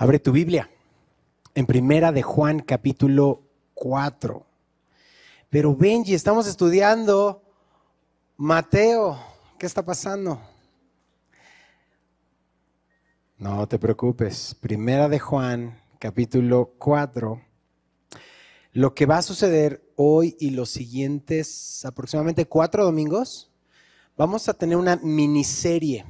Abre 0.00 0.18
tu 0.18 0.32
Biblia 0.32 0.70
en 1.54 1.66
Primera 1.66 2.10
de 2.10 2.22
Juan 2.22 2.60
capítulo 2.60 3.42
4. 3.74 4.46
Pero 5.50 5.76
Benji, 5.76 6.14
estamos 6.14 6.46
estudiando 6.46 7.42
Mateo. 8.38 9.22
¿Qué 9.58 9.66
está 9.66 9.84
pasando? 9.84 10.40
No 13.36 13.68
te 13.68 13.78
preocupes. 13.78 14.54
Primera 14.54 15.06
de 15.10 15.18
Juan 15.18 15.78
capítulo 15.98 16.72
4. 16.78 17.38
Lo 18.72 18.94
que 18.94 19.04
va 19.04 19.18
a 19.18 19.22
suceder 19.22 19.84
hoy 19.96 20.34
y 20.40 20.48
los 20.48 20.70
siguientes 20.70 21.84
aproximadamente 21.84 22.46
cuatro 22.46 22.86
domingos, 22.86 23.50
vamos 24.16 24.48
a 24.48 24.54
tener 24.54 24.78
una 24.78 24.96
miniserie 24.96 26.06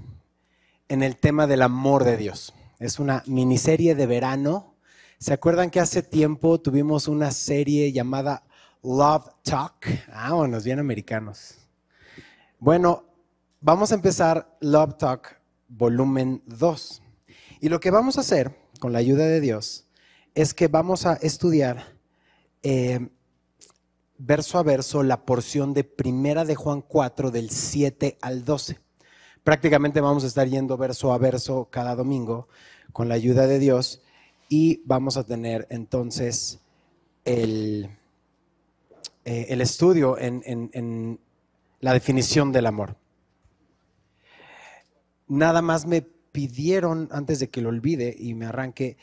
en 0.87 1.03
el 1.03 1.17
tema 1.17 1.49
del 1.49 1.63
amor 1.63 2.05
de 2.05 2.17
Dios. 2.17 2.55
Es 2.81 2.99
una 2.99 3.23
miniserie 3.27 3.95
de 3.95 4.07
verano. 4.07 4.75
¿Se 5.19 5.35
acuerdan 5.35 5.69
que 5.69 5.81
hace 5.81 6.03
tiempo 6.03 6.59
tuvimos 6.63 7.09
una 7.09 7.31
serie 7.31 7.93
llamada 7.93 8.43
Love 8.83 9.29
Talk? 9.43 9.87
Ah, 10.11 10.33
bueno, 10.33 10.59
bien 10.63 10.79
americanos. 10.79 11.57
Bueno, 12.59 13.05
vamos 13.61 13.93
a 13.93 13.97
empezar 13.97 14.57
Love 14.61 14.97
Talk 14.97 15.43
volumen 15.69 16.43
2. 16.47 17.03
Y 17.61 17.69
lo 17.69 17.81
que 17.81 17.91
vamos 17.91 18.17
a 18.17 18.23
hacer, 18.23 18.57
con 18.81 18.95
la 18.95 19.01
ayuda 19.01 19.27
de 19.27 19.41
Dios, 19.41 19.85
es 20.35 20.55
que 20.55 20.69
vamos 20.69 21.05
a 21.05 21.17
estudiar 21.17 21.85
eh, 22.63 23.11
verso 24.17 24.57
a 24.57 24.63
verso 24.63 25.03
la 25.03 25.27
porción 25.27 25.75
de 25.75 25.85
Primera 25.85 26.47
de 26.47 26.55
Juan 26.55 26.81
4 26.81 27.31
del 27.31 27.51
7 27.51 28.17
al 28.23 28.47
12. 28.47 28.79
Prácticamente 29.45 30.01
vamos 30.01 30.25
a 30.25 30.29
estar 30.29 30.49
yendo 30.49 30.79
verso 30.79 31.13
a 31.13 31.19
verso 31.19 31.69
cada 31.71 31.95
domingo 31.95 32.49
con 32.93 33.09
la 33.09 33.15
ayuda 33.15 33.47
de 33.47 33.59
Dios 33.59 34.03
y 34.49 34.83
vamos 34.85 35.17
a 35.17 35.25
tener 35.25 35.67
entonces 35.71 36.61
el, 37.25 37.91
eh, 39.25 39.47
el 39.51 39.61
estudio 39.61 40.19
en, 40.19 40.43
en 40.45 41.21
la 41.81 41.93
definición 41.93 42.53
del 42.53 42.67
amor. 42.67 42.97
Nada 45.29 45.63
más 45.63 45.87
me 45.87 46.03
pidieron, 46.03 47.09
antes 47.13 47.41
de 47.41 47.49
que 47.49 47.61
lo 47.61 47.69
olvide 47.69 48.15
y 48.19 48.35
me 48.35 48.47
arranque, 48.47 48.97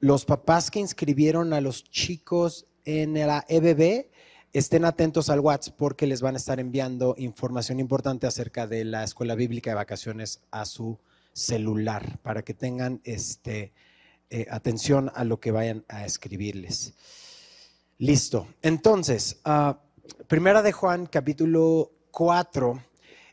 los 0.00 0.24
papás 0.24 0.70
que 0.70 0.80
inscribieron 0.80 1.52
a 1.52 1.60
los 1.60 1.84
chicos 1.84 2.66
en 2.84 3.14
la 3.14 3.44
EBB, 3.48 4.08
estén 4.52 4.84
atentos 4.84 5.30
al 5.30 5.40
WhatsApp 5.40 5.74
porque 5.76 6.06
les 6.06 6.20
van 6.20 6.34
a 6.34 6.38
estar 6.38 6.60
enviando 6.60 7.14
información 7.18 7.80
importante 7.80 8.26
acerca 8.26 8.66
de 8.66 8.84
la 8.84 9.02
escuela 9.02 9.34
bíblica 9.34 9.70
de 9.70 9.76
vacaciones 9.76 10.42
a 10.50 10.64
su 10.64 10.98
celular 11.34 12.18
para 12.22 12.42
que 12.42 12.54
tengan 12.54 13.02
este, 13.04 13.74
eh, 14.30 14.46
atención 14.50 15.12
a 15.14 15.24
lo 15.24 15.38
que 15.40 15.50
vayan 15.50 15.84
a 15.88 16.06
escribirles. 16.06 16.94
Listo. 17.98 18.46
Entonces, 18.62 19.40
ah, 19.44 19.78
primera 20.26 20.62
de 20.62 20.72
Juan, 20.72 21.04
capítulo 21.04 21.92
4. 22.10 22.82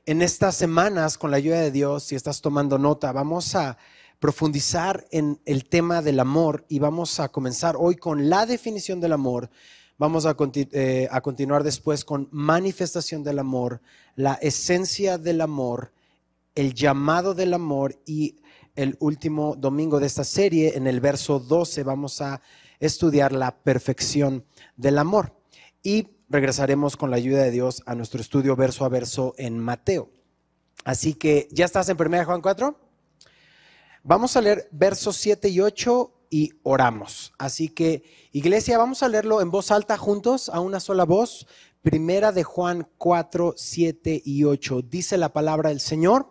En 0.06 0.22
estas 0.22 0.56
semanas, 0.56 1.18
con 1.18 1.32
la 1.32 1.38
ayuda 1.38 1.62
de 1.62 1.72
Dios, 1.72 2.04
si 2.04 2.16
estás 2.16 2.42
tomando 2.42 2.78
nota, 2.78 3.14
vamos 3.14 3.56
a 3.56 3.78
profundizar 4.20 5.08
en 5.12 5.40
el 5.46 5.70
tema 5.70 6.02
del 6.02 6.20
amor 6.20 6.66
y 6.68 6.80
vamos 6.80 7.22
a 7.22 7.30
comenzar 7.30 7.76
hoy 7.80 7.96
con 7.96 8.30
la 8.30 8.46
definición 8.46 9.00
del 9.00 9.14
amor 9.14 9.50
Vamos 10.02 10.26
eh, 10.26 11.08
a, 11.12 11.22
continuar 11.22 11.64
después 11.64 12.04
con 12.04 12.28
manifestación 12.32 13.24
del 13.24 13.38
amor, 13.38 13.82
la 14.16 14.34
esencia 14.42 15.20
del 15.20 15.42
amor, 15.42 15.92
el 16.56 16.74
llamado 16.74 17.34
del 17.34 17.54
amor 17.54 18.02
y 18.06 18.38
el 18.76 18.98
último 19.00 19.56
domingo 19.56 20.00
de 20.00 20.08
esta 20.08 20.24
serie, 20.24 20.78
en 20.78 20.88
el 20.88 21.02
verso 21.02 21.40
12, 21.40 21.84
vamos 21.84 22.22
a 22.22 22.42
estudiar 22.80 23.32
la 23.32 23.52
perfección 23.64 24.46
del 24.76 24.98
amor. 24.98 25.36
Y 25.84 26.08
regresaremos 26.30 26.96
con 26.98 27.12
la 27.12 27.18
ayuda 27.18 27.44
de 27.44 27.52
Dios 27.52 27.84
a 27.86 27.96
nuestro 27.96 28.22
estudio 28.22 28.56
verso 28.56 28.86
a 28.86 28.90
verso 28.90 29.34
en 29.38 29.60
Mateo. 29.60 30.10
Así 30.84 31.14
que, 31.14 31.48
¿ya 31.52 31.66
estás 31.66 31.90
en 31.90 31.98
1 32.00 32.26
Juan 32.26 32.42
4? 32.42 32.80
Vamos 34.04 34.36
a 34.36 34.42
leer 34.42 34.68
versos 34.72 35.18
7 35.18 35.50
y 35.50 35.60
8 35.60 36.14
y 36.30 36.54
oramos. 36.64 37.34
Así 37.38 37.70
que, 37.70 38.04
iglesia, 38.32 38.78
vamos 38.78 39.04
a 39.04 39.10
leerlo 39.10 39.42
en 39.42 39.52
voz 39.52 39.70
alta 39.70 39.98
juntos, 39.98 40.50
a 40.50 40.60
una 40.60 40.80
sola 40.80 41.04
voz. 41.04 41.46
Primera 41.82 42.32
de 42.32 42.44
Juan 42.44 42.88
4, 43.00 43.56
7 43.58 44.22
y 44.24 44.44
8. 44.44 44.84
Dice 44.84 45.18
la 45.18 45.34
palabra 45.34 45.70
del 45.70 45.80
Señor, 45.80 46.28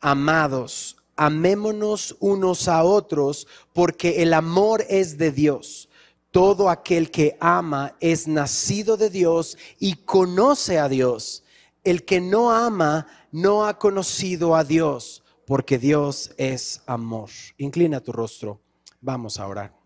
amados, 0.00 0.96
amémonos 1.14 2.16
unos 2.18 2.66
a 2.66 2.82
otros, 2.82 3.46
porque 3.72 4.22
el 4.22 4.34
amor 4.34 4.84
es 4.88 5.18
de 5.18 5.30
Dios. 5.30 5.88
Todo 6.32 6.68
aquel 6.68 7.12
que 7.12 7.36
ama 7.38 7.94
es 8.00 8.26
nacido 8.26 8.96
de 8.96 9.08
Dios 9.08 9.56
y 9.78 9.94
conoce 9.96 10.80
a 10.80 10.88
Dios. 10.88 11.44
El 11.84 12.04
que 12.04 12.20
no 12.20 12.50
ama 12.50 13.06
no 13.30 13.66
ha 13.66 13.78
conocido 13.78 14.56
a 14.56 14.64
Dios, 14.64 15.22
porque 15.46 15.78
Dios 15.78 16.32
es 16.38 16.82
amor. 16.86 17.30
Inclina 17.56 18.00
tu 18.00 18.10
rostro. 18.10 18.60
Vamos 19.00 19.38
a 19.38 19.46
orar. 19.46 19.81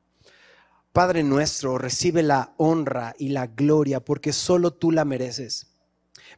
Padre 0.96 1.22
nuestro, 1.22 1.76
recibe 1.76 2.22
la 2.22 2.54
honra 2.56 3.14
y 3.18 3.28
la 3.28 3.48
gloria 3.48 4.02
porque 4.02 4.32
solo 4.32 4.72
tú 4.72 4.90
la 4.90 5.04
mereces. 5.04 5.66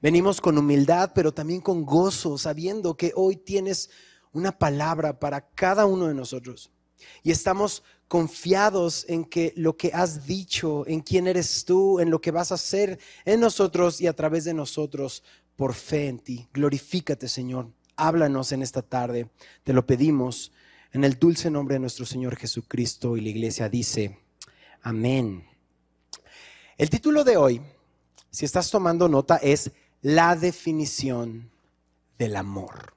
Venimos 0.02 0.41
con 0.41 0.58
humildad, 0.58 1.12
pero 1.14 1.32
también 1.32 1.60
con 1.60 1.86
gozo, 1.86 2.36
sabiendo 2.38 2.97
que 2.97 3.12
hoy 3.14 3.36
tienes 3.36 3.88
una 4.32 4.50
palabra 4.50 5.20
para 5.20 5.48
cada 5.50 5.86
uno 5.86 6.08
de 6.08 6.14
nosotros. 6.14 6.72
Y 7.22 7.30
estamos 7.30 7.84
confiados 8.08 9.06
en 9.08 9.24
que 9.26 9.52
lo 9.54 9.76
que 9.76 9.92
has 9.94 10.26
dicho, 10.26 10.84
en 10.88 11.02
quién 11.02 11.28
eres 11.28 11.64
tú, 11.64 12.00
en 12.00 12.10
lo 12.10 12.20
que 12.20 12.32
vas 12.32 12.50
a 12.50 12.56
hacer 12.56 12.98
en 13.24 13.38
nosotros 13.38 14.00
y 14.00 14.08
a 14.08 14.16
través 14.16 14.42
de 14.42 14.54
nosotros, 14.54 15.22
por 15.54 15.72
fe 15.72 16.08
en 16.08 16.18
ti. 16.18 16.48
Glorifícate, 16.52 17.28
Señor. 17.28 17.70
Háblanos 17.94 18.50
en 18.50 18.62
esta 18.62 18.82
tarde. 18.82 19.30
Te 19.62 19.72
lo 19.72 19.86
pedimos 19.86 20.50
en 20.91 21.04
el 21.04 21.16
dulce 21.16 21.48
nombre 21.48 21.76
de 21.76 21.78
nuestro 21.78 22.04
Señor 22.06 22.34
Jesucristo 22.34 23.16
y 23.16 23.20
la 23.20 23.28
iglesia 23.28 23.68
dice, 23.68 24.18
amén. 24.83 25.47
El 26.77 26.91
título 26.91 27.25
de 27.25 27.37
hoy, 27.37 27.61
si 28.31 28.44
estás 28.44 28.71
tomando 28.71 29.09
nota, 29.09 29.37
es 29.37 29.72
la 30.00 30.37
definición 30.37 31.50
del 32.19 32.37
amor. 32.37 32.94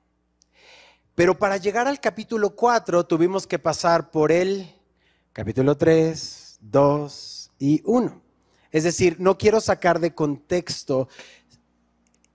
Pero 1.15 1.37
para 1.37 1.57
llegar 1.57 1.87
al 1.87 1.99
capítulo 1.99 2.55
4 2.55 3.05
tuvimos 3.05 3.45
que 3.47 3.59
pasar 3.59 4.11
por 4.11 4.31
el 4.31 4.71
capítulo 5.33 5.77
3, 5.77 6.59
2 6.61 7.51
y 7.59 7.81
1. 7.85 8.21
Es 8.71 8.83
decir, 8.83 9.17
no 9.19 9.37
quiero 9.37 9.59
sacar 9.59 9.99
de 9.99 10.15
contexto 10.15 11.09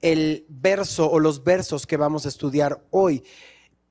el 0.01 0.45
verso 0.49 1.11
o 1.11 1.19
los 1.19 1.43
versos 1.43 1.87
que 1.87 1.97
vamos 1.97 2.27
a 2.27 2.29
estudiar 2.29 2.85
hoy. 2.91 3.25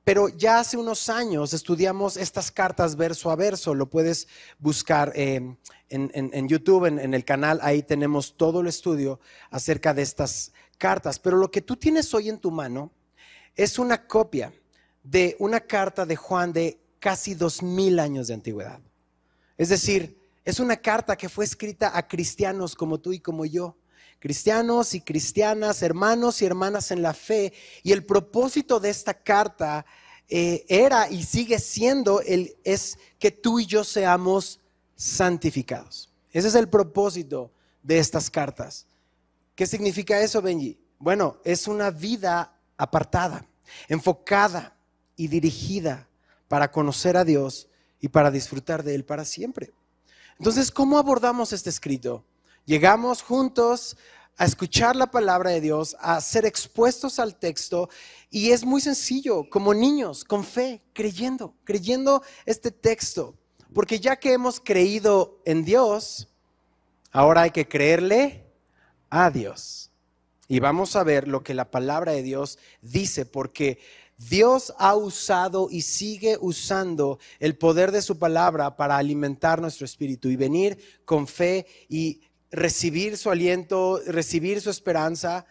Pero 0.06 0.28
ya 0.28 0.60
hace 0.60 0.76
unos 0.76 1.08
años 1.08 1.52
estudiamos 1.52 2.16
estas 2.16 2.52
cartas 2.52 2.94
verso 2.94 3.28
a 3.28 3.34
verso. 3.34 3.74
Lo 3.74 3.90
puedes 3.90 4.28
buscar 4.60 5.10
eh, 5.16 5.56
en, 5.88 6.48
YouTube, 6.48 6.84
en, 6.84 7.12
el 7.12 7.24
canal. 7.24 7.58
Ahí 7.60 7.82
tenemos 7.82 8.36
todo 8.36 8.60
el 8.60 8.68
estudio 8.68 9.18
acerca 9.50 9.92
de 9.92 10.02
estas 10.02 10.52
cartas. 10.78 11.18
Pero 11.18 11.38
lo 11.38 11.50
que 11.50 11.60
tú 11.60 11.74
tienes 11.74 12.14
hoy 12.14 12.28
en 12.28 12.38
tu 12.38 12.52
mano 12.52 12.92
es 13.56 13.80
una 13.80 14.06
copia 14.06 14.52
de 15.02 15.34
una 15.40 15.58
carta 15.58 16.06
de 16.06 16.14
Juan 16.14 16.52
de 16.52 16.78
casi 17.00 17.34
dos 17.34 17.60
mil 17.60 17.98
años 17.98 18.28
de 18.28 18.34
antigüedad. 18.34 18.78
Es 19.58 19.70
decir, 19.70 20.20
es 20.44 20.60
una 20.60 20.76
carta 20.76 21.16
que 21.16 21.28
fue 21.28 21.44
escrita 21.44 21.98
a 21.98 22.06
cristianos 22.06 22.76
como 22.76 23.00
tú 23.00 23.12
y 23.12 23.18
como 23.18 23.44
yo 23.44 23.76
cristianos 24.18 24.94
y 24.94 25.00
cristianas, 25.00 25.82
hermanos 25.82 26.42
y 26.42 26.46
hermanas 26.46 26.90
en 26.90 27.02
la 27.02 27.14
fe. 27.14 27.52
Y 27.82 27.92
el 27.92 28.04
propósito 28.04 28.80
de 28.80 28.90
esta 28.90 29.14
carta 29.14 29.86
eh, 30.28 30.64
era 30.68 31.08
y 31.10 31.22
sigue 31.22 31.58
siendo 31.58 32.20
el, 32.20 32.56
es 32.64 32.98
que 33.18 33.30
tú 33.30 33.60
y 33.60 33.66
yo 33.66 33.84
seamos 33.84 34.60
santificados. 34.96 36.10
Ese 36.32 36.48
es 36.48 36.54
el 36.54 36.68
propósito 36.68 37.52
de 37.82 37.98
estas 37.98 38.30
cartas. 38.30 38.86
¿Qué 39.54 39.66
significa 39.66 40.20
eso, 40.20 40.42
Benji? 40.42 40.78
Bueno, 40.98 41.38
es 41.44 41.68
una 41.68 41.90
vida 41.90 42.58
apartada, 42.76 43.46
enfocada 43.88 44.76
y 45.16 45.28
dirigida 45.28 46.08
para 46.48 46.70
conocer 46.70 47.16
a 47.16 47.24
Dios 47.24 47.68
y 48.00 48.08
para 48.08 48.30
disfrutar 48.30 48.82
de 48.82 48.94
Él 48.94 49.04
para 49.04 49.24
siempre. 49.24 49.72
Entonces, 50.38 50.70
¿cómo 50.70 50.98
abordamos 50.98 51.52
este 51.52 51.70
escrito? 51.70 52.24
Llegamos 52.66 53.22
juntos 53.22 53.96
a 54.36 54.44
escuchar 54.44 54.96
la 54.96 55.10
palabra 55.10 55.50
de 55.50 55.60
Dios, 55.60 55.96
a 56.00 56.20
ser 56.20 56.44
expuestos 56.44 57.18
al 57.18 57.36
texto 57.36 57.88
y 58.30 58.50
es 58.50 58.64
muy 58.64 58.80
sencillo, 58.80 59.48
como 59.48 59.72
niños, 59.72 60.24
con 60.24 60.44
fe, 60.44 60.82
creyendo, 60.92 61.54
creyendo 61.64 62.22
este 62.44 62.70
texto. 62.70 63.34
Porque 63.74 63.98
ya 63.98 64.16
que 64.16 64.32
hemos 64.32 64.60
creído 64.60 65.40
en 65.44 65.64
Dios, 65.64 66.28
ahora 67.12 67.42
hay 67.42 67.50
que 67.50 67.66
creerle 67.66 68.44
a 69.10 69.30
Dios. 69.30 69.90
Y 70.48 70.60
vamos 70.60 70.96
a 70.96 71.02
ver 71.02 71.26
lo 71.26 71.42
que 71.42 71.54
la 71.54 71.70
palabra 71.70 72.12
de 72.12 72.22
Dios 72.22 72.58
dice, 72.82 73.26
porque 73.26 73.78
Dios 74.18 74.72
ha 74.78 74.94
usado 74.94 75.68
y 75.70 75.82
sigue 75.82 76.38
usando 76.40 77.18
el 77.38 77.58
poder 77.58 77.92
de 77.92 78.00
su 78.00 78.18
palabra 78.18 78.76
para 78.76 78.96
alimentar 78.96 79.60
nuestro 79.60 79.84
espíritu 79.84 80.28
y 80.28 80.36
venir 80.36 80.78
con 81.04 81.26
fe 81.26 81.66
y 81.88 82.22
recibir 82.50 83.16
su 83.16 83.30
aliento, 83.30 84.00
recibir 84.06 84.60
su 84.60 84.70
esperanza, 84.70 85.46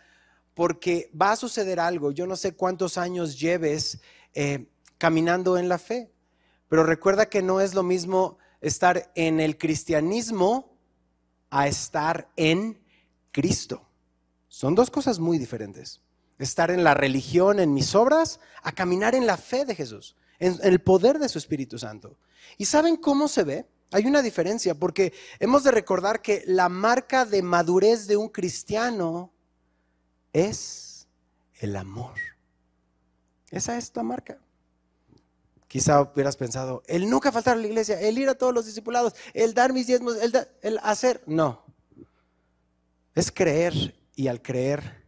porque 0.54 1.12
va 1.20 1.34
a 1.34 1.36
suceder 1.36 1.80
algo. 1.80 2.12
Yo 2.12 2.28
no 2.28 2.36
sé 2.36 2.56
cuántos 2.56 2.98
años 2.98 3.40
lleves 3.40 4.00
eh, 4.34 4.68
caminando 4.98 5.58
en 5.58 5.70
la 5.70 5.78
fe, 5.78 6.12
pero 6.70 6.84
recuerda 6.84 7.28
que 7.28 7.42
no 7.42 7.62
es 7.62 7.74
lo 7.74 7.84
mismo 7.84 8.38
estar 8.62 9.12
en 9.16 9.40
el 9.40 9.58
cristianismo 9.58 10.78
a 11.50 11.68
estar 11.68 12.30
en 12.36 12.82
Cristo. 13.32 13.88
Son 14.48 14.76
dos 14.76 14.90
cosas 14.90 15.20
muy 15.20 15.38
diferentes 15.38 16.02
estar 16.40 16.72
en 16.72 16.84
la 16.84 16.94
religión, 16.94 17.60
en 17.60 17.74
mis 17.74 17.96
obras, 17.96 18.40
a 18.62 18.72
caminar 18.72 19.16
en 19.16 19.26
la 19.26 19.38
fe 19.38 19.66
de 19.66 19.76
Jesús, 19.76 20.16
en, 20.40 20.58
el 20.64 20.80
poder 20.80 21.20
de 21.20 21.30
su 21.30 21.38
Espíritu 21.38 21.78
Santo. 21.78 22.18
¿Y 22.58 22.66
saben 22.66 22.98
cómo 22.98 23.28
se 23.28 23.44
ve? 23.44 23.66
Hay 23.92 24.06
una 24.06 24.22
diferencia 24.22 24.76
porque 24.76 25.14
hemos 25.40 25.64
de 25.64 25.72
recordar 25.72 26.22
que 26.22 26.44
la 26.48 26.70
marca 26.70 27.26
de 27.26 27.42
madurez 27.42 28.08
de 28.08 28.18
un 28.18 28.30
cristiano 28.30 29.32
es 30.34 31.08
el 31.56 31.76
amor. 31.76 32.14
Esa 33.50 33.78
es 33.78 33.92
la 33.96 34.04
marca. 34.04 34.38
Quizá 35.68 36.02
hubieras 36.02 36.38
pensado, 36.38 36.84
el 36.88 37.10
nunca 37.10 37.32
faltar 37.32 37.58
a 37.58 37.60
la 37.60 37.68
iglesia, 37.68 38.00
el 38.00 38.18
ir 38.18 38.30
a 38.30 38.36
todos 38.36 38.54
los 38.54 38.66
discipulados, 38.66 39.14
el 39.34 39.54
dar 39.54 39.74
mis 39.74 39.88
diezmos, 39.88 40.18
el, 40.18 40.34
el 40.62 40.80
hacer. 40.84 41.24
No. 41.26 41.66
Es 43.14 43.32
creer 43.32 43.96
y 44.16 44.28
al 44.28 44.42
creer 44.42 45.06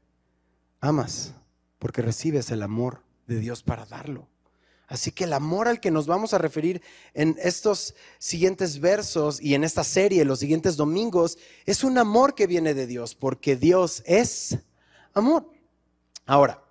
amas 0.79 1.33
porque 1.79 2.01
recibes 2.01 2.51
el 2.51 2.63
amor 2.63 3.03
de 3.27 3.39
Dios 3.39 3.63
para 3.63 3.85
darlo. 3.85 4.27
Así 4.87 5.11
que 5.11 5.25
el 5.25 5.33
amor 5.33 5.67
al 5.67 5.81
que 5.81 5.91
nos 5.91 6.07
vamos 6.07 6.33
a 6.33 6.37
referir 6.37 6.81
en 7.13 7.35
estos 7.41 7.93
siguientes 8.19 8.79
versos 8.79 9.41
y 9.41 9.53
en 9.53 9.65
esta 9.65 9.83
serie, 9.83 10.23
los 10.23 10.39
siguientes 10.39 10.77
domingos, 10.77 11.37
es 11.65 11.83
un 11.83 11.97
amor 11.97 12.35
que 12.35 12.47
viene 12.47 12.73
de 12.73 12.87
Dios, 12.87 13.13
porque 13.13 13.57
Dios 13.57 14.01
es 14.05 14.57
amor. 15.13 15.51
Ahora, 16.25 16.63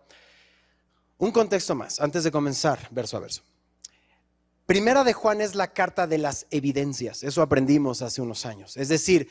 un 1.19 1.31
contexto 1.31 1.75
más, 1.75 2.01
antes 2.01 2.25
de 2.25 2.31
comenzar 2.31 2.89
verso 2.91 3.19
a 3.19 3.21
verso. 3.21 3.43
Primera 4.65 5.05
de 5.05 5.13
Juan 5.13 5.43
es 5.43 5.55
la 5.55 5.73
carta 5.73 6.07
de 6.07 6.19
las 6.19 6.47
evidencias, 6.51 7.23
eso 7.23 7.43
aprendimos 7.43 8.01
hace 8.01 8.23
unos 8.23 8.47
años. 8.47 8.79
Es 8.79 8.89
decir, 8.89 9.29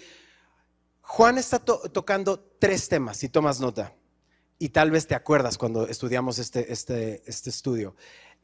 Juan 1.01 1.37
está 1.39 1.59
tocando 1.59 2.39
tres 2.59 2.87
temas, 2.87 3.17
si 3.17 3.29
tomas 3.29 3.59
nota 3.59 3.93
y 4.57 4.69
tal 4.69 4.91
vez 4.91 5.07
te 5.07 5.15
acuerdas 5.15 5.57
cuando 5.57 5.87
estudiamos 5.87 6.39
este, 6.39 6.71
este, 6.71 7.21
este 7.25 7.49
estudio, 7.49 7.95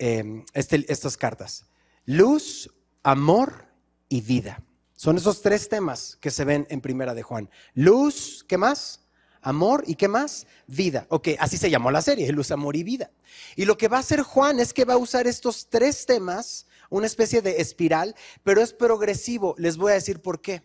em, 0.01 0.44
este, 0.53 0.83
estas 0.92 1.15
cartas. 1.15 1.65
Luz, 2.06 2.69
amor 3.03 3.68
y 4.09 4.21
vida. 4.21 4.63
Son 4.95 5.15
esos 5.15 5.42
tres 5.42 5.69
temas 5.69 6.18
que 6.19 6.31
se 6.31 6.44
ven 6.44 6.65
en 6.69 6.81
Primera 6.81 7.13
de 7.13 7.21
Juan. 7.21 7.50
Luz, 7.75 8.44
¿qué 8.48 8.57
más? 8.57 9.01
Amor 9.42 9.83
y 9.86 9.95
qué 9.95 10.07
más? 10.07 10.48
Vida. 10.68 11.06
Ok, 11.09 11.30
así 11.39 11.57
se 11.57 11.69
llamó 11.69 11.92
la 11.92 12.01
serie, 12.01 12.31
luz, 12.31 12.51
amor 12.51 12.75
y 12.75 12.83
vida. 12.83 13.12
Y 13.56 13.65
lo 13.65 13.77
que 13.77 13.88
va 13.88 13.98
a 13.98 14.01
hacer 14.01 14.21
Juan 14.21 14.59
es 14.59 14.74
que 14.74 14.86
va 14.86 14.95
a 14.95 14.98
usar 14.98 15.27
estos 15.27 15.68
tres 15.69 16.06
temas, 16.06 16.68
una 16.89 17.06
especie 17.07 17.42
de 17.42 17.62
espiral, 17.62 18.15
pero 18.44 18.62
es 18.62 18.74
progresivo. 18.74 19.56
Les 19.57 19.77
voy 19.77 19.92
a 19.92 19.95
decir 19.95 20.21
por 20.21 20.42
qué. 20.42 20.63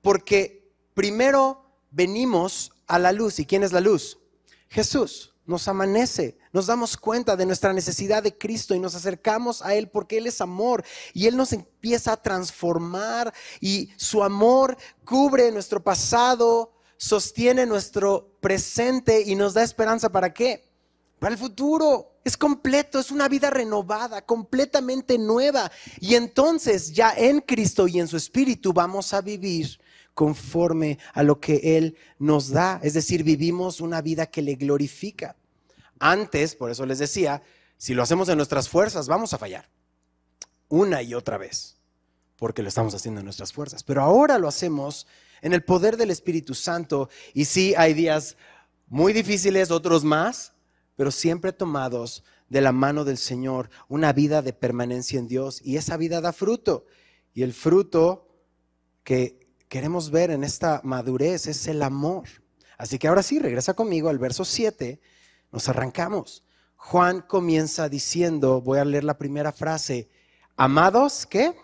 Porque 0.00 0.72
primero 0.94 1.70
venimos 1.90 2.72
a 2.86 2.98
la 2.98 3.12
luz. 3.12 3.40
¿Y 3.40 3.46
quién 3.46 3.62
es 3.62 3.72
la 3.72 3.80
luz? 3.80 4.18
Jesús 4.68 5.35
nos 5.46 5.68
amanece, 5.68 6.36
nos 6.52 6.66
damos 6.66 6.96
cuenta 6.96 7.36
de 7.36 7.46
nuestra 7.46 7.72
necesidad 7.72 8.22
de 8.22 8.36
Cristo 8.36 8.74
y 8.74 8.80
nos 8.80 8.94
acercamos 8.94 9.62
a 9.62 9.74
Él 9.74 9.88
porque 9.88 10.18
Él 10.18 10.26
es 10.26 10.40
amor 10.40 10.84
y 11.14 11.26
Él 11.26 11.36
nos 11.36 11.52
empieza 11.52 12.12
a 12.12 12.22
transformar 12.22 13.32
y 13.60 13.90
su 13.96 14.22
amor 14.22 14.76
cubre 15.04 15.52
nuestro 15.52 15.82
pasado, 15.82 16.72
sostiene 16.96 17.66
nuestro 17.66 18.36
presente 18.40 19.22
y 19.22 19.34
nos 19.34 19.54
da 19.54 19.62
esperanza 19.62 20.10
para 20.10 20.32
qué? 20.32 20.68
Para 21.18 21.34
el 21.34 21.38
futuro. 21.38 22.12
Es 22.24 22.36
completo, 22.36 22.98
es 22.98 23.12
una 23.12 23.28
vida 23.28 23.50
renovada, 23.50 24.20
completamente 24.20 25.16
nueva. 25.16 25.70
Y 26.00 26.16
entonces 26.16 26.92
ya 26.92 27.14
en 27.16 27.40
Cristo 27.40 27.86
y 27.86 28.00
en 28.00 28.08
su 28.08 28.16
Espíritu 28.16 28.72
vamos 28.72 29.14
a 29.14 29.20
vivir 29.20 29.78
conforme 30.16 30.98
a 31.12 31.22
lo 31.22 31.40
que 31.40 31.76
Él 31.76 31.94
nos 32.18 32.48
da. 32.48 32.80
Es 32.82 32.94
decir, 32.94 33.22
vivimos 33.22 33.82
una 33.82 34.00
vida 34.00 34.24
que 34.24 34.40
le 34.40 34.54
glorifica. 34.54 35.36
Antes, 35.98 36.56
por 36.56 36.70
eso 36.70 36.86
les 36.86 36.98
decía, 36.98 37.42
si 37.76 37.92
lo 37.92 38.02
hacemos 38.02 38.30
en 38.30 38.38
nuestras 38.38 38.66
fuerzas, 38.66 39.08
vamos 39.08 39.34
a 39.34 39.38
fallar. 39.38 39.68
Una 40.68 41.02
y 41.02 41.12
otra 41.12 41.36
vez, 41.36 41.76
porque 42.36 42.62
lo 42.62 42.68
estamos 42.70 42.94
haciendo 42.94 43.20
en 43.20 43.26
nuestras 43.26 43.52
fuerzas. 43.52 43.82
Pero 43.82 44.02
ahora 44.02 44.38
lo 44.38 44.48
hacemos 44.48 45.06
en 45.42 45.52
el 45.52 45.62
poder 45.62 45.98
del 45.98 46.10
Espíritu 46.10 46.54
Santo. 46.54 47.10
Y 47.34 47.44
sí, 47.44 47.74
hay 47.76 47.92
días 47.92 48.38
muy 48.86 49.12
difíciles, 49.12 49.70
otros 49.70 50.02
más, 50.02 50.54
pero 50.96 51.10
siempre 51.10 51.52
tomados 51.52 52.24
de 52.48 52.62
la 52.62 52.72
mano 52.72 53.04
del 53.04 53.18
Señor, 53.18 53.68
una 53.86 54.14
vida 54.14 54.40
de 54.40 54.54
permanencia 54.54 55.18
en 55.18 55.28
Dios. 55.28 55.60
Y 55.62 55.76
esa 55.76 55.98
vida 55.98 56.22
da 56.22 56.32
fruto. 56.32 56.86
Y 57.34 57.42
el 57.42 57.52
fruto 57.52 58.30
que 59.04 59.45
queremos 59.68 60.10
ver 60.10 60.30
en 60.30 60.44
esta 60.44 60.80
madurez 60.84 61.46
es 61.46 61.66
el 61.66 61.82
amor. 61.82 62.24
Así 62.78 62.98
que 62.98 63.08
ahora 63.08 63.22
sí, 63.22 63.38
regresa 63.38 63.74
conmigo 63.74 64.08
al 64.08 64.18
verso 64.18 64.44
7, 64.44 65.00
nos 65.52 65.68
arrancamos. 65.68 66.44
Juan 66.76 67.22
comienza 67.22 67.88
diciendo, 67.88 68.60
voy 68.60 68.78
a 68.78 68.84
leer 68.84 69.04
la 69.04 69.18
primera 69.18 69.52
frase, 69.52 70.08
amados, 70.56 71.26
¿qué? 71.26 71.56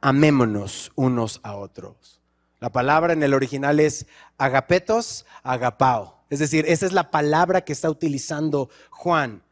Amémonos 0.00 0.92
unos 0.94 1.40
a 1.42 1.56
otros. 1.56 2.20
La 2.58 2.70
palabra 2.70 3.12
en 3.12 3.22
el 3.22 3.34
original 3.34 3.80
es 3.80 4.06
agapetos, 4.38 5.26
agapao. 5.42 6.24
Es 6.30 6.38
decir, 6.38 6.64
esa 6.66 6.86
es 6.86 6.92
la 6.92 7.10
palabra 7.10 7.60
que 7.60 7.72
está 7.72 7.90
utilizando 7.90 8.70
Juan. 8.90 9.42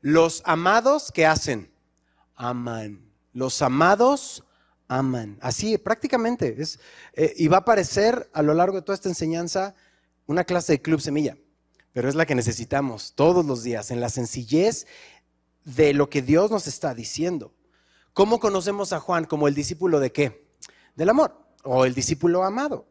Los 0.00 0.42
amados, 0.44 1.10
¿qué 1.12 1.26
hacen? 1.26 1.70
Aman. 2.36 3.12
Los 3.32 3.60
amados 3.60 4.44
aman. 4.98 5.38
Así, 5.40 5.78
prácticamente. 5.78 6.56
Es, 6.58 6.78
eh, 7.14 7.32
y 7.36 7.48
va 7.48 7.58
a 7.58 7.60
aparecer 7.60 8.28
a 8.32 8.42
lo 8.42 8.54
largo 8.54 8.76
de 8.76 8.82
toda 8.82 8.94
esta 8.94 9.08
enseñanza 9.08 9.74
una 10.26 10.44
clase 10.44 10.74
de 10.74 10.82
Club 10.82 11.00
Semilla, 11.00 11.36
pero 11.92 12.08
es 12.08 12.14
la 12.14 12.26
que 12.26 12.34
necesitamos 12.34 13.12
todos 13.14 13.44
los 13.44 13.62
días, 13.62 13.90
en 13.90 14.00
la 14.00 14.08
sencillez 14.08 14.86
de 15.64 15.94
lo 15.94 16.08
que 16.08 16.22
Dios 16.22 16.50
nos 16.50 16.66
está 16.66 16.94
diciendo. 16.94 17.54
¿Cómo 18.12 18.38
conocemos 18.38 18.92
a 18.92 19.00
Juan 19.00 19.24
como 19.24 19.48
el 19.48 19.54
discípulo 19.54 20.00
de 20.00 20.12
qué? 20.12 20.46
Del 20.94 21.08
amor, 21.08 21.36
o 21.64 21.84
el 21.84 21.94
discípulo 21.94 22.44
amado. 22.44 22.88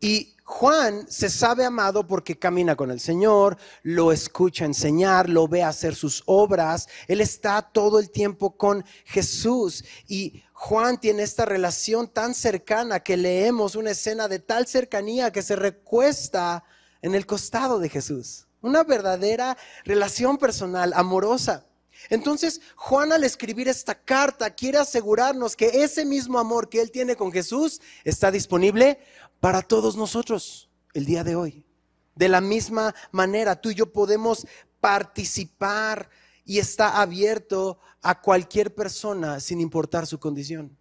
Y 0.00 0.34
Juan 0.44 1.06
se 1.08 1.30
sabe 1.30 1.64
amado 1.64 2.06
porque 2.06 2.38
camina 2.38 2.74
con 2.74 2.90
el 2.90 2.98
Señor, 2.98 3.56
lo 3.82 4.10
escucha 4.10 4.64
enseñar, 4.64 5.28
lo 5.28 5.46
ve 5.46 5.62
hacer 5.62 5.94
sus 5.94 6.24
obras, 6.26 6.88
él 7.06 7.20
está 7.20 7.62
todo 7.62 8.00
el 8.00 8.10
tiempo 8.10 8.56
con 8.56 8.84
Jesús 9.04 9.84
y 10.08 10.42
Juan 10.64 11.00
tiene 11.00 11.24
esta 11.24 11.44
relación 11.44 12.06
tan 12.06 12.34
cercana 12.34 13.00
que 13.00 13.16
leemos 13.16 13.74
una 13.74 13.90
escena 13.90 14.28
de 14.28 14.38
tal 14.38 14.68
cercanía 14.68 15.32
que 15.32 15.42
se 15.42 15.56
recuesta 15.56 16.62
en 17.02 17.16
el 17.16 17.26
costado 17.26 17.80
de 17.80 17.88
Jesús. 17.88 18.46
Una 18.60 18.84
verdadera 18.84 19.58
relación 19.84 20.38
personal, 20.38 20.92
amorosa. 20.94 21.66
Entonces, 22.10 22.60
Juan 22.76 23.12
al 23.12 23.24
escribir 23.24 23.66
esta 23.66 23.96
carta 23.96 24.54
quiere 24.54 24.78
asegurarnos 24.78 25.56
que 25.56 25.82
ese 25.82 26.04
mismo 26.04 26.38
amor 26.38 26.68
que 26.68 26.80
él 26.80 26.92
tiene 26.92 27.16
con 27.16 27.32
Jesús 27.32 27.80
está 28.04 28.30
disponible 28.30 29.00
para 29.40 29.62
todos 29.62 29.96
nosotros 29.96 30.70
el 30.94 31.06
día 31.06 31.24
de 31.24 31.34
hoy. 31.34 31.66
De 32.14 32.28
la 32.28 32.40
misma 32.40 32.94
manera, 33.10 33.60
tú 33.60 33.70
y 33.70 33.74
yo 33.74 33.92
podemos 33.92 34.46
participar 34.80 36.08
y 36.44 36.58
está 36.58 37.00
abierto 37.00 37.78
a 38.00 38.20
cualquier 38.20 38.74
persona 38.74 39.40
sin 39.40 39.60
importar 39.60 40.06
su 40.06 40.18
condición. 40.18 40.76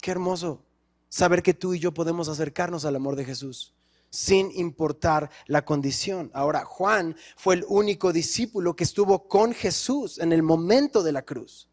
Qué 0.00 0.10
hermoso 0.10 0.64
saber 1.08 1.42
que 1.42 1.54
tú 1.54 1.74
y 1.74 1.78
yo 1.78 1.92
podemos 1.92 2.28
acercarnos 2.28 2.84
al 2.84 2.96
amor 2.96 3.16
de 3.16 3.24
Jesús 3.24 3.74
sin 4.12 4.50
importar 4.52 5.30
la 5.46 5.64
condición. 5.64 6.30
Ahora, 6.34 6.66
Juan 6.66 7.16
fue 7.34 7.54
el 7.54 7.64
único 7.66 8.12
discípulo 8.12 8.76
que 8.76 8.84
estuvo 8.84 9.26
con 9.26 9.54
Jesús 9.54 10.18
en 10.18 10.32
el 10.32 10.42
momento 10.42 11.02
de 11.02 11.12
la 11.12 11.22
cruz. 11.22 11.66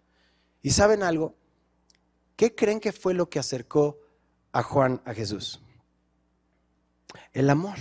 ¿Y 0.61 0.71
saben 0.71 1.03
algo? 1.03 1.35
¿Qué 2.37 2.55
creen 2.55 2.79
que 2.79 2.93
fue 2.93 3.13
lo 3.13 3.29
que 3.29 3.39
acercó 3.39 3.99
a 4.53 4.63
Juan 4.63 5.01
a 5.03 5.13
Jesús? 5.13 5.61
El 7.33 7.49
amor. 7.49 7.77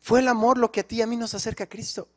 Fue 0.00 0.20
el 0.20 0.28
amor 0.28 0.56
lo 0.56 0.72
que 0.72 0.80
a 0.80 0.88
ti 0.88 0.96
y 0.96 1.02
a 1.02 1.06
mí 1.06 1.18
nos 1.18 1.34
acerca 1.34 1.64
a 1.64 1.68
Cristo. 1.68 2.08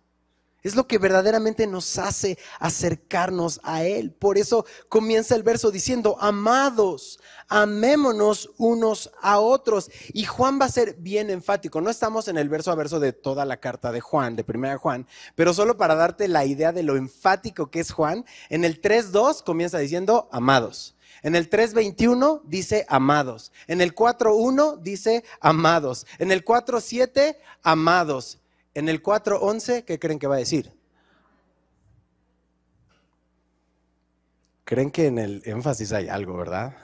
Es 0.66 0.76
lo 0.76 0.88
que 0.88 0.98
verdaderamente 0.98 1.68
nos 1.68 2.00
hace 2.00 2.40
acercarnos 2.60 3.60
a 3.62 3.84
Él. 3.84 4.12
Por 4.12 4.40
eso 4.40 4.66
comienza 4.90 5.36
el 5.36 5.44
verso 5.44 5.70
diciendo, 5.70 6.18
amados, 6.20 7.20
amémonos 7.48 8.50
unos 8.58 9.12
a 9.22 9.38
otros. 9.38 9.92
Y 10.12 10.24
Juan 10.24 10.60
va 10.60 10.66
a 10.66 10.70
ser 10.70 10.96
bien 10.96 11.30
enfático. 11.30 11.82
No 11.82 11.92
estamos 11.92 12.28
en 12.30 12.40
el 12.40 12.50
verso 12.50 12.72
a 12.72 12.76
verso 12.76 13.00
de 13.00 13.14
toda 13.14 13.46
la 13.46 13.58
carta 13.58 13.92
de 13.92 14.02
Juan, 14.02 14.36
de 14.36 14.44
primera 14.44 14.80
Juan, 14.80 15.06
pero 15.36 15.54
solo 15.54 15.78
para 15.78 15.94
darte 15.94 16.28
la 16.28 16.46
idea 16.46 16.72
de 16.72 16.82
lo 16.82 16.96
enfático 16.96 17.70
que 17.70 17.82
es 17.82 17.92
Juan, 17.92 18.26
en 18.50 18.66
el 18.66 18.82
3.2 18.82 19.44
comienza 19.44 19.78
diciendo, 19.78 20.28
amados. 20.32 20.96
En 21.22 21.36
el 21.36 21.48
3.21 21.48 22.42
dice 22.44 22.88
amados. 22.90 23.52
En 23.68 23.82
el 23.82 23.94
4.1 23.94 24.80
dice 24.80 25.24
amados. 25.42 26.08
En 26.18 26.32
el 26.32 26.44
4.7, 26.44 27.38
amados. 27.62 28.40
En 28.76 28.90
el 28.90 29.02
4.11, 29.02 29.86
¿qué 29.86 29.98
creen 30.00 30.20
que 30.20 30.28
va 30.28 30.36
a 30.36 30.40
decir? 30.40 30.78
Creen 34.66 34.92
que 34.92 35.08
en 35.08 35.18
el 35.18 35.42
énfasis 35.46 35.94
hay 35.94 36.10
algo, 36.10 36.36
¿verdad? 36.36 36.76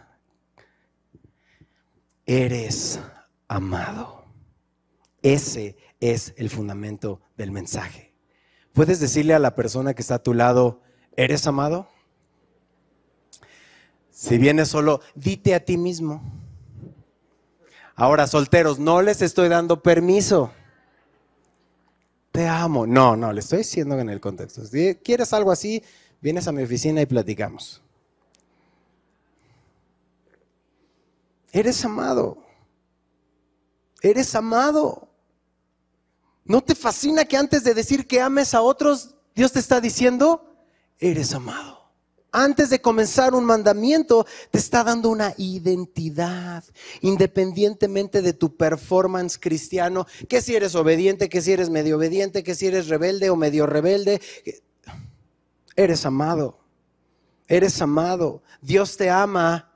Eres 2.26 3.02
amado. 3.50 4.24
Ese 5.22 5.76
es 6.00 6.34
el 6.38 6.50
fundamento 6.50 7.20
del 7.36 7.52
mensaje. 7.52 8.14
¿Puedes 8.72 9.02
decirle 9.02 9.34
a 9.34 9.40
la 9.40 9.54
persona 9.54 9.94
que 9.94 10.02
está 10.02 10.16
a 10.16 10.24
tu 10.24 10.34
lado, 10.34 10.82
¿eres 11.18 11.46
amado? 11.46 11.90
Si 14.12 14.38
vienes 14.38 14.70
solo, 14.70 15.02
dite 15.14 15.56
a 15.56 15.66
ti 15.66 15.76
mismo. 15.76 16.24
Ahora, 17.96 18.28
solteros, 18.28 18.80
no 18.80 19.02
les 19.02 19.22
estoy 19.22 19.50
dando 19.50 19.84
permiso 19.84 20.54
te 22.32 22.48
amo. 22.48 22.88
No, 22.88 23.16
no, 23.16 23.34
le 23.34 23.42
estoy 23.42 23.60
diciendo 23.60 24.00
en 24.00 24.10
el 24.10 24.20
contexto. 24.20 24.66
Si 24.66 24.96
quieres 24.96 25.34
algo 25.34 25.52
así, 25.52 25.84
vienes 26.22 26.48
a 26.48 26.52
mi 26.52 26.64
oficina 26.64 27.02
y 27.02 27.06
platicamos. 27.06 27.82
Eres 31.52 31.84
amado. 31.84 32.38
Eres 34.02 34.34
amado. 34.36 35.10
¿No 36.46 36.62
te 36.62 36.76
fascina 36.76 37.26
que 37.26 37.38
antes 37.38 37.64
de 37.64 37.74
decir 37.74 38.08
que 38.08 38.22
ames 38.22 38.54
a 38.54 38.62
otros, 38.62 39.16
Dios 39.36 39.52
te 39.52 39.60
está 39.60 39.80
diciendo, 39.80 40.56
eres 41.00 41.34
amado? 41.34 41.81
Antes 42.32 42.70
de 42.70 42.82
comenzar 42.82 43.34
un 43.34 43.46
mandamiento, 43.46 44.26
te 44.52 44.58
está 44.58 44.84
dando 44.84 45.10
una 45.10 45.34
identidad, 45.38 46.64
independientemente 47.02 48.22
de 48.22 48.34
tu 48.34 48.56
performance 48.56 49.38
cristiano, 49.38 50.08
que 50.30 50.42
si 50.42 50.56
eres 50.56 50.76
obediente, 50.76 51.30
que 51.30 51.42
si 51.42 51.52
eres 51.52 51.70
medio 51.70 51.98
obediente, 51.98 52.44
que 52.44 52.56
si 52.56 52.68
eres 52.68 52.88
rebelde 52.88 53.30
o 53.30 53.36
medio 53.36 53.66
rebelde. 53.66 54.22
Eres 55.76 56.06
amado, 56.06 56.60
eres 57.48 57.82
amado. 57.82 58.42
Dios 58.62 58.96
te 58.96 59.10
ama 59.10 59.72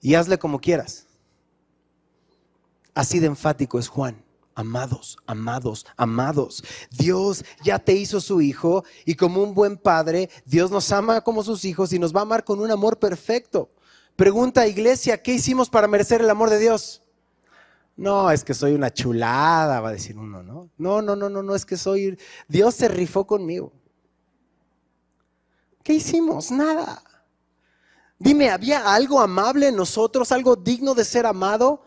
y 0.00 0.14
hazle 0.14 0.38
como 0.38 0.60
quieras. 0.60 1.06
Así 2.94 3.18
de 3.18 3.26
enfático 3.26 3.78
es 3.78 3.88
Juan 3.88 4.23
amados, 4.54 5.18
amados, 5.26 5.86
amados. 5.96 6.64
Dios 6.90 7.44
ya 7.62 7.78
te 7.78 7.92
hizo 7.94 8.20
su 8.20 8.40
hijo 8.40 8.84
y 9.04 9.14
como 9.14 9.42
un 9.42 9.54
buen 9.54 9.76
padre, 9.76 10.30
Dios 10.44 10.70
nos 10.70 10.90
ama 10.92 11.20
como 11.22 11.42
sus 11.42 11.64
hijos 11.64 11.92
y 11.92 11.98
nos 11.98 12.14
va 12.14 12.20
a 12.20 12.22
amar 12.22 12.44
con 12.44 12.60
un 12.60 12.70
amor 12.70 12.98
perfecto. 12.98 13.70
Pregunta 14.16 14.66
iglesia, 14.66 15.22
¿qué 15.22 15.34
hicimos 15.34 15.68
para 15.68 15.88
merecer 15.88 16.20
el 16.20 16.30
amor 16.30 16.50
de 16.50 16.58
Dios? 16.58 17.02
No, 17.96 18.30
es 18.30 18.44
que 18.44 18.54
soy 18.54 18.72
una 18.72 18.92
chulada, 18.92 19.80
va 19.80 19.90
a 19.90 19.92
decir 19.92 20.18
uno, 20.18 20.42
¿no? 20.42 20.70
No, 20.78 21.00
no, 21.00 21.14
no, 21.14 21.28
no, 21.28 21.42
no, 21.42 21.54
es 21.54 21.64
que 21.64 21.76
soy... 21.76 22.18
Dios 22.48 22.74
se 22.74 22.88
rifó 22.88 23.26
conmigo. 23.26 23.72
¿Qué 25.82 25.94
hicimos? 25.94 26.50
Nada. 26.50 27.02
Dime, 28.18 28.50
¿había 28.50 28.94
algo 28.94 29.20
amable 29.20 29.68
en 29.68 29.76
nosotros, 29.76 30.32
algo 30.32 30.56
digno 30.56 30.94
de 30.94 31.04
ser 31.04 31.26
amado? 31.26 31.84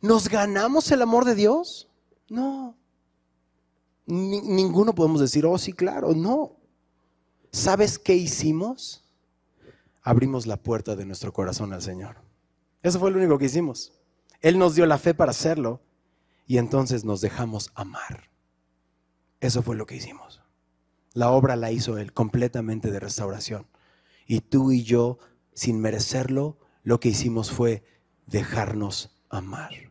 ¿Nos 0.00 0.28
ganamos 0.28 0.90
el 0.90 1.02
amor 1.02 1.24
de 1.24 1.34
Dios? 1.34 1.88
No. 2.34 2.76
ninguno 4.06 4.94
podemos 4.94 5.20
decir, 5.20 5.46
oh 5.46 5.56
sí, 5.56 5.72
claro, 5.72 6.14
no. 6.14 6.56
¿Sabes 7.52 7.98
qué 7.98 8.14
hicimos? 8.14 9.04
Abrimos 10.02 10.46
la 10.46 10.56
puerta 10.56 10.96
de 10.96 11.06
nuestro 11.06 11.32
corazón 11.32 11.72
al 11.72 11.80
Señor. 11.80 12.16
Eso 12.82 12.98
fue 12.98 13.12
lo 13.12 13.18
único 13.18 13.38
que 13.38 13.46
hicimos. 13.46 13.92
Él 14.40 14.58
nos 14.58 14.74
dio 14.74 14.84
la 14.84 14.98
fe 14.98 15.14
para 15.14 15.30
hacerlo 15.30 15.80
y 16.46 16.58
entonces 16.58 17.04
nos 17.04 17.20
dejamos 17.20 17.70
amar. 17.76 18.30
Eso 19.40 19.62
fue 19.62 19.76
lo 19.76 19.86
que 19.86 19.96
hicimos. 19.96 20.42
La 21.12 21.30
obra 21.30 21.54
la 21.54 21.70
hizo 21.70 21.96
Él 21.96 22.12
completamente 22.12 22.90
de 22.90 22.98
restauración. 22.98 23.66
Y 24.26 24.40
tú 24.40 24.72
y 24.72 24.82
yo, 24.82 25.18
sin 25.52 25.80
merecerlo, 25.80 26.58
lo 26.82 26.98
que 26.98 27.10
hicimos 27.10 27.52
fue 27.52 27.84
dejarnos 28.26 29.16
amar. 29.30 29.83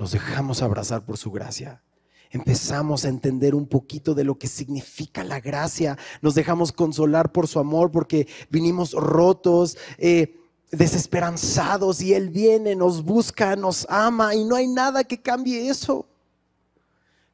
Nos 0.00 0.12
dejamos 0.12 0.62
abrazar 0.62 1.04
por 1.04 1.18
su 1.18 1.30
gracia. 1.30 1.82
Empezamos 2.30 3.04
a 3.04 3.10
entender 3.10 3.54
un 3.54 3.66
poquito 3.66 4.14
de 4.14 4.24
lo 4.24 4.38
que 4.38 4.46
significa 4.46 5.22
la 5.24 5.40
gracia. 5.40 5.98
Nos 6.22 6.34
dejamos 6.34 6.72
consolar 6.72 7.32
por 7.32 7.46
su 7.46 7.58
amor 7.58 7.90
porque 7.90 8.26
vinimos 8.48 8.92
rotos, 8.94 9.76
eh, 9.98 10.40
desesperanzados 10.70 12.00
y 12.00 12.14
Él 12.14 12.30
viene, 12.30 12.74
nos 12.74 13.04
busca, 13.04 13.56
nos 13.56 13.86
ama 13.90 14.34
y 14.34 14.42
no 14.42 14.56
hay 14.56 14.68
nada 14.68 15.04
que 15.04 15.20
cambie 15.20 15.68
eso. 15.68 16.08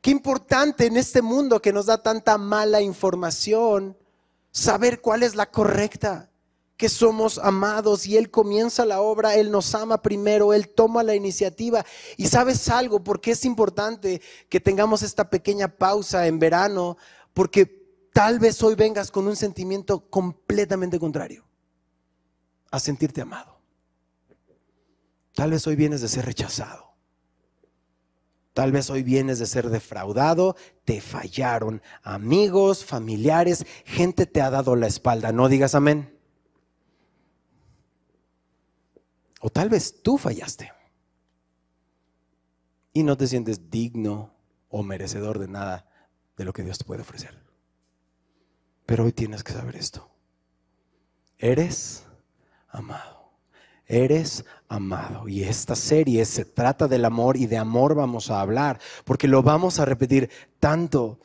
Qué 0.01 0.11
importante 0.11 0.87
en 0.87 0.97
este 0.97 1.23
mundo 1.23 1.63
que 1.63 1.73
nos 1.73 1.87
da 1.87 2.03
tanta 2.03 2.37
mala 2.37 2.83
información 2.83 3.97
saber 4.51 5.01
cuál 5.01 5.23
es 5.23 5.37
la 5.37 5.47
correcta 5.47 6.31
que 6.77 6.89
somos 6.89 7.39
amados 7.39 8.07
y 8.07 8.17
Él 8.17 8.31
comienza 8.31 8.85
la 8.85 9.01
obra, 9.01 9.35
Él 9.35 9.51
nos 9.51 9.75
ama 9.75 10.03
primero, 10.03 10.53
Él 10.53 10.69
toma 10.69 11.03
la 11.03 11.15
iniciativa. 11.15 11.85
Y 12.17 12.27
sabes 12.27 12.69
algo, 12.69 13.03
porque 13.03 13.33
es 13.33 13.45
importante 13.45 14.21
que 14.49 14.61
tengamos 14.61 15.03
esta 15.03 15.31
pequeña 15.31 15.69
pausa 15.69 16.27
en 16.27 16.39
verano, 16.39 16.97
porque 17.33 17.67
tal 18.13 18.39
vez 18.39 18.63
hoy 18.63 18.75
vengas 18.75 19.11
con 19.11 19.27
un 19.27 19.37
sentimiento 19.37 20.09
completamente 20.11 20.99
contrario 20.99 21.45
a 22.71 22.79
sentirte 22.79 23.23
amado. 23.23 23.59
Tal 25.35 25.51
vez 25.51 25.67
hoy 25.67 25.77
vienes 25.77 26.01
de 26.01 26.09
ser 26.09 26.25
rechazado. 26.25 26.87
Tal 28.55 28.73
vez 28.73 28.89
hoy 28.89 29.03
vienes 29.03 29.39
de 29.39 29.45
ser 29.45 29.69
defraudado, 29.69 30.57
te 30.87 31.03
fallaron 31.03 31.83
amigos, 32.03 32.87
familiares, 32.87 33.67
gente 33.85 34.25
te 34.25 34.41
ha 34.41 34.49
dado 34.49 34.77
la 34.77 34.87
espalda. 34.87 35.31
No 35.31 35.51
digas 35.51 35.75
amén. 35.75 36.16
O 39.41 39.51
tal 39.51 39.69
vez 39.69 40.03
tú 40.03 40.19
fallaste 40.19 40.73
y 42.93 43.03
no 43.03 43.17
te 43.17 43.27
sientes 43.27 43.71
digno 43.71 44.33
o 44.69 44.83
merecedor 44.83 45.39
de 45.39 45.49
nada 45.49 45.87
de 46.37 46.45
lo 46.45 46.53
que 46.53 46.63
Dios 46.63 46.79
te 46.79 46.85
puede 46.85 47.03
ofrecer. 47.03 47.39
Pero 48.87 49.05
hoy 49.05 49.13
tienes 49.13 49.45
que 49.45 49.53
saber 49.53 49.77
esto. 49.77 50.09
Eres 51.39 52.05
amado. 52.69 53.33
Eres 53.87 54.45
amado. 54.69 55.29
Y 55.29 55.45
esta 55.45 55.77
serie 55.77 56.25
se 56.25 56.45
trata 56.45 56.89
del 56.89 57.05
amor 57.05 57.37
y 57.37 57.47
de 57.47 57.59
amor 57.59 57.95
vamos 57.95 58.31
a 58.31 58.41
hablar, 58.41 58.81
porque 59.05 59.29
lo 59.29 59.43
vamos 59.43 59.79
a 59.79 59.85
repetir 59.85 60.31
tanto 60.59 61.21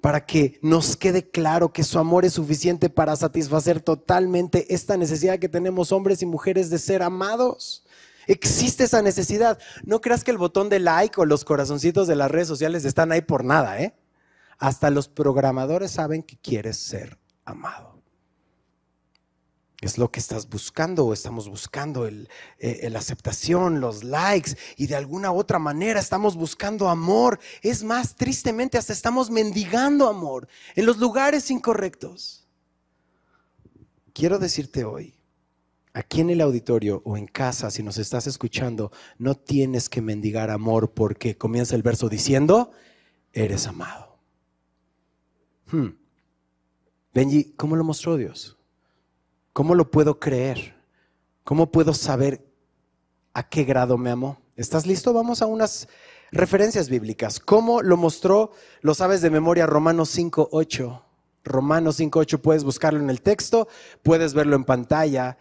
para 0.00 0.24
que 0.24 0.58
nos 0.62 0.96
quede 0.96 1.28
claro 1.28 1.72
que 1.72 1.84
su 1.84 1.98
amor 1.98 2.24
es 2.24 2.34
suficiente 2.34 2.88
para 2.88 3.16
satisfacer 3.16 3.80
totalmente 3.80 4.72
esta 4.72 4.96
necesidad 4.96 5.38
que 5.38 5.48
tenemos 5.48 5.92
hombres 5.92 6.22
y 6.22 6.26
mujeres 6.26 6.70
de 6.70 6.78
ser 6.78 7.02
amados. 7.02 7.84
Existe 8.26 8.84
esa 8.84 9.02
necesidad. 9.02 9.58
No 9.84 10.00
creas 10.00 10.22
que 10.22 10.30
el 10.30 10.38
botón 10.38 10.68
de 10.68 10.78
like 10.78 11.20
o 11.20 11.24
los 11.24 11.44
corazoncitos 11.44 12.06
de 12.06 12.16
las 12.16 12.30
redes 12.30 12.46
sociales 12.46 12.84
están 12.84 13.10
ahí 13.10 13.22
por 13.22 13.44
nada, 13.44 13.80
¿eh? 13.80 13.94
Hasta 14.58 14.90
los 14.90 15.08
programadores 15.08 15.92
saben 15.92 16.22
que 16.22 16.36
quieres 16.36 16.76
ser 16.76 17.18
amado. 17.44 17.97
Es 19.80 19.96
lo 19.96 20.10
que 20.10 20.18
estás 20.18 20.48
buscando 20.48 21.06
o 21.06 21.12
estamos 21.12 21.48
buscando, 21.48 22.06
el, 22.06 22.28
eh, 22.58 22.88
la 22.90 22.98
aceptación, 22.98 23.80
los 23.80 24.02
likes 24.02 24.56
y 24.76 24.88
de 24.88 24.96
alguna 24.96 25.30
otra 25.30 25.60
manera 25.60 26.00
estamos 26.00 26.34
buscando 26.34 26.88
amor. 26.88 27.38
Es 27.62 27.84
más, 27.84 28.16
tristemente 28.16 28.76
hasta 28.76 28.92
estamos 28.92 29.30
mendigando 29.30 30.08
amor 30.08 30.48
en 30.74 30.84
los 30.84 30.98
lugares 30.98 31.48
incorrectos. 31.52 32.48
Quiero 34.12 34.40
decirte 34.40 34.84
hoy, 34.84 35.14
aquí 35.92 36.22
en 36.22 36.30
el 36.30 36.40
auditorio 36.40 37.00
o 37.04 37.16
en 37.16 37.28
casa, 37.28 37.70
si 37.70 37.84
nos 37.84 37.98
estás 37.98 38.26
escuchando, 38.26 38.90
no 39.16 39.36
tienes 39.36 39.88
que 39.88 40.02
mendigar 40.02 40.50
amor 40.50 40.92
porque 40.92 41.38
comienza 41.38 41.76
el 41.76 41.84
verso 41.84 42.08
diciendo, 42.08 42.72
eres 43.32 43.68
amado. 43.68 44.18
Hmm. 45.70 45.90
Benji, 47.14 47.52
¿cómo 47.56 47.76
lo 47.76 47.84
mostró 47.84 48.16
Dios? 48.16 48.57
¿Cómo 49.58 49.74
lo 49.74 49.90
puedo 49.90 50.20
creer? 50.20 50.76
¿Cómo 51.42 51.72
puedo 51.72 51.92
saber 51.92 52.46
a 53.34 53.48
qué 53.48 53.64
grado 53.64 53.98
me 53.98 54.08
amó? 54.08 54.40
¿Estás 54.54 54.86
listo? 54.86 55.12
Vamos 55.12 55.42
a 55.42 55.46
unas 55.46 55.88
referencias 56.30 56.88
bíblicas. 56.88 57.40
¿Cómo 57.40 57.82
lo 57.82 57.96
mostró? 57.96 58.52
Lo 58.82 58.94
sabes 58.94 59.20
de 59.20 59.30
memoria 59.30 59.66
Romanos 59.66 60.16
5.8. 60.16 61.02
Romanos 61.42 61.98
5.8 61.98 62.40
puedes 62.40 62.62
buscarlo 62.62 63.00
en 63.00 63.10
el 63.10 63.20
texto, 63.20 63.66
puedes 64.04 64.32
verlo 64.32 64.54
en 64.54 64.62
pantalla, 64.62 65.38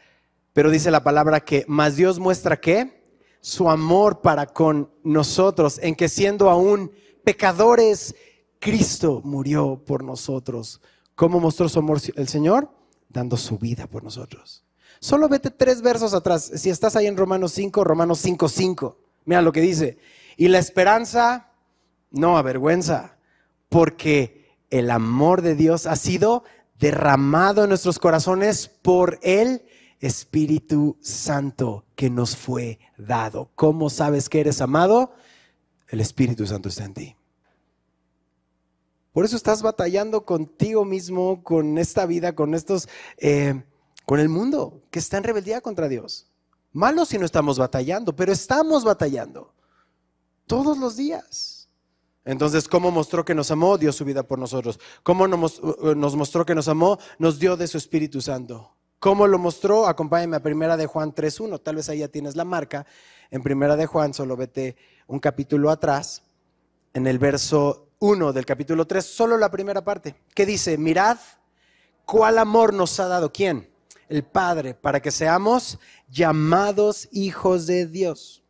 pero 0.52 0.72
dice 0.72 0.90
la 0.90 1.04
palabra 1.04 1.42
que 1.42 1.64
más 1.68 1.96
Dios 1.96 2.18
muestra 2.18 2.60
que 2.60 3.04
su 3.40 3.70
amor 3.70 4.22
para 4.22 4.48
con 4.48 4.90
nosotros, 5.04 5.78
en 5.84 5.94
que 5.94 6.10
siendo 6.10 6.50
aún 6.50 6.92
pecadores, 7.24 8.16
Cristo 8.58 9.22
murió 9.24 9.80
por 9.86 10.04
nosotros. 10.04 10.82
¿Cómo 11.14 11.40
mostró 11.40 11.70
su 11.70 11.78
amor 11.78 12.00
el 12.16 12.28
Señor? 12.28 12.77
Dando 13.10 13.38
su 13.38 13.58
vida 13.58 13.88
por 13.88 14.04
nosotros. 14.04 14.64
Solo 15.00 15.30
vete 15.30 15.52
tres 15.52 15.82
versos 15.82 16.14
atrás. 16.14 16.52
Si 16.56 16.70
estás 16.70 16.96
ahí 16.96 17.08
en 17.08 17.18
Romanos 17.18 17.52
5, 17.54 17.84
Romanos 17.84 18.20
5, 18.20 18.50
5. 18.50 18.98
Mira 19.26 19.42
lo 19.42 19.52
que 19.52 19.62
dice. 19.62 19.98
Y 20.38 20.48
la 20.48 20.60
esperanza 20.60 21.52
no 22.12 22.38
avergüenza, 22.38 23.18
porque 23.70 24.56
el 24.70 24.90
amor 24.92 25.42
de 25.42 25.56
Dios 25.56 25.86
ha 25.86 25.96
sido 25.96 26.44
derramado 26.80 27.64
en 27.64 27.70
nuestros 27.70 28.00
corazones 28.00 28.68
por 28.68 29.20
el 29.22 29.64
Espíritu 30.00 30.98
Santo 31.02 31.86
que 31.96 32.10
nos 32.10 32.36
fue 32.36 32.80
dado. 32.98 33.50
¿Cómo 33.56 33.90
sabes 33.90 34.30
que 34.30 34.40
eres 34.40 34.62
amado? 34.62 35.12
El 35.90 36.02
Espíritu 36.02 36.46
Santo 36.46 36.70
está 36.70 36.86
en 36.86 36.94
ti. 36.94 37.16
Por 39.18 39.26
eso 39.26 39.36
estás 39.36 39.64
batallando 39.64 40.26
contigo 40.26 40.86
mismo, 40.86 41.44
con 41.44 41.80
esta 41.80 42.06
vida, 42.06 42.36
con 42.36 42.54
estos, 42.54 42.88
eh, 43.18 43.64
con 44.06 44.20
el 44.20 44.30
mundo 44.30 44.84
que 44.92 45.00
está 45.00 45.18
en 45.18 45.24
rebeldía 45.24 45.60
contra 45.60 45.88
Dios. 45.88 46.28
Malo 46.72 47.04
si 47.04 47.18
no 47.18 47.26
estamos 47.26 47.58
batallando, 47.58 48.16
pero 48.16 48.32
estamos 48.32 48.84
batallando 48.84 49.56
todos 50.46 50.78
los 50.78 50.98
días. 50.98 51.68
Entonces, 52.26 52.68
¿cómo 52.68 52.92
mostró 52.92 53.26
que 53.26 53.34
nos 53.34 53.50
amó? 53.50 53.80
Dio 53.80 53.92
su 53.92 54.06
vida 54.06 54.22
por 54.22 54.38
nosotros. 54.38 54.80
¿Cómo 55.02 55.28
nos, 55.28 56.16
mostró 56.16 56.46
que 56.46 56.54
nos 56.54 56.68
amó? 56.68 57.00
Nos 57.18 57.40
dio 57.40 57.58
de 57.58 57.66
su 57.66 57.80
Espíritu 57.80 58.22
Santo. 58.22 58.76
¿Cómo 59.00 59.26
lo 59.26 59.40
mostró? 59.40 59.88
Acompáñame 59.88 60.36
a 60.36 60.44
Primera 60.44 60.78
de 60.78 60.86
Juan 60.86 61.12
3.1. 61.12 61.64
Tal 61.64 61.78
vez 61.78 61.90
ahí 61.90 61.98
ya 61.98 62.08
tienes 62.08 62.36
la 62.36 62.46
marca. 62.46 62.86
En 63.32 63.42
Primera 63.42 63.76
de 63.78 63.88
Juan, 63.88 64.14
solo 64.14 64.38
vete 64.38 64.76
un 65.08 65.18
capítulo 65.18 65.72
atrás, 65.72 66.22
en 66.94 67.08
el 67.08 67.18
verso 67.18 67.87
1 68.00 68.34
del 68.34 68.46
capítulo 68.46 68.86
3, 68.86 69.06
solo 69.06 69.38
la 69.38 69.50
primera 69.50 69.84
parte, 69.84 70.16
que 70.36 70.46
dice, 70.46 70.77
mirad 70.77 71.18
cuál 72.06 72.38
amor 72.38 72.74
nos 72.74 73.00
ha 73.00 73.08
dado 73.08 73.32
quién, 73.32 73.70
el 74.08 74.24
Padre, 74.24 74.74
para 74.74 75.01
que 75.01 75.12
seamos 75.12 75.80
llamados 76.10 77.10
hijos 77.12 77.66
de 77.68 77.88
Dios. 77.88 78.44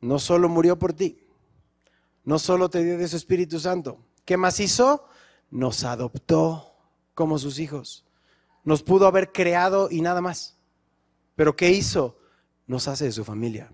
No 0.00 0.18
solo 0.18 0.48
murió 0.48 0.78
por 0.78 0.92
ti, 0.92 1.26
no 2.24 2.38
solo 2.38 2.68
te 2.68 2.84
dio 2.84 2.98
de 2.98 3.08
su 3.08 3.16
Espíritu 3.16 3.58
Santo, 3.58 4.04
¿qué 4.24 4.36
más 4.36 4.60
hizo? 4.60 5.06
Nos 5.50 5.84
adoptó 5.84 6.74
como 7.14 7.38
sus 7.38 7.58
hijos. 7.58 8.04
Nos 8.64 8.82
pudo 8.82 9.06
haber 9.06 9.32
creado 9.32 9.88
y 9.90 10.02
nada 10.02 10.20
más. 10.20 10.58
Pero 11.34 11.56
¿qué 11.56 11.70
hizo? 11.70 12.18
Nos 12.66 12.86
hace 12.86 13.06
de 13.06 13.12
su 13.12 13.24
familia. 13.24 13.72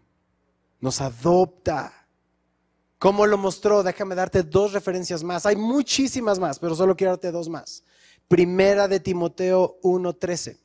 Nos 0.80 1.00
adopta 1.00 2.03
¿Cómo 3.04 3.26
lo 3.26 3.36
mostró? 3.36 3.82
Déjame 3.82 4.14
darte 4.14 4.42
dos 4.42 4.72
referencias 4.72 5.22
más. 5.22 5.44
Hay 5.44 5.56
muchísimas 5.56 6.38
más, 6.38 6.58
pero 6.58 6.74
solo 6.74 6.96
quiero 6.96 7.10
darte 7.10 7.30
dos 7.32 7.50
más. 7.50 7.84
Primera 8.28 8.88
de 8.88 8.98
Timoteo 8.98 9.78
1.13. 9.82 10.56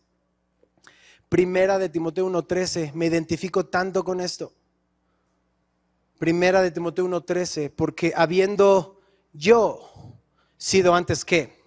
Primera 1.28 1.78
de 1.78 1.90
Timoteo 1.90 2.30
1.13. 2.30 2.94
Me 2.94 3.08
identifico 3.08 3.66
tanto 3.66 4.06
con 4.06 4.22
esto. 4.22 4.54
Primera 6.18 6.62
de 6.62 6.72
Timoteo 6.72 7.10
1.13. 7.10 7.74
Porque 7.76 8.14
habiendo 8.16 9.02
yo 9.34 9.82
sido 10.56 10.96
antes 10.96 11.26
que 11.26 11.62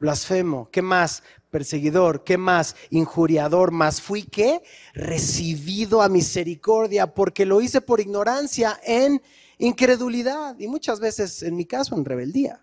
blasfemo, 0.00 0.68
¿qué 0.72 0.82
más? 0.82 1.22
Perseguidor, 1.50 2.24
¿qué 2.24 2.36
más? 2.36 2.74
Injuriador, 2.90 3.70
más 3.70 4.02
fui 4.02 4.24
que 4.24 4.60
recibido 4.92 6.02
a 6.02 6.08
misericordia 6.08 7.14
porque 7.14 7.46
lo 7.46 7.60
hice 7.60 7.80
por 7.80 8.00
ignorancia 8.00 8.80
en 8.82 9.22
incredulidad 9.58 10.58
y 10.58 10.68
muchas 10.68 11.00
veces, 11.00 11.42
en 11.42 11.56
mi 11.56 11.64
caso, 11.64 11.94
en 11.94 12.04
rebeldía. 12.04 12.60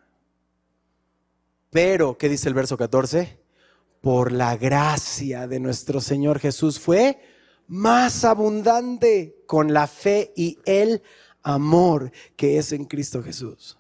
Pero, 1.70 2.18
¿qué 2.18 2.30
dice 2.30 2.48
el 2.48 2.54
verso 2.54 2.78
14? 2.78 3.40
Por 4.02 4.32
la 4.32 4.58
gracia 4.58 5.48
de 5.48 5.60
nuestro 5.60 6.02
Señor 6.02 6.40
Jesús 6.40 6.80
fue 6.80 7.20
más 7.68 8.26
abundante 8.26 9.44
con 9.48 9.74
la 9.74 9.88
fe 9.88 10.34
y 10.36 10.60
el 10.66 11.02
amor 11.42 12.12
que 12.36 12.58
es 12.58 12.72
en 12.72 12.86
Cristo 12.86 13.24
Jesús. 13.24 13.78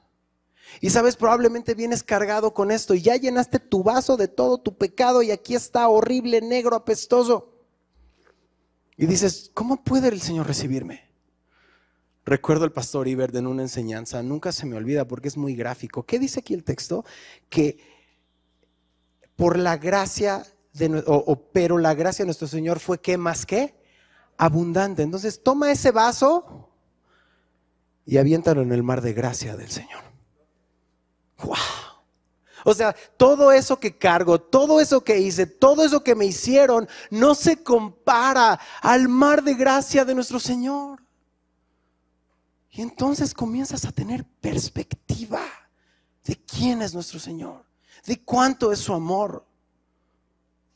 Y 0.81 0.89
sabes, 0.89 1.15
probablemente 1.15 1.75
vienes 1.75 2.03
cargado 2.03 2.53
con 2.53 2.71
esto 2.71 2.95
y 2.95 3.01
ya 3.01 3.15
llenaste 3.15 3.59
tu 3.59 3.83
vaso 3.83 4.17
de 4.17 4.27
todo 4.27 4.57
tu 4.57 4.75
pecado 4.75 5.21
y 5.21 5.31
aquí 5.31 5.55
está 5.55 5.87
horrible, 5.87 6.41
negro, 6.41 6.75
apestoso. 6.75 7.53
Y 8.97 9.05
dices, 9.05 9.51
¿cómo 9.53 9.83
puede 9.83 10.07
el 10.07 10.21
Señor 10.21 10.47
recibirme? 10.47 11.02
Recuerdo 12.25 12.63
el 12.63 12.71
pastor 12.71 13.07
Ibert 13.07 13.35
en 13.35 13.47
una 13.47 13.63
enseñanza, 13.63 14.23
nunca 14.23 14.51
se 14.53 14.65
me 14.65 14.77
olvida 14.77 15.05
porque 15.05 15.27
es 15.27 15.35
muy 15.35 15.55
gráfico. 15.55 16.03
¿Qué 16.03 16.19
dice 16.19 16.39
aquí 16.39 16.53
el 16.53 16.63
texto? 16.63 17.03
Que 17.49 17.77
por 19.35 19.57
la 19.57 19.77
gracia, 19.77 20.45
de, 20.73 21.03
o, 21.05 21.49
pero 21.51 21.77
la 21.77 21.93
gracia 21.93 22.23
de 22.23 22.27
nuestro 22.27 22.47
Señor 22.47 22.79
fue 22.79 23.01
que 23.01 23.17
más 23.17 23.45
que 23.45 23.75
abundante. 24.37 25.03
Entonces 25.03 25.43
toma 25.43 25.71
ese 25.71 25.91
vaso 25.91 26.69
y 28.05 28.17
aviéntalo 28.17 28.61
en 28.61 28.71
el 28.71 28.83
mar 28.83 29.01
de 29.01 29.13
gracia 29.13 29.57
del 29.57 29.69
Señor. 29.69 30.03
¡Wow! 31.43 31.57
O 32.65 32.73
sea, 32.73 32.95
todo 33.17 33.51
eso 33.51 33.77
que 33.79 33.97
cargo, 33.97 34.39
todo 34.39 34.79
eso 34.79 35.03
que 35.03 35.19
hice, 35.19 35.45
todo 35.45 35.83
eso 35.83 36.01
que 36.03 36.15
me 36.15 36.25
hicieron, 36.25 36.87
no 37.09 37.35
se 37.35 37.61
compara 37.61 38.59
al 38.81 39.09
mar 39.09 39.43
de 39.43 39.55
gracia 39.55 40.05
de 40.05 40.15
nuestro 40.15 40.39
Señor. 40.39 41.02
Y 42.75 42.81
entonces 42.81 43.35
comienzas 43.35 43.85
a 43.85 43.91
tener 43.91 44.25
perspectiva 44.41 45.41
de 46.25 46.35
quién 46.35 46.81
es 46.81 46.95
nuestro 46.95 47.19
Señor, 47.19 47.63
de 48.05 48.19
cuánto 48.23 48.71
es 48.71 48.79
su 48.79 48.93
amor. 48.93 49.45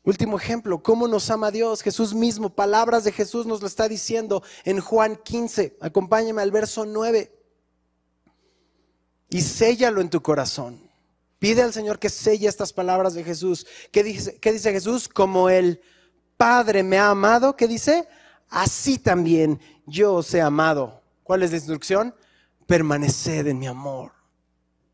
Último 0.03 0.37
ejemplo, 0.37 0.83
cómo 0.83 1.07
nos 1.07 1.31
ama 1.31 1.49
Dios. 1.49 1.81
Jesús 1.81 2.13
mismo, 2.13 2.49
palabras 2.49 3.03
de 3.03 3.11
Jesús 3.11 3.47
nos 3.47 3.61
lo 3.61 3.67
está 3.67 3.89
diciendo 3.89 4.43
en 4.63 4.79
Juan 4.79 5.15
15. 5.15 5.77
Acompáñame 5.81 6.43
al 6.43 6.51
verso 6.51 6.85
9. 6.85 7.33
Y 9.29 9.41
séllalo 9.41 9.99
en 9.99 10.11
tu 10.11 10.21
corazón. 10.21 10.79
Pide 11.39 11.63
al 11.63 11.73
Señor 11.73 11.97
que 11.97 12.09
selle 12.09 12.47
estas 12.47 12.73
palabras 12.73 13.15
de 13.15 13.23
Jesús. 13.23 13.65
¿Qué 13.91 14.03
dice, 14.03 14.37
qué 14.39 14.53
dice 14.53 14.71
Jesús? 14.71 15.09
Como 15.09 15.49
el 15.49 15.81
Padre 16.37 16.83
me 16.83 16.99
ha 16.99 17.09
amado, 17.09 17.55
¿qué 17.55 17.67
dice? 17.67 18.07
Así 18.49 18.99
también 18.99 19.59
yo 19.87 20.13
os 20.13 20.31
he 20.35 20.41
amado. 20.41 20.96
¿Cuál 21.27 21.43
es 21.43 21.51
la 21.51 21.57
instrucción? 21.57 22.15
Permaneced 22.67 23.47
en 23.47 23.59
mi 23.59 23.67
amor, 23.67 24.13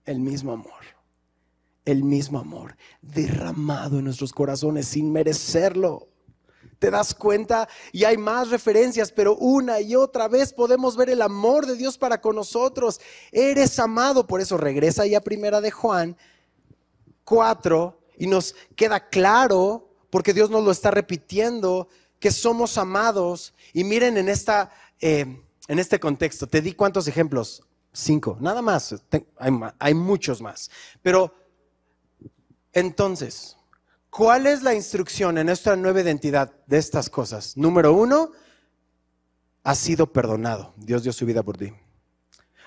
el 0.03 0.19
mismo 0.19 0.51
amor, 0.51 0.81
el 1.85 2.03
mismo 2.03 2.39
amor 2.39 2.75
derramado 3.03 3.99
en 3.99 4.05
nuestros 4.05 4.33
corazones 4.33 4.87
sin 4.87 5.11
merecerlo. 5.11 6.07
¿Te 6.79 6.89
das 6.89 7.13
cuenta? 7.13 7.69
Y 7.91 8.05
hay 8.05 8.17
más 8.17 8.49
referencias, 8.49 9.11
pero 9.11 9.35
una 9.35 9.79
y 9.79 9.95
otra 9.95 10.27
vez 10.27 10.53
podemos 10.53 10.97
ver 10.97 11.11
el 11.11 11.21
amor 11.21 11.67
de 11.67 11.75
Dios 11.75 11.99
para 11.99 12.19
con 12.19 12.35
nosotros. 12.35 12.99
Eres 13.31 13.77
amado, 13.77 14.25
por 14.25 14.41
eso 14.41 14.57
regresa 14.57 15.05
ya 15.05 15.21
primera 15.21 15.61
de 15.61 15.69
Juan 15.69 16.17
4 17.25 18.01
y 18.17 18.25
nos 18.25 18.55
queda 18.75 19.07
claro, 19.07 19.87
porque 20.09 20.33
Dios 20.33 20.49
nos 20.49 20.63
lo 20.63 20.71
está 20.71 20.89
repitiendo, 20.89 21.89
que 22.19 22.31
somos 22.31 22.79
amados. 22.79 23.53
Y 23.71 23.83
miren 23.83 24.17
en 24.17 24.29
esta... 24.29 24.71
Eh, 24.99 25.43
en 25.67 25.79
este 25.79 25.99
contexto, 25.99 26.47
te 26.47 26.61
di 26.61 26.73
cuántos 26.73 27.07
ejemplos? 27.07 27.63
Cinco, 27.91 28.37
nada 28.41 28.61
más, 28.61 28.95
hay, 29.79 29.93
muchos 29.93 30.41
más. 30.41 30.71
Pero 31.01 31.35
entonces, 32.71 33.55
¿cuál 34.09 34.47
es 34.47 34.63
la 34.63 34.73
instrucción 34.73 35.37
en 35.37 35.45
nuestra 35.45 35.75
nueva 35.75 36.01
identidad 36.01 36.51
de 36.65 36.79
estas 36.79 37.09
cosas? 37.09 37.55
Número 37.55 37.93
uno, 37.93 38.31
has 39.63 39.77
sido 39.77 40.11
perdonado. 40.11 40.73
Dios 40.77 41.03
dio 41.03 41.13
su 41.13 41.25
vida 41.25 41.43
por 41.43 41.57
ti. 41.57 41.71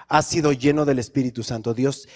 Has 0.09 0.27
sido 0.27 0.53
lleno 0.53 0.85
del 0.85 1.01
Espíritu 1.01 1.43
Santo. 1.43 1.75
Dios 1.75 2.09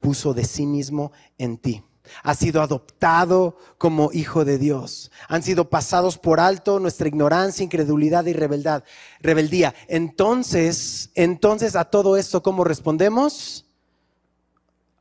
puso 0.00 0.32
de 0.32 0.44
sí 0.44 0.64
mismo 0.64 1.12
en 1.36 1.58
ti 1.58 1.84
ha 2.22 2.34
sido 2.34 2.62
adoptado 2.62 3.56
como 3.78 4.10
hijo 4.12 4.44
de 4.44 4.58
Dios. 4.58 5.10
Han 5.28 5.42
sido 5.42 5.70
pasados 5.70 6.18
por 6.18 6.40
alto 6.40 6.78
nuestra 6.80 7.08
ignorancia, 7.08 7.64
incredulidad 7.64 8.26
y 8.26 8.32
rebeldad, 8.32 8.84
rebeldía. 9.20 9.74
Entonces, 9.88 11.10
entonces 11.14 11.76
a 11.76 11.84
todo 11.84 12.16
esto, 12.16 12.42
¿cómo 12.42 12.64
respondemos? 12.64 13.66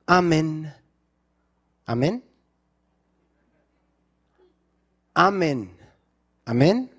Amén. 0.05 0.73
Amén. 1.85 2.23
Amén. 5.13 5.77
Amén. 6.45 6.89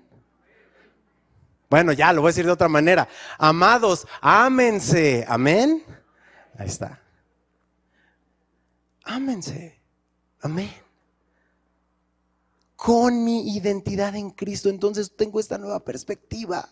Bueno, 1.69 1.91
ya 1.91 2.13
lo 2.13 2.21
voy 2.21 2.29
a 2.29 2.31
decir 2.31 2.45
de 2.45 2.51
otra 2.51 2.69
manera. 2.69 3.07
Amados, 3.37 4.07
ámense. 4.21 5.25
Amén. 5.27 5.83
Ahí 6.57 6.67
está. 6.67 7.01
Ámense. 9.03 9.74
Amén. 10.45 10.71
Con 12.75 13.23
mi 13.23 13.55
identidad 13.55 14.15
en 14.15 14.29
Cristo, 14.29 14.69
entonces 14.69 15.11
tengo 15.15 15.39
esta 15.39 15.57
nueva 15.57 15.79
perspectiva. 15.79 16.69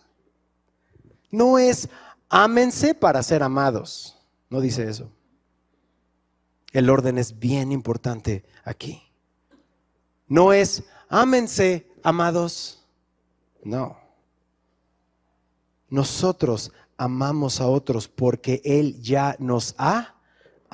No 1.32 1.58
es 1.58 1.88
ámense 2.28 2.94
para 2.94 3.20
ser 3.24 3.42
amados. 3.42 4.16
No 4.48 4.60
dice 4.60 4.88
eso. 4.88 5.10
El 6.70 6.88
orden 6.88 7.18
es 7.18 7.36
bien 7.40 7.72
importante 7.72 8.44
aquí. 8.62 9.02
No 10.28 10.52
es 10.52 10.84
ámense, 11.08 11.90
amados. 12.04 12.80
No. 13.64 13.98
Nosotros 15.88 16.70
amamos 16.96 17.60
a 17.60 17.66
otros 17.66 18.06
porque 18.06 18.62
Él 18.64 19.00
ya 19.02 19.34
nos 19.40 19.74
ha 19.78 20.13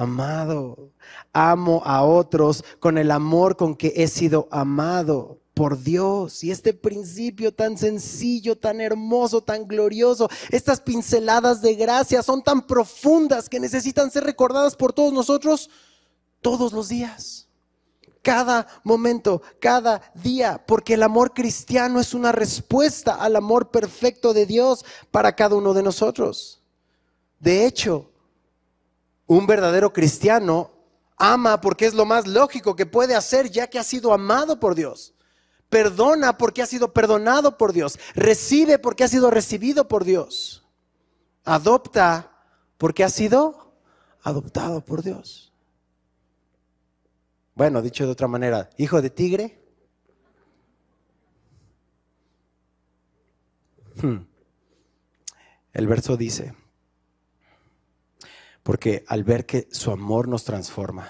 amado. 0.00 0.90
Amo 1.32 1.82
a 1.84 2.02
otros 2.02 2.64
con 2.78 2.98
el 2.98 3.10
amor 3.10 3.56
con 3.56 3.74
que 3.74 3.92
he 3.96 4.08
sido 4.08 4.48
amado 4.50 5.38
por 5.54 5.82
Dios. 5.82 6.42
Y 6.42 6.50
este 6.50 6.72
principio 6.72 7.52
tan 7.52 7.76
sencillo, 7.76 8.56
tan 8.56 8.80
hermoso, 8.80 9.42
tan 9.42 9.66
glorioso, 9.68 10.28
estas 10.50 10.80
pinceladas 10.80 11.60
de 11.60 11.74
gracia 11.74 12.22
son 12.22 12.42
tan 12.42 12.66
profundas 12.66 13.48
que 13.48 13.60
necesitan 13.60 14.10
ser 14.10 14.24
recordadas 14.24 14.74
por 14.74 14.92
todos 14.92 15.12
nosotros 15.12 15.68
todos 16.40 16.72
los 16.72 16.88
días. 16.88 17.46
Cada 18.22 18.66
momento, 18.84 19.40
cada 19.60 20.02
día, 20.14 20.62
porque 20.66 20.94
el 20.94 21.02
amor 21.02 21.32
cristiano 21.32 22.00
es 22.00 22.12
una 22.12 22.32
respuesta 22.32 23.14
al 23.14 23.36
amor 23.36 23.70
perfecto 23.70 24.34
de 24.34 24.44
Dios 24.46 24.84
para 25.10 25.34
cada 25.34 25.56
uno 25.56 25.72
de 25.72 25.82
nosotros. 25.82 26.62
De 27.38 27.64
hecho, 27.64 28.10
un 29.30 29.46
verdadero 29.46 29.92
cristiano 29.92 30.72
ama 31.16 31.60
porque 31.60 31.86
es 31.86 31.94
lo 31.94 32.04
más 32.04 32.26
lógico 32.26 32.74
que 32.74 32.84
puede 32.84 33.14
hacer 33.14 33.48
ya 33.48 33.68
que 33.68 33.78
ha 33.78 33.84
sido 33.84 34.12
amado 34.12 34.58
por 34.58 34.74
Dios. 34.74 35.14
Perdona 35.68 36.36
porque 36.36 36.62
ha 36.62 36.66
sido 36.66 36.92
perdonado 36.92 37.56
por 37.56 37.72
Dios. 37.72 37.96
Recibe 38.16 38.80
porque 38.80 39.04
ha 39.04 39.08
sido 39.08 39.30
recibido 39.30 39.86
por 39.86 40.02
Dios. 40.02 40.66
Adopta 41.44 42.42
porque 42.76 43.04
ha 43.04 43.08
sido 43.08 43.72
adoptado 44.20 44.84
por 44.84 45.04
Dios. 45.04 45.52
Bueno, 47.54 47.82
dicho 47.82 48.04
de 48.06 48.10
otra 48.10 48.26
manera, 48.26 48.68
hijo 48.78 49.00
de 49.00 49.10
tigre. 49.10 49.62
Hmm. 54.02 54.26
El 55.72 55.86
verso 55.86 56.16
dice, 56.16 56.52
porque 58.70 59.04
al 59.09 59.24
ver 59.24 59.46
que 59.46 59.66
su 59.72 59.90
amor 59.90 60.28
nos 60.28 60.44
transforma, 60.44 61.09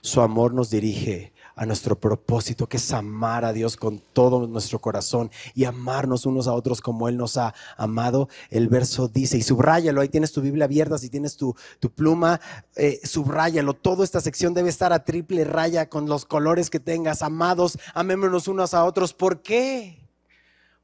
su 0.00 0.22
amor 0.22 0.54
nos 0.54 0.70
dirige 0.70 1.34
a 1.54 1.66
nuestro 1.66 2.00
propósito, 2.00 2.66
que 2.66 2.78
es 2.78 2.92
amar 2.94 3.44
a 3.44 3.52
Dios 3.52 3.76
con 3.76 3.98
todo 4.14 4.46
nuestro 4.46 4.78
corazón 4.78 5.30
y 5.54 5.64
amarnos 5.64 6.24
unos 6.24 6.48
a 6.48 6.54
otros 6.54 6.80
como 6.80 7.10
Él 7.10 7.18
nos 7.18 7.36
ha 7.36 7.52
amado. 7.76 8.30
El 8.48 8.68
verso 8.68 9.06
dice, 9.06 9.36
y 9.36 9.42
subráyalo, 9.42 10.00
ahí 10.00 10.08
tienes 10.08 10.32
tu 10.32 10.40
Biblia 10.40 10.64
abierta, 10.64 10.96
si 10.96 11.10
tienes 11.10 11.36
tu, 11.36 11.54
pluma, 11.94 12.40
eh, 12.74 13.00
subráyalo. 13.04 13.74
Toda 13.74 14.02
esta 14.02 14.22
sección 14.22 14.54
debe 14.54 14.70
estar 14.70 14.94
a 14.94 15.04
triple 15.04 15.44
raya 15.44 15.90
con 15.90 16.08
los 16.08 16.24
colores 16.24 16.70
que 16.70 16.80
tengas. 16.80 17.20
Amados, 17.20 17.78
amémonos 17.92 18.48
unos 18.48 18.72
a 18.72 18.84
otros. 18.84 19.12
¿Por 19.12 19.42
qué? 19.42 20.08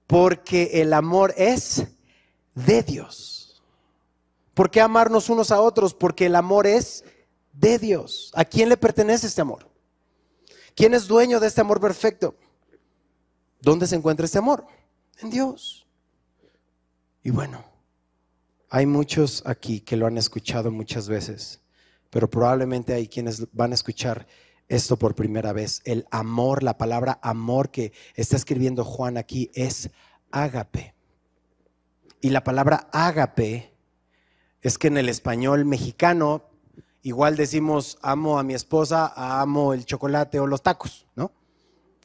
Porque 0.06 0.82
el 0.82 0.92
amor 0.92 1.32
es 1.38 1.86
de 2.54 2.82
Dios. 2.82 3.37
¿Por 4.58 4.72
qué 4.72 4.80
amarnos 4.80 5.30
unos 5.30 5.52
a 5.52 5.60
otros? 5.60 5.94
Porque 5.94 6.26
el 6.26 6.34
amor 6.34 6.66
es 6.66 7.04
de 7.52 7.78
Dios. 7.78 8.32
¿A 8.34 8.44
quién 8.44 8.68
le 8.68 8.76
pertenece 8.76 9.28
este 9.28 9.40
amor? 9.40 9.70
¿Quién 10.74 10.94
es 10.94 11.06
dueño 11.06 11.38
de 11.38 11.46
este 11.46 11.60
amor 11.60 11.80
perfecto? 11.80 12.34
¿Dónde 13.60 13.86
se 13.86 13.94
encuentra 13.94 14.26
este 14.26 14.38
amor? 14.38 14.66
En 15.22 15.30
Dios. 15.30 15.86
Y 17.22 17.30
bueno, 17.30 17.64
hay 18.68 18.84
muchos 18.84 19.44
aquí 19.46 19.78
que 19.78 19.96
lo 19.96 20.08
han 20.08 20.18
escuchado 20.18 20.72
muchas 20.72 21.08
veces, 21.08 21.60
pero 22.10 22.28
probablemente 22.28 22.94
hay 22.94 23.06
quienes 23.06 23.46
van 23.52 23.70
a 23.70 23.76
escuchar 23.76 24.26
esto 24.66 24.96
por 24.96 25.14
primera 25.14 25.52
vez. 25.52 25.82
El 25.84 26.04
amor, 26.10 26.64
la 26.64 26.76
palabra 26.76 27.20
amor 27.22 27.70
que 27.70 27.92
está 28.16 28.34
escribiendo 28.34 28.84
Juan 28.84 29.18
aquí 29.18 29.52
es 29.54 29.88
ágape. 30.32 30.96
Y 32.20 32.30
la 32.30 32.42
palabra 32.42 32.88
ágape 32.90 33.77
es 34.62 34.78
que 34.78 34.88
en 34.88 34.98
el 34.98 35.08
español 35.08 35.64
mexicano 35.64 36.48
Igual 37.02 37.36
decimos 37.36 37.98
amo 38.02 38.38
a 38.38 38.42
mi 38.42 38.54
esposa, 38.54 39.12
amo 39.16 39.72
el 39.72 39.84
chocolate 39.84 40.40
o 40.40 40.46
los 40.46 40.62
tacos, 40.62 41.06
¿no? 41.14 41.32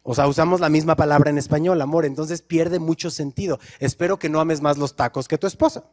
O 0.03 0.13
sea, 0.13 0.27
usamos 0.27 0.59
la 0.59 0.69
misma 0.69 0.95
palabra 0.95 1.29
en 1.29 1.37
español, 1.37 1.81
amor, 1.81 2.05
entonces 2.05 2.41
pierde 2.41 2.77
mucho 2.77 3.09
sentido. 3.09 3.59
Espero 3.79 4.19
que 4.19 4.29
no 4.29 4.39
ames 4.39 4.61
más 4.61 4.77
los 4.77 4.95
tacos 4.95 5.27
que 5.27 5.37
tu 5.37 5.47
esposa. 5.47 5.83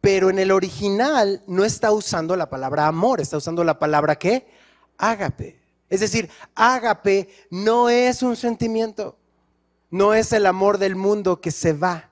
Pero 0.00 0.30
en 0.30 0.38
el 0.38 0.50
original 0.50 1.42
no 1.46 1.64
está 1.64 1.92
usando 1.92 2.34
la 2.34 2.50
palabra 2.50 2.86
amor, 2.86 3.20
está 3.20 3.36
usando 3.36 3.62
la 3.62 3.78
palabra 3.78 4.16
¿qué? 4.16 4.46
Ágape. 4.96 5.60
Es 5.88 6.00
decir, 6.00 6.28
ágape 6.54 7.28
no 7.50 7.88
es 7.88 8.22
un 8.22 8.36
sentimiento, 8.36 9.16
no 9.90 10.14
es 10.14 10.32
el 10.32 10.46
amor 10.46 10.78
del 10.78 10.96
mundo 10.96 11.40
que 11.40 11.50
se 11.50 11.72
va. 11.72 12.10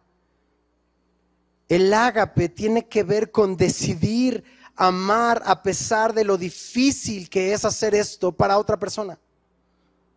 El 1.69 1.93
ágape 1.93 2.49
tiene 2.49 2.87
que 2.87 3.03
ver 3.03 3.31
con 3.31 3.57
decidir 3.57 4.45
amar 4.77 5.43
a 5.45 5.63
pesar 5.63 6.13
de 6.13 6.25
lo 6.25 6.37
difícil 6.37 7.29
que 7.29 7.53
es 7.53 7.65
hacer 7.65 7.95
esto 7.95 8.31
para 8.31 8.59
otra 8.59 8.79
persona. 8.79 9.19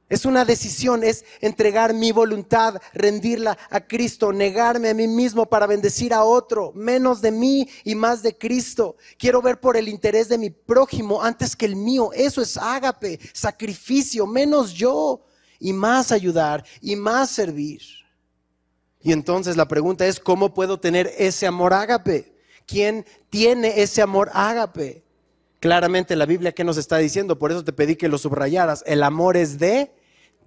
Es 0.10 0.26
una 0.26 0.44
decisión, 0.44 1.04
es 1.04 1.24
entregar 1.40 1.94
mi 1.94 2.12
voluntad, 2.12 2.82
rendirla 2.94 3.56
a 3.70 3.80
Cristo, 3.80 4.34
negarme 4.34 4.90
a 4.90 4.94
mí 4.96 5.08
mismo 5.08 5.46
para 5.46 5.68
bendecir 5.68 6.16
a 6.16 6.24
otro, 6.24 6.72
menos 6.74 7.22
de 7.22 7.32
mí 7.32 7.70
y 7.84 7.94
más 7.94 8.24
de 8.24 8.36
Cristo. 8.36 8.96
Quiero 9.20 9.40
ver 9.40 9.60
por 9.60 9.78
el 9.78 9.88
interés 9.88 10.28
de 10.28 10.40
mi 10.40 10.50
prójimo 10.50 11.22
antes 11.22 11.56
que 11.56 11.68
el 11.68 11.76
mío. 11.76 12.10
Eso 12.14 12.42
es 12.42 12.58
ágape, 12.58 13.20
sacrificio, 13.34 14.26
menos 14.26 14.74
yo 14.74 15.22
y 15.60 15.74
más 15.74 16.12
ayudar 16.12 16.66
y 16.82 16.96
más 16.96 17.30
servir. 17.30 17.99
Y 19.02 19.12
entonces 19.12 19.56
la 19.58 19.68
pregunta 19.68 20.06
es, 20.06 20.20
¿cómo 20.20 20.54
puedo 20.54 20.80
tener 20.80 21.12
ese 21.18 21.48
amor 21.48 21.74
ágape? 21.74 22.34
¿Quién 22.66 23.06
tiene 23.30 23.82
ese 23.82 24.02
amor 24.02 24.30
ágape? 24.34 25.04
Claramente 25.60 26.16
la 26.16 26.26
Biblia 26.26 26.52
que 26.52 26.64
nos 26.64 26.78
está 26.78 26.98
diciendo, 26.98 27.40
por 27.40 27.52
eso 27.52 27.64
te 27.64 27.74
pedí 27.74 27.96
que 27.96 28.10
lo 28.10 28.18
subrayaras. 28.18 28.84
El 28.86 29.04
amor 29.04 29.38
es 29.38 29.58
de 29.58 29.92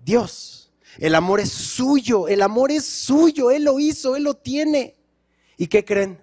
Dios. 0.05 0.63
El 0.99 1.15
amor 1.15 1.41
es 1.41 1.51
suyo, 1.51 2.29
el 2.29 2.43
amor 2.43 2.71
es 2.71 2.85
suyo, 2.85 3.51
Él 3.51 3.65
lo 3.65 3.79
hizo, 3.81 4.17
Él 4.17 4.25
lo 4.25 4.35
tiene. 4.35 4.95
¿Y 5.57 5.69
qué 5.69 5.85
creen? 5.85 6.23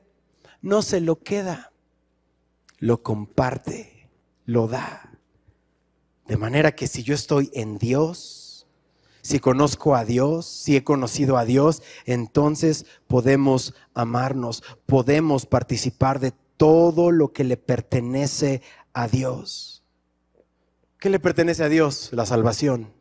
No 0.62 0.82
se 0.82 1.02
lo 1.02 1.20
queda, 1.20 1.72
lo 2.78 3.02
comparte, 3.02 4.10
lo 4.46 4.68
da. 4.68 5.18
De 6.28 6.38
manera 6.38 6.76
que 6.76 6.88
si 6.88 7.02
yo 7.02 7.16
estoy 7.16 7.50
en 7.54 7.80
Dios, 7.80 8.39
si 9.22 9.40
conozco 9.40 9.96
a 9.96 10.06
Dios, 10.06 10.46
si 10.46 10.76
he 10.76 10.84
conocido 10.84 11.38
a 11.38 11.46
Dios, 11.46 11.82
entonces 12.06 12.86
podemos 13.08 13.74
amarnos, 13.94 14.64
podemos 14.86 15.46
participar 15.46 16.20
de 16.20 16.34
todo 16.58 17.12
lo 17.12 17.32
que 17.32 17.44
le 17.44 17.58
pertenece 17.58 18.62
a 18.94 19.08
Dios. 19.08 19.84
¿Qué 21.00 21.10
le 21.10 21.20
pertenece 21.20 21.64
a 21.64 21.70
Dios? 21.70 22.10
La 22.12 22.26
salvación. 22.26 22.92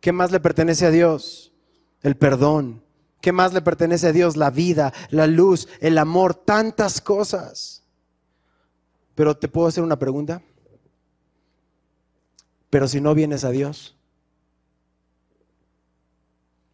¿Qué 0.00 0.12
más 0.12 0.32
le 0.32 0.40
pertenece 0.40 0.86
a 0.86 0.90
Dios? 0.90 1.52
El 2.02 2.16
perdón. 2.16 2.82
¿Qué 3.20 3.32
más 3.32 3.52
le 3.52 3.62
pertenece 3.62 4.08
a 4.08 4.12
Dios? 4.12 4.36
La 4.36 4.50
vida, 4.50 4.92
la 5.10 5.26
luz, 5.26 5.68
el 5.80 5.98
amor, 5.98 6.34
tantas 6.34 7.00
cosas. 7.00 7.84
Pero 9.14 9.36
te 9.36 9.48
puedo 9.48 9.66
hacer 9.66 9.82
una 9.82 9.98
pregunta. 9.98 10.42
Pero 12.70 12.86
si 12.86 13.00
no 13.00 13.14
vienes 13.14 13.44
a 13.44 13.50
Dios, 13.50 13.97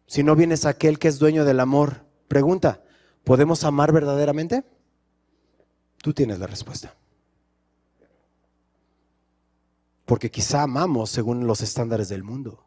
si 0.07 0.23
no 0.23 0.35
vienes 0.35 0.65
a 0.65 0.69
aquel 0.69 0.99
que 0.99 1.07
es 1.07 1.19
dueño 1.19 1.45
del 1.45 1.59
amor, 1.59 2.05
pregunta, 2.27 2.83
¿podemos 3.23 3.63
amar 3.63 3.91
verdaderamente? 3.91 4.63
Tú 6.01 6.13
tienes 6.13 6.39
la 6.39 6.47
respuesta. 6.47 6.93
Porque 10.05 10.29
quizá 10.29 10.61
amamos 10.61 11.09
según 11.09 11.47
los 11.47 11.61
estándares 11.61 12.09
del 12.09 12.23
mundo. 12.23 12.63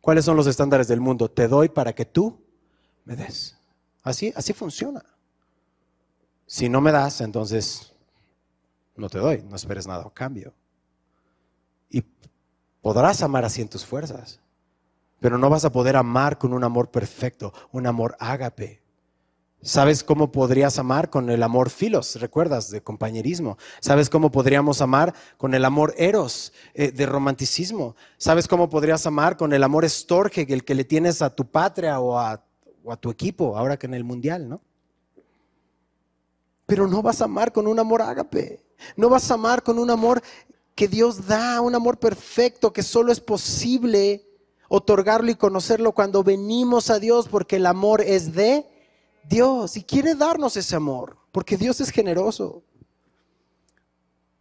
¿Cuáles 0.00 0.24
son 0.24 0.36
los 0.36 0.46
estándares 0.46 0.86
del 0.86 1.00
mundo? 1.00 1.28
Te 1.28 1.48
doy 1.48 1.68
para 1.68 1.92
que 1.92 2.04
tú 2.04 2.40
me 3.04 3.16
des. 3.16 3.58
Así, 4.02 4.32
así 4.36 4.52
funciona. 4.52 5.04
Si 6.46 6.68
no 6.68 6.80
me 6.80 6.92
das, 6.92 7.20
entonces 7.20 7.92
no 8.96 9.08
te 9.08 9.18
doy, 9.18 9.42
no 9.42 9.56
esperes 9.56 9.86
nada 9.86 10.04
a 10.06 10.10
cambio. 10.10 10.54
Y 11.90 12.04
podrás 12.80 13.22
amar 13.22 13.44
así 13.44 13.60
en 13.60 13.68
tus 13.68 13.84
fuerzas. 13.84 14.40
Pero 15.20 15.38
no 15.38 15.50
vas 15.50 15.64
a 15.64 15.72
poder 15.72 15.96
amar 15.96 16.38
con 16.38 16.52
un 16.52 16.64
amor 16.64 16.90
perfecto, 16.90 17.52
un 17.72 17.86
amor 17.86 18.16
ágape. 18.18 18.82
¿Sabes 19.60 20.04
cómo 20.04 20.30
podrías 20.30 20.78
amar 20.78 21.10
con 21.10 21.30
el 21.30 21.42
amor 21.42 21.70
filos? 21.70 22.20
¿Recuerdas? 22.20 22.70
De 22.70 22.80
compañerismo. 22.80 23.58
¿Sabes 23.80 24.08
cómo 24.08 24.30
podríamos 24.30 24.80
amar 24.80 25.14
con 25.36 25.52
el 25.52 25.64
amor 25.64 25.94
eros, 25.96 26.52
eh, 26.74 26.92
de 26.92 27.06
romanticismo? 27.06 27.96
¿Sabes 28.18 28.46
cómo 28.46 28.68
podrías 28.68 29.04
amar 29.06 29.36
con 29.36 29.52
el 29.52 29.64
amor 29.64 29.84
estorge, 29.84 30.46
el 30.48 30.64
que 30.64 30.76
le 30.76 30.84
tienes 30.84 31.22
a 31.22 31.34
tu 31.34 31.44
patria 31.44 31.98
o 31.98 32.16
a, 32.16 32.44
o 32.84 32.92
a 32.92 32.96
tu 32.96 33.10
equipo, 33.10 33.56
ahora 33.56 33.76
que 33.76 33.86
en 33.86 33.94
el 33.94 34.04
mundial, 34.04 34.48
¿no? 34.48 34.60
Pero 36.64 36.86
no 36.86 37.02
vas 37.02 37.20
a 37.20 37.24
amar 37.24 37.50
con 37.50 37.66
un 37.66 37.80
amor 37.80 38.00
ágape. 38.00 38.62
No 38.94 39.08
vas 39.08 39.28
a 39.28 39.34
amar 39.34 39.64
con 39.64 39.80
un 39.80 39.90
amor 39.90 40.22
que 40.76 40.86
Dios 40.86 41.26
da, 41.26 41.60
un 41.60 41.74
amor 41.74 41.98
perfecto 41.98 42.72
que 42.72 42.84
solo 42.84 43.10
es 43.10 43.18
posible 43.18 44.27
otorgarlo 44.68 45.30
y 45.30 45.34
conocerlo 45.34 45.92
cuando 45.92 46.22
venimos 46.22 46.90
a 46.90 46.98
Dios, 46.98 47.28
porque 47.28 47.56
el 47.56 47.66
amor 47.66 48.02
es 48.02 48.34
de 48.34 48.66
Dios 49.28 49.76
y 49.76 49.82
quiere 49.82 50.14
darnos 50.14 50.56
ese 50.56 50.76
amor, 50.76 51.16
porque 51.32 51.56
Dios 51.56 51.80
es 51.80 51.90
generoso. 51.90 52.62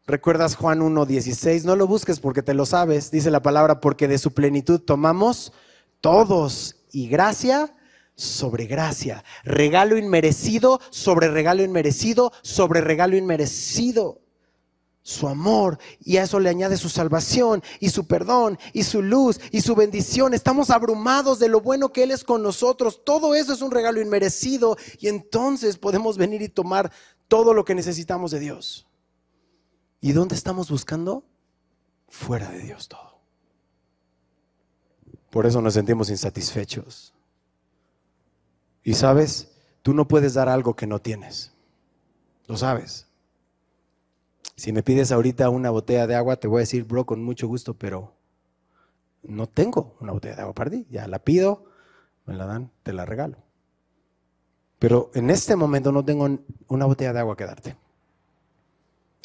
¿Recuerdas 0.06 0.56
Juan 0.56 0.80
1.16? 0.80 1.64
No 1.64 1.76
lo 1.76 1.88
busques 1.88 2.20
porque 2.20 2.42
te 2.42 2.54
lo 2.54 2.66
sabes, 2.66 3.12
dice 3.12 3.30
la 3.30 3.42
palabra, 3.42 3.82
porque 3.82 4.08
de 4.08 4.18
su 4.18 4.32
plenitud 4.32 4.80
tomamos 4.80 5.52
todos 6.00 6.78
y 6.92 7.10
gracia 7.10 7.76
sobre 8.16 8.66
gracia, 8.66 9.24
regalo 9.44 9.98
inmerecido 9.98 10.80
sobre 10.90 11.30
regalo 11.30 11.64
inmerecido 11.64 12.32
sobre 12.42 12.82
regalo 12.82 13.16
inmerecido 13.16 14.22
su 15.08 15.30
amor 15.30 15.80
y 16.02 16.18
a 16.18 16.24
eso 16.24 16.38
le 16.38 16.50
añade 16.50 16.76
su 16.76 16.90
salvación 16.90 17.64
y 17.80 17.92
su 17.92 18.08
perdón 18.08 18.60
y 18.74 18.84
su 18.84 19.02
luz 19.02 19.40
y 19.52 19.62
su 19.62 19.74
bendición. 19.74 20.34
Estamos 20.34 20.70
abrumados 20.70 21.40
de 21.40 21.48
lo 21.48 21.62
bueno 21.62 21.94
que 21.94 22.04
Él 22.04 22.12
es 22.12 22.26
con 22.26 22.44
nosotros. 22.44 23.06
Todo 23.06 23.34
eso 23.34 23.54
es 23.54 23.62
un 23.62 23.72
regalo 23.72 24.02
inmerecido 24.02 24.76
y 25.00 25.08
entonces 25.08 25.78
podemos 25.78 26.18
venir 26.18 26.42
y 26.42 26.50
tomar 26.50 26.92
todo 27.30 27.54
lo 27.54 27.64
que 27.64 27.74
necesitamos 27.74 28.32
de 28.32 28.42
Dios. 28.42 28.86
¿Y 30.02 30.12
dónde 30.12 30.36
estamos 30.36 30.70
buscando? 30.70 31.24
Fuera 32.10 32.52
de 32.52 32.60
Dios 32.60 32.90
todo. 32.90 33.22
Por 35.30 35.46
eso 35.46 35.62
nos 35.62 35.76
sentimos 35.76 36.10
insatisfechos. 36.10 37.14
Y 38.84 38.94
sabes, 38.94 39.54
tú 39.84 39.94
no 39.94 40.06
puedes 40.06 40.34
dar 40.34 40.50
algo 40.50 40.76
que 40.76 40.86
no 40.86 41.00
tienes. 41.00 41.54
Lo 42.46 42.58
sabes. 42.58 43.07
Si 44.58 44.74
me 44.74 44.82
pides 44.82 45.12
ahorita 45.12 45.52
una 45.52 45.70
botella 45.70 46.08
de 46.08 46.16
agua, 46.16 46.38
te 46.38 46.48
voy 46.48 46.58
a 46.58 46.60
decir, 46.62 46.84
bro, 46.84 47.06
con 47.06 47.24
mucho 47.24 47.48
gusto, 47.48 47.76
pero 47.76 48.16
no 49.22 49.48
tengo 49.48 49.96
una 50.00 50.14
botella 50.14 50.36
de 50.36 50.42
agua 50.42 50.56
para 50.56 50.72
ti. 50.72 50.88
Ya 50.90 51.08
la 51.08 51.20
pido, 51.20 51.66
me 52.26 52.36
la 52.36 52.48
dan, 52.48 52.72
te 52.82 52.92
la 52.92 53.06
regalo. 53.06 53.38
Pero 54.80 55.12
en 55.14 55.30
este 55.30 55.56
momento 55.56 55.92
no 55.92 56.04
tengo 56.04 56.28
una 56.68 56.86
botella 56.86 57.14
de 57.14 57.20
agua 57.20 57.38
que 57.38 57.46
darte. 57.46 57.78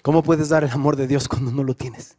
¿Cómo 0.03 0.23
puedes 0.23 0.51
dar 0.51 0.64
el 0.64 0.71
amor 0.71 0.97
de 0.97 1.07
Dios 1.07 1.29
cuando 1.29 1.51
no 1.51 1.64
lo 1.64 1.75
tienes? 1.75 2.18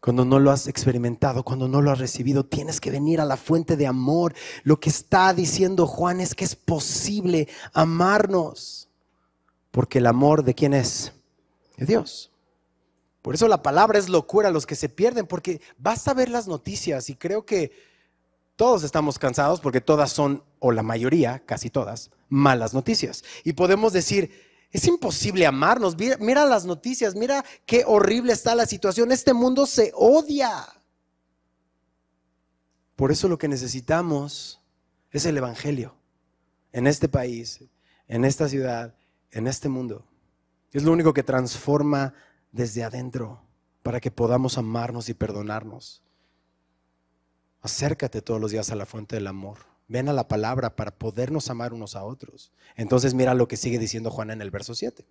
Cuando 0.00 0.24
no 0.24 0.38
lo 0.38 0.50
has 0.50 0.68
experimentado, 0.68 1.42
cuando 1.42 1.68
no 1.68 1.82
lo 1.82 1.90
has 1.90 1.98
recibido, 1.98 2.46
tienes 2.46 2.80
que 2.80 2.90
venir 2.90 3.20
a 3.20 3.26
la 3.26 3.36
fuente 3.36 3.76
de 3.76 3.86
amor. 3.86 4.34
Lo 4.62 4.80
que 4.80 4.88
está 4.88 5.34
diciendo 5.34 5.86
Juan 5.86 6.20
es 6.20 6.34
que 6.34 6.44
es 6.44 6.56
posible 6.56 7.48
amarnos. 7.74 8.88
Porque 9.70 9.98
el 9.98 10.06
amor 10.06 10.44
de 10.44 10.54
quién 10.54 10.72
es? 10.72 11.12
De 11.76 11.86
Dios. 11.86 12.30
Por 13.22 13.34
eso 13.34 13.48
la 13.48 13.62
palabra 13.62 13.98
es 13.98 14.08
locura 14.08 14.48
a 14.48 14.52
los 14.52 14.66
que 14.66 14.76
se 14.76 14.88
pierden, 14.88 15.26
porque 15.26 15.60
basta 15.78 16.14
ver 16.14 16.28
las 16.28 16.46
noticias 16.46 17.10
y 17.10 17.16
creo 17.16 17.44
que 17.44 17.72
todos 18.54 18.84
estamos 18.84 19.18
cansados 19.18 19.60
porque 19.60 19.80
todas 19.80 20.12
son, 20.12 20.42
o 20.58 20.72
la 20.72 20.82
mayoría, 20.82 21.42
casi 21.44 21.68
todas, 21.68 22.10
malas 22.28 22.72
noticias. 22.72 23.24
Y 23.44 23.52
podemos 23.52 23.92
decir, 23.92 24.30
es 24.70 24.86
imposible 24.86 25.46
amarnos, 25.46 25.96
mira, 25.96 26.16
mira 26.18 26.44
las 26.44 26.64
noticias, 26.64 27.14
mira 27.14 27.44
qué 27.66 27.84
horrible 27.86 28.32
está 28.32 28.54
la 28.54 28.66
situación, 28.66 29.12
este 29.12 29.34
mundo 29.34 29.66
se 29.66 29.92
odia. 29.94 30.66
Por 32.94 33.12
eso 33.12 33.28
lo 33.28 33.38
que 33.38 33.48
necesitamos 33.48 34.60
es 35.10 35.26
el 35.26 35.36
Evangelio 35.36 35.94
en 36.72 36.86
este 36.86 37.08
país, 37.08 37.64
en 38.08 38.24
esta 38.24 38.48
ciudad, 38.48 38.94
en 39.30 39.46
este 39.46 39.68
mundo. 39.68 40.06
Es 40.72 40.82
lo 40.82 40.92
único 40.92 41.12
que 41.12 41.22
transforma 41.22 42.14
desde 42.52 42.84
adentro 42.84 43.42
para 43.82 44.00
que 44.00 44.10
podamos 44.10 44.58
amarnos 44.58 45.08
y 45.08 45.14
perdonarnos. 45.14 46.02
Acércate 47.62 48.22
todos 48.22 48.40
los 48.40 48.50
días 48.50 48.70
a 48.70 48.76
la 48.76 48.86
fuente 48.86 49.16
del 49.16 49.26
amor. 49.26 49.58
Ven 49.88 50.08
a 50.08 50.12
la 50.12 50.28
palabra 50.28 50.74
para 50.74 50.92
podernos 50.92 51.50
amar 51.50 51.72
unos 51.72 51.94
a 51.94 52.04
otros. 52.04 52.52
Entonces 52.74 53.14
mira 53.14 53.34
lo 53.34 53.46
que 53.48 53.56
sigue 53.56 53.78
diciendo 53.78 54.10
Juan 54.10 54.30
en 54.30 54.42
el 54.42 54.50
verso 54.50 54.74
7. 54.74 55.04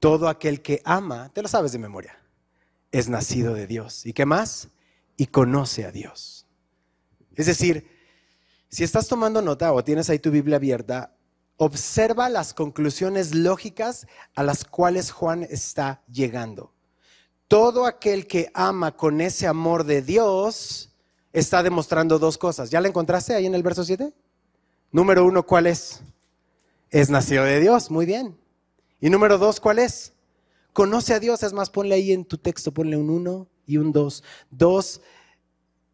Todo 0.00 0.28
aquel 0.28 0.62
que 0.62 0.80
ama, 0.84 1.30
te 1.32 1.42
lo 1.42 1.48
sabes 1.48 1.72
de 1.72 1.78
memoria, 1.78 2.18
es 2.92 3.08
nacido 3.08 3.54
de 3.54 3.66
Dios. 3.66 4.06
¿Y 4.06 4.12
qué 4.12 4.26
más? 4.26 4.68
Y 5.16 5.26
conoce 5.26 5.84
a 5.84 5.92
Dios. 5.92 6.46
Es 7.34 7.46
decir, 7.46 7.88
si 8.68 8.84
estás 8.84 9.08
tomando 9.08 9.40
nota 9.40 9.72
o 9.72 9.84
tienes 9.84 10.10
ahí 10.10 10.18
tu 10.18 10.30
Biblia 10.30 10.56
abierta, 10.56 11.13
Observa 11.56 12.28
las 12.28 12.52
conclusiones 12.52 13.34
lógicas 13.34 14.06
a 14.34 14.42
las 14.42 14.64
cuales 14.64 15.12
Juan 15.12 15.44
está 15.44 16.02
llegando. 16.10 16.72
Todo 17.46 17.86
aquel 17.86 18.26
que 18.26 18.50
ama 18.54 18.96
con 18.96 19.20
ese 19.20 19.46
amor 19.46 19.84
de 19.84 20.02
Dios 20.02 20.90
está 21.32 21.62
demostrando 21.62 22.18
dos 22.18 22.38
cosas. 22.38 22.70
¿Ya 22.70 22.80
la 22.80 22.88
encontraste 22.88 23.34
ahí 23.34 23.46
en 23.46 23.54
el 23.54 23.62
verso 23.62 23.84
7? 23.84 24.12
Número 24.90 25.24
uno, 25.24 25.44
¿cuál 25.44 25.66
es? 25.66 26.00
Es 26.90 27.10
nacido 27.10 27.44
de 27.44 27.60
Dios, 27.60 27.90
muy 27.90 28.06
bien. 28.06 28.36
Y 29.00 29.10
número 29.10 29.38
dos, 29.38 29.60
¿cuál 29.60 29.78
es? 29.78 30.12
Conoce 30.72 31.14
a 31.14 31.20
Dios, 31.20 31.42
es 31.42 31.52
más, 31.52 31.70
ponle 31.70 31.94
ahí 31.94 32.12
en 32.12 32.24
tu 32.24 32.38
texto, 32.38 32.72
ponle 32.72 32.96
un 32.96 33.10
uno 33.10 33.46
y 33.66 33.76
un 33.76 33.92
dos. 33.92 34.24
Dos 34.50 35.00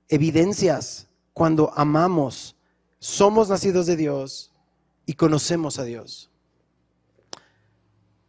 evidencias 0.09 1.09
cuando 1.33 1.73
amamos, 1.75 2.57
somos 2.99 3.49
nacidos 3.49 3.87
de 3.87 3.97
Dios 3.97 4.50
y 5.11 5.15
conocemos 5.15 5.81
a 5.81 5.83
Dios. 5.83 6.31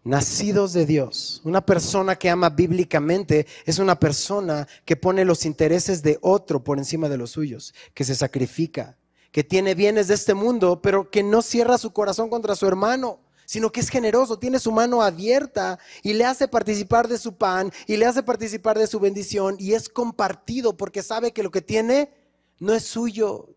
Nacidos 0.03 0.73
de 0.73 0.87
Dios. 0.87 1.39
Una 1.43 1.63
persona 1.63 2.15
que 2.15 2.27
ama 2.27 2.49
bíblicamente 2.49 3.45
es 3.67 3.77
una 3.77 3.99
persona 3.99 4.67
que 4.83 4.95
pone 4.95 5.23
los 5.23 5.45
intereses 5.45 6.01
de 6.01 6.17
otro 6.23 6.63
por 6.63 6.79
encima 6.79 7.07
de 7.07 7.19
los 7.19 7.29
suyos, 7.29 7.75
que 7.93 8.03
se 8.03 8.15
sacrifica, 8.15 8.97
que 9.31 9.43
tiene 9.43 9.75
bienes 9.75 10.07
de 10.07 10.15
este 10.15 10.33
mundo, 10.33 10.81
pero 10.81 11.11
que 11.11 11.21
no 11.21 11.43
cierra 11.43 11.77
su 11.77 11.93
corazón 11.93 12.31
contra 12.31 12.55
su 12.55 12.65
hermano 12.65 13.19
sino 13.45 13.69
que 13.69 13.81
es 13.81 13.89
generoso, 13.89 14.39
tiene 14.39 14.59
su 14.59 14.71
mano 14.71 15.01
abierta 15.01 15.77
y 16.03 16.13
le 16.13 16.23
hace 16.23 16.47
participar 16.47 17.09
de 17.09 17.17
su 17.17 17.35
pan 17.35 17.69
y 17.85 17.97
le 17.97 18.05
hace 18.05 18.23
participar 18.23 18.79
de 18.79 18.87
su 18.87 18.97
bendición 18.97 19.57
y 19.59 19.73
es 19.73 19.89
compartido 19.89 20.77
porque 20.77 21.03
sabe 21.03 21.33
que 21.33 21.43
lo 21.43 21.51
que 21.51 21.61
tiene 21.61 22.13
no 22.59 22.73
es 22.73 22.85
suyo. 22.85 23.49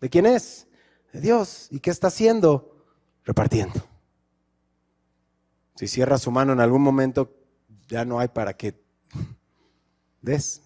¿De 0.00 0.08
quién 0.08 0.24
es? 0.24 0.68
De 1.12 1.20
Dios. 1.20 1.68
¿Y 1.70 1.80
qué 1.80 1.90
está 1.90 2.08
haciendo? 2.08 2.70
repartiendo. 3.24 3.80
Si 5.76 5.86
cierra 5.86 6.18
su 6.18 6.30
mano 6.30 6.52
en 6.52 6.60
algún 6.60 6.82
momento, 6.82 7.32
ya 7.88 8.04
no 8.04 8.18
hay 8.18 8.28
para 8.28 8.56
que 8.56 8.74
des. 10.20 10.62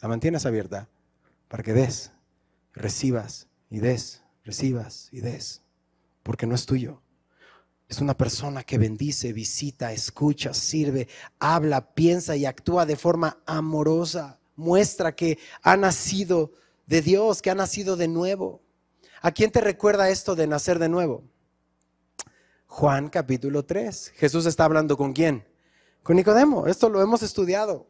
La 0.00 0.08
mantienes 0.08 0.46
abierta 0.46 0.88
para 1.48 1.62
que 1.62 1.72
des, 1.72 2.12
recibas 2.72 3.48
y 3.70 3.78
des, 3.78 4.22
recibas 4.44 5.08
y 5.12 5.20
des, 5.20 5.62
porque 6.22 6.46
no 6.46 6.54
es 6.54 6.66
tuyo. 6.66 7.00
Es 7.88 8.00
una 8.00 8.16
persona 8.16 8.62
que 8.62 8.78
bendice, 8.78 9.32
visita, 9.32 9.92
escucha, 9.92 10.54
sirve, 10.54 11.08
habla, 11.38 11.94
piensa 11.94 12.36
y 12.36 12.46
actúa 12.46 12.86
de 12.86 12.96
forma 12.96 13.38
amorosa. 13.46 14.38
Muestra 14.56 15.14
que 15.14 15.38
ha 15.62 15.76
nacido 15.76 16.52
de 16.86 17.02
Dios, 17.02 17.42
que 17.42 17.50
ha 17.50 17.54
nacido 17.54 17.96
de 17.96 18.08
nuevo. 18.08 18.60
¿A 19.22 19.30
quién 19.30 19.52
te 19.52 19.60
recuerda 19.60 20.10
esto 20.10 20.34
de 20.34 20.48
nacer 20.48 20.80
de 20.80 20.88
nuevo? 20.88 21.22
Juan 22.66 23.08
capítulo 23.08 23.64
3. 23.64 24.14
Jesús 24.16 24.46
está 24.46 24.64
hablando 24.64 24.96
con 24.96 25.12
quién? 25.12 25.46
Con 26.02 26.16
Nicodemo. 26.16 26.66
Esto 26.66 26.88
lo 26.88 27.00
hemos 27.00 27.22
estudiado 27.22 27.86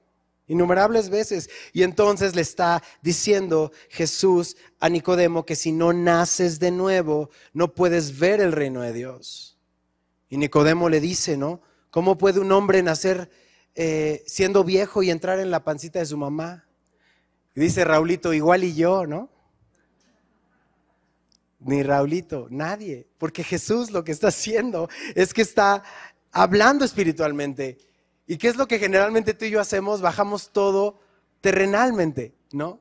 innumerables 0.47 1.09
veces. 1.09 1.49
Y 1.73 1.85
entonces 1.85 2.37
le 2.37 2.43
está 2.43 2.83
diciendo 3.01 3.73
Jesús 3.89 4.59
a 4.79 4.91
Nicodemo 4.91 5.47
que 5.47 5.57
si 5.57 5.73
no 5.73 5.95
naces 5.95 6.59
de 6.59 6.71
nuevo, 6.71 7.31
no 7.55 7.75
puedes 7.75 8.19
ver 8.19 8.43
el 8.43 8.53
reino 8.53 8.83
de 8.83 8.93
Dios. 8.93 9.59
Y 10.29 10.37
Nicodemo 10.37 10.91
le 10.91 11.01
dice, 11.01 11.39
¿no? 11.39 11.63
¿Cómo 11.91 12.19
puede 12.19 12.41
un 12.41 12.53
hombre 12.53 12.83
nacer 12.83 13.31
eh, 13.75 14.23
siendo 14.27 14.65
viejo 14.65 15.03
y 15.03 15.11
entrar 15.11 15.39
en 15.39 15.51
la 15.51 15.65
pancita 15.65 15.99
de 15.99 16.07
su 16.07 16.19
mamá? 16.19 16.67
Y 17.55 17.61
dice 17.61 17.85
Raulito, 17.85 18.35
igual 18.35 18.65
y 18.65 18.75
yo, 18.75 19.07
¿no? 19.07 19.32
Ni 21.65 21.83
Raulito, 21.83 22.49
nadie, 22.51 23.07
porque 23.19 23.45
Jesús 23.45 23.91
lo 23.91 24.05
que 24.05 24.13
está 24.13 24.29
haciendo 24.29 24.89
es 25.15 25.33
que 25.33 25.43
está 25.43 25.83
hablando 26.31 26.85
espiritualmente. 26.85 27.79
¿Y 28.27 28.37
qué 28.37 28.49
es 28.49 28.57
lo 28.57 28.67
que 28.67 28.79
generalmente 28.79 29.35
tú 29.35 29.45
y 29.45 29.51
yo 29.51 29.61
hacemos? 29.61 30.01
Bajamos 30.01 30.51
todo 30.53 31.01
terrenalmente, 31.41 32.35
¿no? 32.53 32.81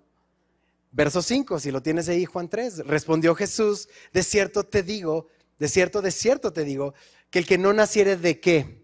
Verso 0.91 1.21
5, 1.21 1.59
si 1.59 1.71
lo 1.71 1.81
tienes 1.81 2.09
ahí, 2.09 2.25
Juan 2.25 2.49
3, 2.49 2.85
respondió 2.85 3.33
Jesús, 3.33 3.87
de 4.13 4.23
cierto 4.23 4.63
te 4.63 4.83
digo, 4.83 5.27
de 5.57 5.69
cierto, 5.69 6.01
de 6.01 6.11
cierto 6.11 6.51
te 6.51 6.63
digo, 6.63 6.93
que 7.29 7.39
el 7.39 7.45
que 7.45 7.57
no 7.57 7.71
naciere 7.71 8.17
de 8.17 8.39
qué? 8.39 8.80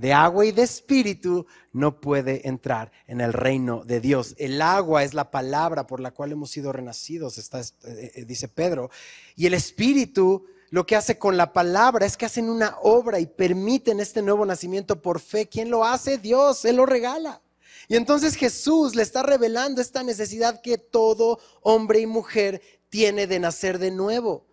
De 0.00 0.14
agua 0.14 0.46
y 0.46 0.52
de 0.52 0.62
espíritu 0.62 1.44
no 1.74 2.00
puede 2.00 2.48
entrar 2.48 2.90
en 3.06 3.20
el 3.20 3.34
reino 3.34 3.84
de 3.84 4.00
Dios. 4.00 4.34
El 4.38 4.62
agua 4.62 5.04
es 5.04 5.12
la 5.12 5.30
palabra 5.30 5.86
por 5.86 6.00
la 6.00 6.10
cual 6.12 6.32
hemos 6.32 6.50
sido 6.50 6.72
renacidos, 6.72 7.36
eh, 7.36 8.12
eh, 8.14 8.24
dice 8.24 8.48
Pedro. 8.48 8.90
Y 9.36 9.44
el 9.44 9.52
espíritu 9.52 10.46
lo 10.70 10.86
que 10.86 10.96
hace 10.96 11.18
con 11.18 11.36
la 11.36 11.52
palabra 11.52 12.06
es 12.06 12.16
que 12.16 12.24
hacen 12.24 12.48
una 12.48 12.78
obra 12.80 13.20
y 13.20 13.26
permiten 13.26 14.00
este 14.00 14.22
nuevo 14.22 14.46
nacimiento 14.46 15.02
por 15.02 15.20
fe. 15.20 15.46
¿Quién 15.46 15.68
lo 15.68 15.84
hace? 15.84 16.16
Dios, 16.16 16.64
Él 16.64 16.76
lo 16.76 16.86
regala. 16.86 17.42
Y 17.86 17.96
entonces 17.96 18.36
Jesús 18.36 18.94
le 18.94 19.02
está 19.02 19.22
revelando 19.22 19.82
esta 19.82 20.02
necesidad 20.02 20.62
que 20.62 20.78
todo 20.78 21.40
hombre 21.60 22.00
y 22.00 22.06
mujer 22.06 22.62
tiene 22.88 23.26
de 23.26 23.38
nacer 23.38 23.78
de 23.78 23.90
nuevo. 23.90 24.46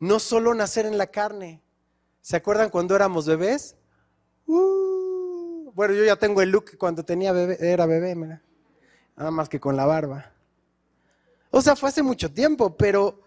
No 0.00 0.18
solo 0.18 0.54
nacer 0.54 0.86
en 0.86 0.98
la 0.98 1.06
carne. 1.06 1.62
¿Se 2.20 2.34
acuerdan 2.34 2.70
cuando 2.70 2.96
éramos 2.96 3.26
bebés? 3.26 3.76
Uh, 4.48 5.70
bueno, 5.74 5.94
yo 5.94 6.04
ya 6.04 6.16
tengo 6.16 6.40
el 6.40 6.50
look 6.50 6.76
cuando 6.78 7.04
tenía 7.04 7.32
bebé, 7.32 7.58
era 7.60 7.84
bebé, 7.84 8.16
nada 8.16 9.30
más 9.30 9.48
que 9.48 9.60
con 9.60 9.76
la 9.76 9.84
barba. 9.84 10.32
O 11.50 11.60
sea, 11.60 11.76
fue 11.76 11.90
hace 11.90 12.02
mucho 12.02 12.32
tiempo, 12.32 12.74
pero 12.74 13.22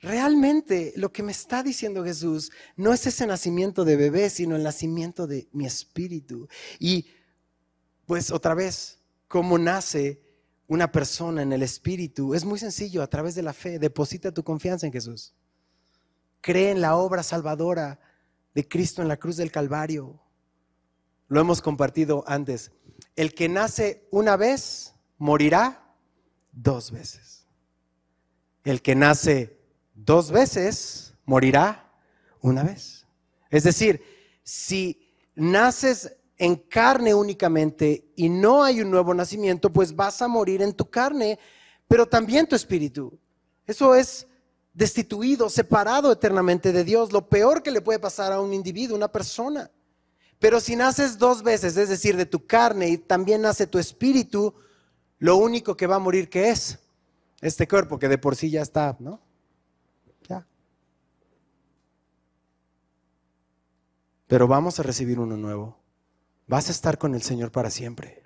realmente 0.00 0.92
lo 0.96 1.12
que 1.12 1.22
me 1.22 1.30
está 1.30 1.62
diciendo 1.62 2.04
Jesús 2.04 2.50
no 2.76 2.92
es 2.92 3.06
ese 3.06 3.26
nacimiento 3.28 3.84
de 3.84 3.96
bebé, 3.96 4.28
sino 4.28 4.56
el 4.56 4.64
nacimiento 4.64 5.28
de 5.28 5.48
mi 5.52 5.66
espíritu. 5.66 6.48
Y 6.80 7.06
pues 8.04 8.32
otra 8.32 8.54
vez, 8.54 8.98
¿cómo 9.28 9.56
nace 9.56 10.20
una 10.66 10.90
persona 10.90 11.42
en 11.42 11.52
el 11.52 11.62
Espíritu? 11.62 12.34
Es 12.34 12.44
muy 12.44 12.58
sencillo, 12.58 13.02
a 13.02 13.06
través 13.06 13.34
de 13.36 13.42
la 13.42 13.52
fe. 13.52 13.78
Deposita 13.78 14.32
tu 14.32 14.42
confianza 14.42 14.86
en 14.86 14.92
Jesús. 14.92 15.32
Cree 16.40 16.70
en 16.70 16.80
la 16.80 16.96
obra 16.96 17.22
salvadora 17.22 18.00
de 18.54 18.68
Cristo 18.68 19.02
en 19.02 19.08
la 19.08 19.16
cruz 19.16 19.36
del 19.36 19.50
Calvario. 19.50 20.20
Lo 21.28 21.40
hemos 21.40 21.60
compartido 21.60 22.24
antes. 22.26 22.70
El 23.16 23.34
que 23.34 23.48
nace 23.48 24.06
una 24.10 24.36
vez, 24.36 24.94
morirá 25.18 25.94
dos 26.52 26.90
veces. 26.90 27.46
El 28.62 28.82
que 28.82 28.94
nace 28.94 29.58
dos 29.94 30.30
veces, 30.30 31.14
morirá 31.24 31.92
una 32.40 32.62
vez. 32.62 33.06
Es 33.50 33.64
decir, 33.64 34.02
si 34.42 35.12
naces 35.34 36.16
en 36.36 36.56
carne 36.56 37.14
únicamente 37.14 38.12
y 38.16 38.28
no 38.28 38.62
hay 38.62 38.80
un 38.80 38.90
nuevo 38.90 39.14
nacimiento, 39.14 39.72
pues 39.72 39.94
vas 39.94 40.20
a 40.22 40.28
morir 40.28 40.62
en 40.62 40.72
tu 40.72 40.88
carne, 40.88 41.38
pero 41.88 42.06
también 42.06 42.46
tu 42.46 42.56
espíritu. 42.56 43.18
Eso 43.66 43.94
es 43.94 44.26
destituido, 44.74 45.48
separado 45.48 46.12
eternamente 46.12 46.72
de 46.72 46.84
Dios, 46.84 47.12
lo 47.12 47.28
peor 47.28 47.62
que 47.62 47.70
le 47.70 47.80
puede 47.80 47.98
pasar 47.98 48.32
a 48.32 48.40
un 48.40 48.52
individuo, 48.52 48.96
una 48.96 49.10
persona. 49.10 49.70
Pero 50.38 50.60
si 50.60 50.76
naces 50.76 51.16
dos 51.16 51.42
veces, 51.42 51.76
es 51.76 51.88
decir, 51.88 52.16
de 52.16 52.26
tu 52.26 52.46
carne 52.46 52.88
y 52.88 52.98
también 52.98 53.40
nace 53.40 53.66
tu 53.66 53.78
espíritu, 53.78 54.54
lo 55.18 55.36
único 55.36 55.76
que 55.76 55.86
va 55.86 55.96
a 55.96 56.00
morir, 56.00 56.28
¿qué 56.28 56.50
es? 56.50 56.78
Este 57.40 57.66
cuerpo 57.66 57.98
que 57.98 58.08
de 58.08 58.18
por 58.18 58.36
sí 58.36 58.50
ya 58.50 58.60
está, 58.60 58.96
¿no? 58.98 59.20
Ya. 60.28 60.46
Pero 64.26 64.46
vamos 64.46 64.78
a 64.78 64.82
recibir 64.82 65.18
uno 65.18 65.36
nuevo 65.36 65.84
vas 66.46 66.68
a 66.68 66.72
estar 66.72 66.98
con 66.98 67.14
el 67.14 67.22
Señor 67.22 67.50
para 67.50 67.70
siempre. 67.70 68.23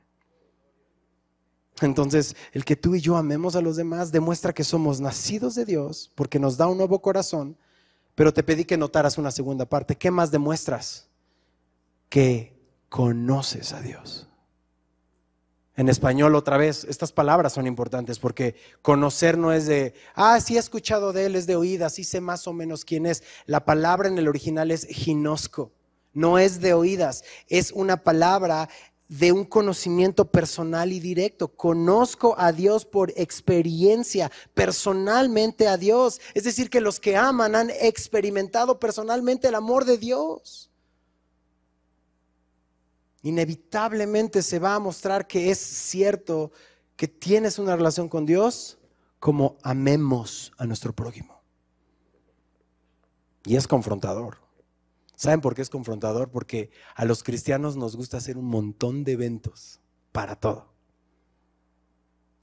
Entonces, 1.86 2.36
el 2.52 2.64
que 2.64 2.76
tú 2.76 2.94
y 2.94 3.00
yo 3.00 3.16
amemos 3.16 3.56
a 3.56 3.60
los 3.60 3.76
demás 3.76 4.12
demuestra 4.12 4.52
que 4.52 4.64
somos 4.64 5.00
nacidos 5.00 5.54
de 5.54 5.64
Dios 5.64 6.10
porque 6.14 6.38
nos 6.38 6.56
da 6.56 6.66
un 6.66 6.78
nuevo 6.78 7.00
corazón, 7.00 7.56
pero 8.14 8.32
te 8.32 8.42
pedí 8.42 8.64
que 8.64 8.76
notaras 8.76 9.18
una 9.18 9.30
segunda 9.30 9.66
parte. 9.66 9.96
¿Qué 9.96 10.10
más 10.10 10.30
demuestras? 10.30 11.08
Que 12.08 12.56
conoces 12.88 13.72
a 13.72 13.80
Dios. 13.80 14.28
En 15.76 15.88
español, 15.88 16.34
otra 16.34 16.56
vez, 16.56 16.84
estas 16.88 17.12
palabras 17.12 17.52
son 17.52 17.68
importantes 17.68 18.18
porque 18.18 18.56
conocer 18.82 19.38
no 19.38 19.52
es 19.52 19.66
de, 19.66 19.94
ah, 20.16 20.40
sí 20.40 20.56
he 20.56 20.58
escuchado 20.58 21.12
de 21.12 21.26
él, 21.26 21.36
es 21.36 21.46
de 21.46 21.54
oídas, 21.54 21.94
sí 21.94 22.02
sé 22.02 22.20
más 22.20 22.48
o 22.48 22.52
menos 22.52 22.84
quién 22.84 23.06
es. 23.06 23.22
La 23.46 23.64
palabra 23.64 24.08
en 24.08 24.18
el 24.18 24.26
original 24.26 24.72
es 24.72 24.86
ginosco 24.86 25.72
no 26.18 26.38
es 26.38 26.60
de 26.60 26.74
oídas, 26.74 27.24
es 27.48 27.70
una 27.70 28.02
palabra 28.02 28.68
de 29.08 29.32
un 29.32 29.44
conocimiento 29.44 30.30
personal 30.30 30.92
y 30.92 31.00
directo. 31.00 31.48
Conozco 31.48 32.34
a 32.38 32.52
Dios 32.52 32.84
por 32.84 33.10
experiencia, 33.16 34.30
personalmente 34.54 35.66
a 35.66 35.76
Dios. 35.76 36.20
Es 36.34 36.44
decir, 36.44 36.68
que 36.68 36.80
los 36.80 37.00
que 37.00 37.16
aman 37.16 37.54
han 37.54 37.70
experimentado 37.70 38.78
personalmente 38.78 39.48
el 39.48 39.54
amor 39.54 39.84
de 39.84 39.98
Dios. 39.98 40.70
Inevitablemente 43.22 44.42
se 44.42 44.58
va 44.58 44.74
a 44.74 44.78
mostrar 44.78 45.26
que 45.26 45.50
es 45.50 45.58
cierto 45.58 46.52
que 46.96 47.08
tienes 47.08 47.58
una 47.58 47.76
relación 47.76 48.08
con 48.08 48.26
Dios 48.26 48.78
como 49.18 49.56
amemos 49.62 50.52
a 50.58 50.66
nuestro 50.66 50.92
prójimo. 50.92 51.40
Y 53.44 53.56
es 53.56 53.66
confrontador. 53.66 54.47
¿Saben 55.18 55.40
por 55.40 55.56
qué 55.56 55.62
es 55.62 55.68
confrontador? 55.68 56.30
Porque 56.30 56.70
a 56.94 57.04
los 57.04 57.24
cristianos 57.24 57.76
nos 57.76 57.96
gusta 57.96 58.18
hacer 58.18 58.38
un 58.38 58.44
montón 58.44 59.02
de 59.02 59.12
eventos 59.12 59.80
para 60.12 60.36
todo. 60.36 60.72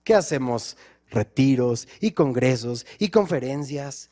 ¿Qué 0.04 0.14
hacemos? 0.14 0.76
Retiros 1.10 1.88
y 2.02 2.12
congresos 2.12 2.86
y 3.00 3.12
conferencias. 3.12 4.12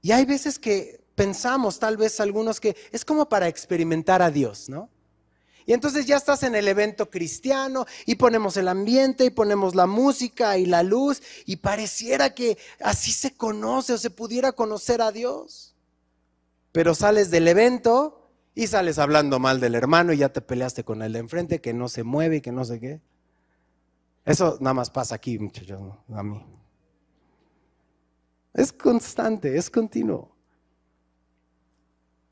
Y 0.00 0.10
hay 0.10 0.24
veces 0.24 0.58
que 0.58 1.04
pensamos, 1.14 1.78
tal 1.78 1.96
vez 1.96 2.18
algunos, 2.18 2.58
que 2.58 2.74
es 2.90 3.04
como 3.04 3.28
para 3.28 3.46
experimentar 3.46 4.20
a 4.20 4.32
Dios, 4.32 4.68
¿no? 4.68 4.90
Y 5.64 5.72
entonces 5.72 6.04
ya 6.04 6.16
estás 6.16 6.42
en 6.42 6.56
el 6.56 6.66
evento 6.66 7.08
cristiano 7.08 7.86
y 8.04 8.16
ponemos 8.16 8.56
el 8.56 8.66
ambiente 8.66 9.26
y 9.26 9.30
ponemos 9.30 9.76
la 9.76 9.86
música 9.86 10.58
y 10.58 10.66
la 10.66 10.82
luz 10.82 11.22
y 11.46 11.54
pareciera 11.54 12.34
que 12.34 12.58
así 12.80 13.12
se 13.12 13.36
conoce 13.36 13.92
o 13.92 13.98
se 13.98 14.10
pudiera 14.10 14.50
conocer 14.50 15.00
a 15.00 15.12
Dios 15.12 15.72
pero 16.72 16.94
sales 16.94 17.30
del 17.30 17.46
evento 17.48 18.30
y 18.54 18.66
sales 18.66 18.98
hablando 18.98 19.38
mal 19.38 19.60
del 19.60 19.74
hermano 19.74 20.12
y 20.12 20.18
ya 20.18 20.30
te 20.30 20.40
peleaste 20.40 20.84
con 20.84 21.02
el 21.02 21.12
de 21.12 21.20
enfrente 21.20 21.60
que 21.60 21.74
no 21.74 21.88
se 21.88 22.02
mueve 22.02 22.36
y 22.36 22.40
que 22.40 22.52
no 22.52 22.64
sé 22.64 22.80
qué. 22.80 23.00
Eso 24.24 24.56
nada 24.60 24.74
más 24.74 24.90
pasa 24.90 25.14
aquí, 25.14 25.38
muchachos, 25.38 25.80
a 26.12 26.22
mí. 26.22 26.44
Es 28.54 28.72
constante, 28.72 29.56
es 29.56 29.70
continuo. 29.70 30.34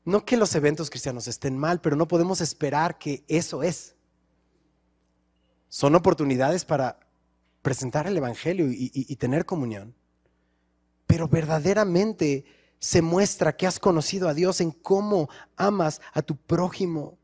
No 0.03 0.25
que 0.25 0.37
los 0.37 0.55
eventos 0.55 0.89
cristianos 0.89 1.27
estén 1.27 1.57
mal, 1.57 1.81
pero 1.81 1.95
no 1.95 2.07
podemos 2.07 2.41
esperar 2.41 2.97
que 2.97 3.23
eso 3.27 3.61
es. 3.61 3.95
Son 5.69 5.95
oportunidades 5.95 6.65
para 6.65 6.99
presentar 7.61 8.07
el 8.07 8.17
Evangelio 8.17 8.71
y, 8.71 8.91
y 8.93 9.15
tener 9.17 9.45
comunión. 9.45 9.95
Pero 11.05 11.27
verdaderamente 11.27 12.45
se 12.81 13.03
muestra 13.03 13.55
que 13.55 13.67
has 13.67 13.79
conocido 13.79 14.27
a 14.27 14.33
Dios 14.33 14.59
en 14.59 14.71
cómo 14.71 15.29
amas 15.55 16.01
a 16.13 16.23
tu 16.23 16.35
prójimo. 16.35 17.15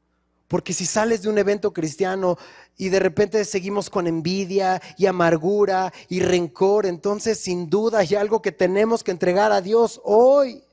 Porque 0.47 0.71
si 0.71 0.85
sales 0.85 1.23
de 1.23 1.29
un 1.29 1.39
evento 1.39 1.73
cristiano 1.73 2.37
y 2.77 2.89
de 2.89 2.99
repente 2.99 3.43
seguimos 3.43 3.89
con 3.89 4.05
envidia 4.05 4.81
y 4.97 5.07
amargura 5.07 5.91
y 6.07 6.19
rencor, 6.19 6.85
entonces 6.85 7.39
sin 7.39 7.71
duda 7.71 7.99
hay 7.99 8.13
algo 8.13 8.41
que 8.41 8.51
tenemos 8.51 9.03
que 9.03 9.11
entregar 9.11 9.51
a 9.51 9.61
Dios 9.61 9.99
hoy. 10.05 10.63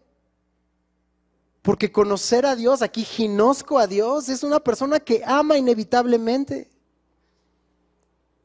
Porque 1.62 1.90
conocer 1.90 2.44
a 2.44 2.54
Dios, 2.54 2.82
aquí 2.82 3.04
ginosco 3.04 3.78
a 3.78 3.86
Dios, 3.86 4.28
es 4.28 4.42
una 4.42 4.60
persona 4.60 5.00
que 5.00 5.22
ama 5.24 5.56
inevitablemente. 5.56 6.70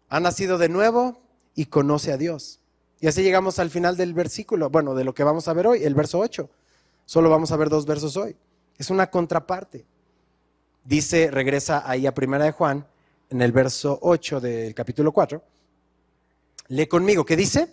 Ha 0.07 0.21
nacido 0.21 0.57
de 0.57 0.69
nuevo 0.69 1.21
y 1.53 1.65
conoce 1.65 2.13
a 2.13 2.17
Dios. 2.17 2.58
Y 3.01 3.07
así 3.07 3.23
llegamos 3.23 3.59
al 3.59 3.69
final 3.69 3.95
del 3.95 4.13
versículo, 4.13 4.69
bueno, 4.69 4.93
de 4.93 5.03
lo 5.03 5.13
que 5.13 5.23
vamos 5.23 5.47
a 5.47 5.53
ver 5.53 5.67
hoy, 5.67 5.83
el 5.83 5.95
verso 5.95 6.19
8. 6.19 6.49
Solo 7.05 7.29
vamos 7.29 7.51
a 7.51 7.57
ver 7.57 7.69
dos 7.69 7.85
versos 7.85 8.17
hoy. 8.17 8.35
Es 8.77 8.89
una 8.89 9.09
contraparte. 9.09 9.85
Dice, 10.83 11.31
regresa 11.31 11.83
ahí 11.89 12.07
a 12.07 12.13
Primera 12.13 12.45
de 12.45 12.51
Juan, 12.51 12.85
en 13.29 13.41
el 13.41 13.51
verso 13.51 13.99
8 14.01 14.41
del 14.41 14.75
capítulo 14.75 15.11
4. 15.11 15.41
Lee 16.69 16.87
conmigo, 16.87 17.25
¿qué 17.25 17.35
dice? 17.35 17.69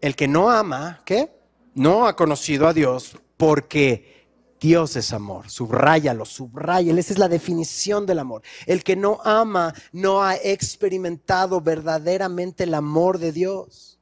El 0.00 0.14
que 0.14 0.28
no 0.28 0.50
ama, 0.50 1.02
¿qué? 1.04 1.30
No 1.74 2.06
ha 2.06 2.14
conocido 2.14 2.66
a 2.66 2.74
Dios 2.74 3.16
porque 3.36 4.26
Dios 4.60 4.94
es 4.96 5.12
amor. 5.12 5.48
Subráyalo, 5.48 6.26
subráyalo. 6.26 7.00
Esa 7.00 7.14
es 7.14 7.18
la 7.18 7.28
definición 7.28 8.04
del 8.04 8.18
amor. 8.18 8.42
El 8.66 8.84
que 8.84 8.94
no 8.94 9.20
ama 9.24 9.72
no 9.92 10.22
ha 10.22 10.36
experimentado 10.36 11.60
verdaderamente 11.60 12.64
el 12.64 12.74
amor 12.74 13.18
de 13.18 13.32
Dios 13.32 13.99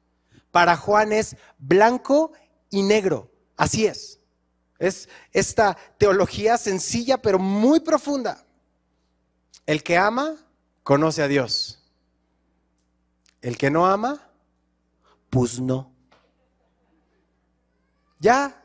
para 0.50 0.76
Juan 0.76 1.12
es 1.12 1.36
blanco 1.58 2.32
y 2.70 2.82
negro. 2.82 3.30
Así 3.56 3.86
es. 3.86 4.20
Es 4.78 5.08
esta 5.32 5.76
teología 5.98 6.56
sencilla 6.56 7.18
pero 7.18 7.38
muy 7.38 7.80
profunda. 7.80 8.44
El 9.66 9.82
que 9.82 9.98
ama, 9.98 10.36
conoce 10.82 11.22
a 11.22 11.28
Dios. 11.28 11.84
El 13.40 13.56
que 13.58 13.70
no 13.70 13.86
ama, 13.86 14.24
Pues 15.30 15.60
no. 15.60 15.92
Ya. 18.18 18.62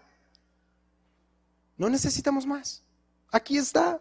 No 1.78 1.90
necesitamos 1.90 2.46
más. 2.46 2.82
Aquí 3.32 3.58
está. 3.58 4.00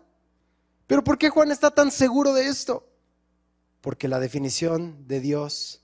Pero 0.86 1.02
¿por 1.02 1.18
qué 1.18 1.28
Juan 1.28 1.50
está 1.50 1.70
tan 1.70 1.90
seguro 1.90 2.32
de 2.34 2.46
esto? 2.46 2.88
Porque 3.80 4.06
la 4.06 4.20
definición 4.20 5.08
de 5.08 5.20
Dios 5.20 5.81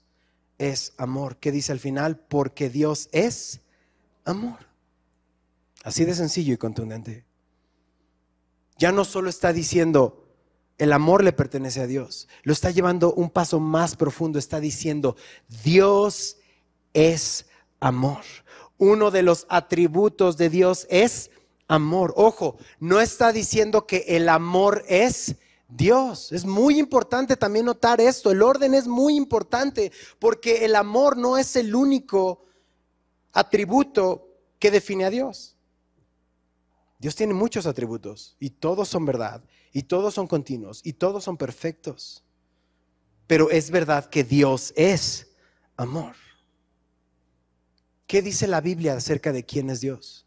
es 0.59 0.93
amor. 0.99 1.39
¿Qué 1.39 1.53
dice 1.53 1.73
al 1.73 1.81
final? 1.81 2.19
Porque 2.19 2.69
Dios 2.69 3.09
es 3.13 3.61
amor. 4.25 4.59
Así 5.85 6.05
de 6.05 6.15
sencillo 6.15 6.53
y 6.53 6.59
contundente. 6.59 7.25
Ya 8.77 8.93
no 8.93 9.05
solo 9.05 9.31
está 9.31 9.53
diciendo, 9.53 10.29
el 10.77 10.93
amor 10.93 11.25
le 11.25 11.33
pertenece 11.33 11.81
a 11.81 11.87
Dios, 11.87 12.29
lo 12.43 12.53
está 12.53 12.71
llevando 12.71 13.13
un 13.13 13.31
paso 13.31 13.59
más 13.59 13.97
profundo, 13.97 14.39
está 14.39 14.61
diciendo, 14.61 15.17
Dios 15.65 16.37
es 16.93 17.47
amor. 17.81 18.23
Uno 18.77 19.11
de 19.11 19.23
los 19.23 19.47
atributos 19.49 20.37
de 20.37 20.51
Dios 20.51 20.87
es 20.89 21.31
amor. 21.67 22.15
Ojo, 22.17 22.57
no 22.79 23.01
está 23.01 23.33
diciendo 23.33 23.87
que 23.87 24.05
el 24.09 24.29
amor 24.29 24.85
es 24.89 25.37
Dios. 25.69 26.33
Es 26.33 26.45
muy 26.45 26.79
importante 26.79 27.37
también 27.37 27.67
notar 27.67 28.01
esto. 28.01 28.31
El 28.31 28.43
orden 28.43 28.75
es 28.75 28.87
muy 28.89 29.15
importante 29.17 29.93
porque 30.19 30.65
el 30.65 30.75
amor 30.75 31.17
no 31.17 31.37
es 31.37 31.55
el 31.57 31.75
único 31.75 32.45
atributo 33.33 34.29
que 34.59 34.71
define 34.71 35.05
a 35.05 35.11
Dios. 35.11 35.57
Dios 36.99 37.15
tiene 37.15 37.35
muchos 37.35 37.67
atributos 37.67 38.37
y 38.41 38.51
todos 38.51 38.89
son 38.89 39.05
verdad 39.05 39.45
y 39.73 39.85
todos 39.85 40.15
son 40.15 40.27
continuos 40.27 40.81
y 40.83 40.95
todos 40.95 41.23
son 41.23 41.37
perfectos. 41.37 42.25
Pero 43.27 43.51
es 43.51 43.71
verdad 43.71 44.07
que 44.07 44.25
Dios 44.25 44.73
es 44.75 45.29
amor. 45.77 46.17
¿Qué 48.07 48.23
dice 48.23 48.47
la 48.47 48.63
Biblia 48.63 48.95
acerca 48.95 49.33
de 49.33 49.45
quién 49.45 49.69
es 49.69 49.83
Dios? 49.83 50.27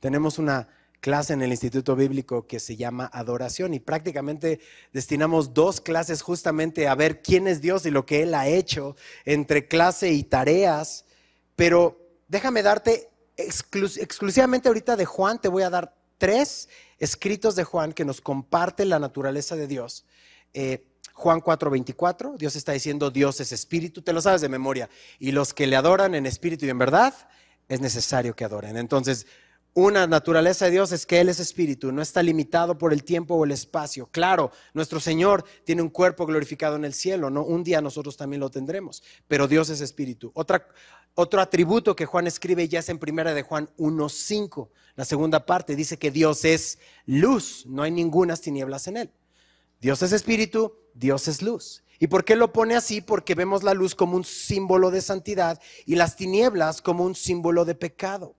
Tenemos 0.00 0.40
una 0.40 0.68
clase 1.02 1.32
en 1.32 1.42
el 1.42 1.50
Instituto 1.50 1.96
Bíblico 1.96 2.46
que 2.46 2.60
se 2.60 2.76
llama 2.76 3.10
Adoración 3.12 3.74
y 3.74 3.80
prácticamente 3.80 4.60
destinamos 4.92 5.52
dos 5.52 5.80
clases 5.80 6.22
justamente 6.22 6.86
a 6.86 6.94
ver 6.94 7.22
quién 7.22 7.48
es 7.48 7.60
Dios 7.60 7.84
y 7.84 7.90
lo 7.90 8.06
que 8.06 8.22
Él 8.22 8.34
ha 8.34 8.46
hecho 8.46 8.96
entre 9.24 9.66
clase 9.66 10.12
y 10.12 10.22
tareas. 10.22 11.04
Pero 11.56 11.98
déjame 12.28 12.62
darte 12.62 13.10
exclusivamente 13.36 14.68
ahorita 14.68 14.94
de 14.94 15.04
Juan, 15.04 15.40
te 15.40 15.48
voy 15.48 15.64
a 15.64 15.70
dar 15.70 15.94
tres 16.18 16.68
escritos 16.98 17.56
de 17.56 17.64
Juan 17.64 17.92
que 17.92 18.04
nos 18.04 18.20
comparten 18.20 18.88
la 18.88 19.00
naturaleza 19.00 19.56
de 19.56 19.66
Dios. 19.66 20.06
Eh, 20.54 20.86
Juan 21.14 21.40
4:24, 21.40 22.38
Dios 22.38 22.54
está 22.54 22.72
diciendo, 22.72 23.10
Dios 23.10 23.40
es 23.40 23.50
espíritu, 23.50 24.02
te 24.02 24.12
lo 24.12 24.22
sabes 24.22 24.40
de 24.40 24.48
memoria, 24.48 24.88
y 25.18 25.32
los 25.32 25.52
que 25.52 25.66
le 25.66 25.74
adoran 25.74 26.14
en 26.14 26.26
espíritu 26.26 26.64
y 26.64 26.70
en 26.70 26.78
verdad, 26.78 27.12
es 27.68 27.80
necesario 27.80 28.36
que 28.36 28.44
adoren. 28.44 28.76
Entonces, 28.76 29.26
una 29.74 30.06
naturaleza 30.06 30.66
de 30.66 30.72
Dios 30.72 30.92
es 30.92 31.06
que 31.06 31.20
Él 31.20 31.30
es 31.30 31.40
espíritu, 31.40 31.92
no 31.92 32.02
está 32.02 32.22
limitado 32.22 32.76
por 32.76 32.92
el 32.92 33.04
tiempo 33.04 33.34
o 33.34 33.44
el 33.44 33.52
espacio. 33.52 34.06
Claro, 34.10 34.50
nuestro 34.74 35.00
Señor 35.00 35.44
tiene 35.64 35.80
un 35.80 35.88
cuerpo 35.88 36.26
glorificado 36.26 36.76
en 36.76 36.84
el 36.84 36.92
cielo, 36.92 37.30
¿no? 37.30 37.42
Un 37.42 37.64
día 37.64 37.80
nosotros 37.80 38.16
también 38.16 38.40
lo 38.40 38.50
tendremos, 38.50 39.02
pero 39.28 39.48
Dios 39.48 39.70
es 39.70 39.80
espíritu. 39.80 40.30
Otro 41.14 41.40
atributo 41.40 41.96
que 41.96 42.06
Juan 42.06 42.26
escribe 42.26 42.68
ya 42.68 42.80
es 42.80 42.88
en 42.90 42.98
primera 42.98 43.32
de 43.32 43.42
Juan 43.42 43.70
1.5. 43.78 44.68
La 44.94 45.06
segunda 45.06 45.46
parte 45.46 45.74
dice 45.74 45.98
que 45.98 46.10
Dios 46.10 46.44
es 46.44 46.78
luz, 47.06 47.64
no 47.66 47.82
hay 47.82 47.90
ninguna 47.90 48.36
tinieblas 48.36 48.88
en 48.88 48.98
Él. 48.98 49.10
Dios 49.80 50.02
es 50.02 50.12
espíritu, 50.12 50.74
Dios 50.94 51.28
es 51.28 51.40
luz. 51.40 51.82
¿Y 51.98 52.08
por 52.08 52.24
qué 52.24 52.36
lo 52.36 52.52
pone 52.52 52.76
así? 52.76 53.00
Porque 53.00 53.34
vemos 53.34 53.62
la 53.62 53.74
luz 53.74 53.94
como 53.94 54.16
un 54.16 54.24
símbolo 54.24 54.90
de 54.90 55.00
santidad 55.00 55.60
y 55.86 55.94
las 55.94 56.16
tinieblas 56.16 56.82
como 56.82 57.04
un 57.04 57.14
símbolo 57.14 57.64
de 57.64 57.74
pecado. 57.74 58.34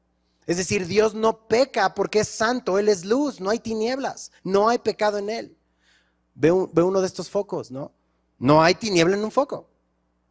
Es 0.46 0.58
decir, 0.58 0.88
Dios 0.88 1.14
no 1.14 1.48
peca 1.48 1.94
porque 1.94 2.20
es 2.20 2.28
santo, 2.28 2.78
Él 2.78 2.90
es 2.90 3.06
luz, 3.06 3.40
no 3.40 3.50
hay 3.50 3.60
tinieblas, 3.60 4.32
no 4.44 4.70
hay 4.70 4.78
pecado 4.78 5.18
en 5.18 5.30
Él. 5.30 5.58
Ve, 6.36 6.52
uno 6.52 7.02
de 7.02 7.08
estos 7.08 7.30
focos, 7.30 7.72
¿no? 7.72 7.94
No 8.40 8.62
hay 8.62 8.76
tiniebla 8.76 9.16
en 9.16 9.24
un 9.24 9.32
foco, 9.32 9.70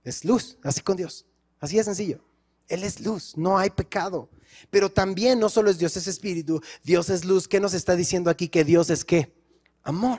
es 0.05 0.25
luz, 0.25 0.59
así 0.63 0.81
con 0.81 0.97
Dios, 0.97 1.25
así 1.61 1.77
de 1.77 1.85
sencillo. 1.85 2.21
Él 2.69 2.85
es 2.85 3.01
luz, 3.01 3.37
no 3.37 3.59
hay 3.59 3.71
pecado. 3.71 4.29
Pero 4.71 4.91
también 4.91 5.39
no 5.39 5.49
solo 5.49 5.71
es 5.71 5.79
Dios, 5.79 5.97
es 5.97 6.07
espíritu, 6.07 6.63
Dios 6.83 7.09
es 7.11 7.25
luz. 7.25 7.49
¿Qué 7.49 7.59
nos 7.61 7.75
está 7.75 7.97
diciendo 7.97 8.31
aquí? 8.31 8.49
Que 8.49 8.65
Dios 8.65 8.91
es 8.91 9.05
qué? 9.05 9.35
Amor. 9.83 10.19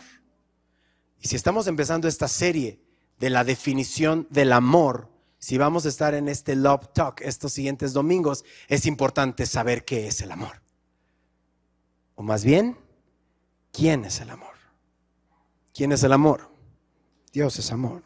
Y 1.20 1.28
si 1.28 1.36
estamos 1.36 1.68
empezando 1.68 2.08
esta 2.08 2.28
serie 2.28 2.82
de 3.20 3.30
la 3.30 3.44
definición 3.44 4.28
del 4.30 4.52
amor, 4.52 5.13
si 5.44 5.58
vamos 5.58 5.86
a 5.86 5.90
estar 5.90 6.16
en 6.16 6.30
este 6.30 6.56
Love 6.56 6.94
Talk 6.94 7.20
estos 7.20 7.52
siguientes 7.52 7.92
domingos, 7.92 8.46
es 8.70 8.86
importante 8.86 9.46
saber 9.46 9.84
qué 9.84 10.08
es 10.08 10.22
el 10.22 10.32
amor. 10.32 10.62
O 12.16 12.24
más 12.24 12.46
bien, 12.46 12.78
¿quién 13.74 14.06
es 14.06 14.22
el 14.22 14.30
amor? 14.30 14.56
¿Quién 15.74 15.92
es 15.92 16.02
el 16.04 16.14
amor? 16.14 16.50
Dios 17.34 17.60
es 17.60 17.74
amor. 17.74 18.04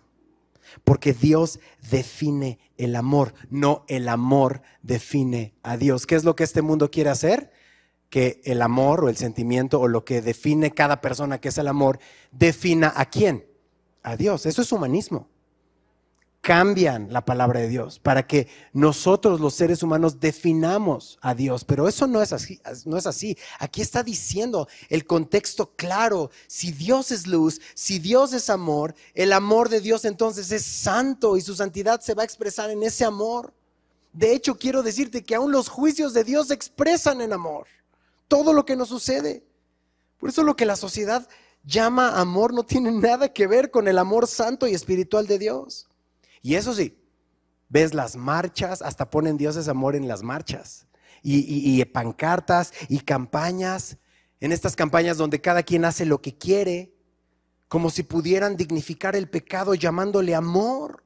Porque 0.84 1.14
Dios 1.14 1.60
define 1.92 2.58
el 2.76 2.96
amor, 2.96 3.36
no 3.52 3.86
el 3.88 4.10
amor 4.10 4.64
define 4.82 5.54
a 5.62 5.78
Dios. 5.78 6.08
¿Qué 6.08 6.16
es 6.16 6.24
lo 6.24 6.36
que 6.36 6.44
este 6.44 6.64
mundo 6.64 6.90
quiere 6.90 7.12
hacer? 7.12 7.52
Que 8.10 8.42
el 8.46 8.64
amor 8.64 9.04
o 9.04 9.10
el 9.10 9.16
sentimiento 9.16 9.80
o 9.80 9.88
lo 9.88 10.06
que 10.06 10.24
define 10.24 10.72
cada 10.72 11.02
persona 11.02 11.40
que 11.40 11.50
es 11.50 11.60
el 11.60 11.68
amor 11.68 12.00
defina 12.32 12.92
a 12.96 13.06
quién? 13.06 13.46
A 14.02 14.18
Dios. 14.18 14.48
Eso 14.48 14.64
es 14.64 14.72
humanismo 14.72 15.30
cambian 16.48 17.12
la 17.12 17.26
palabra 17.26 17.60
de 17.60 17.68
Dios 17.68 18.00
para 18.00 18.26
que 18.26 18.48
nosotros 18.72 19.42
los 19.42 19.54
seres 19.54 19.84
humanos 19.84 20.22
definamos 20.22 21.20
a 21.20 21.36
Dios, 21.36 21.66
pero 21.66 21.90
eso 21.90 22.08
no 22.08 22.22
es 22.22 22.32
así, 22.32 22.62
no 22.86 22.96
es 22.96 23.06
así. 23.06 23.38
Aquí 23.60 23.82
está 23.82 24.02
diciendo 24.02 24.70
el 24.88 25.06
contexto 25.06 25.74
claro, 25.76 26.32
si 26.48 26.72
Dios 26.72 27.12
es 27.12 27.28
luz, 27.28 27.60
si 27.74 28.00
Dios 28.00 28.32
es 28.32 28.50
amor, 28.50 28.96
el 29.14 29.34
amor 29.34 29.68
de 29.68 29.82
Dios 29.82 30.06
entonces 30.06 30.50
es 30.54 30.64
santo 30.64 31.36
y 31.36 31.42
su 31.42 31.54
santidad 31.54 32.00
se 32.00 32.14
va 32.14 32.22
a 32.22 32.26
expresar 32.26 32.70
en 32.70 32.82
ese 32.82 33.04
amor. 33.04 33.54
De 34.14 34.32
hecho, 34.32 34.58
quiero 34.58 34.84
decirte 34.84 35.26
que 35.26 35.36
aún 35.36 35.52
los 35.52 35.68
juicios 35.68 36.14
de 36.14 36.24
Dios 36.24 36.48
se 36.48 36.54
expresan 36.54 37.20
en 37.20 37.34
amor. 37.34 37.68
Todo 38.30 38.54
lo 38.54 38.64
que 38.64 38.78
nos 38.78 38.88
sucede. 38.88 39.44
Por 40.18 40.30
eso 40.30 40.44
lo 40.44 40.56
que 40.56 40.66
la 40.66 40.78
sociedad 40.78 41.28
llama 41.66 42.22
amor 42.22 42.54
no 42.54 42.64
tiene 42.64 42.94
nada 42.94 43.34
que 43.34 43.48
ver 43.48 43.70
con 43.70 43.90
el 43.90 43.98
amor 43.98 44.28
santo 44.28 44.66
y 44.66 44.74
espiritual 44.74 45.28
de 45.28 45.40
Dios. 45.40 45.90
Y 46.42 46.56
eso 46.56 46.74
sí, 46.74 46.98
ves 47.70 47.94
las 47.94 48.16
marchas, 48.16 48.82
hasta 48.82 49.10
ponen 49.10 49.38
dioses 49.38 49.68
amor 49.68 49.96
en 49.96 50.08
las 50.08 50.24
marchas. 50.24 50.88
Y, 51.24 51.84
pancartas 51.86 52.72
y 52.88 53.00
campañas, 53.00 53.98
en 54.40 54.52
estas 54.52 54.76
campañas 54.76 55.18
donde 55.18 55.42
cada 55.42 55.64
quien 55.64 55.84
hace 55.84 56.06
lo 56.06 56.22
que 56.22 56.38
quiere, 56.38 56.94
como 57.68 57.90
si 57.90 58.04
pudieran 58.04 58.56
dignificar 58.56 59.16
el 59.16 59.30
pecado 59.30 59.74
llamándole 59.74 60.36
amor. 60.36 61.04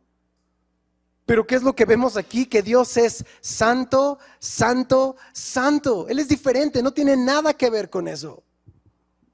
Pero 1.26 1.48
¿qué 1.48 1.56
es 1.56 1.64
lo 1.64 1.74
que 1.76 1.86
vemos 1.86 2.18
aquí? 2.18 2.46
Que 2.46 2.62
Dios 2.62 2.98
es 2.98 3.26
santo, 3.40 4.20
santo, 4.38 5.16
santo. 5.34 6.08
Él 6.08 6.20
es 6.20 6.28
diferente, 6.28 6.84
no 6.84 6.92
tiene 6.94 7.18
nada 7.18 7.54
que 7.54 7.70
ver 7.70 7.90
con 7.90 8.08
eso. 8.08 8.44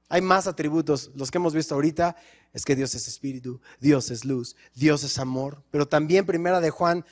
Hay 0.08 0.22
más 0.22 0.46
atributos, 0.46 1.10
los 1.14 1.30
que 1.30 1.36
hemos 1.36 1.52
visto 1.52 1.74
ahorita, 1.74 2.16
es 2.52 2.64
que 2.64 2.76
Dios 2.76 2.94
es 2.94 3.08
espíritu, 3.08 3.60
Dios 3.80 4.10
es 4.10 4.24
luz, 4.24 4.56
Dios 4.74 5.04
es 5.04 5.18
amor. 5.18 5.62
Pero 5.70 5.86
también 5.86 6.26
primera 6.26 6.60
de 6.60 6.70
Juan 6.70 7.04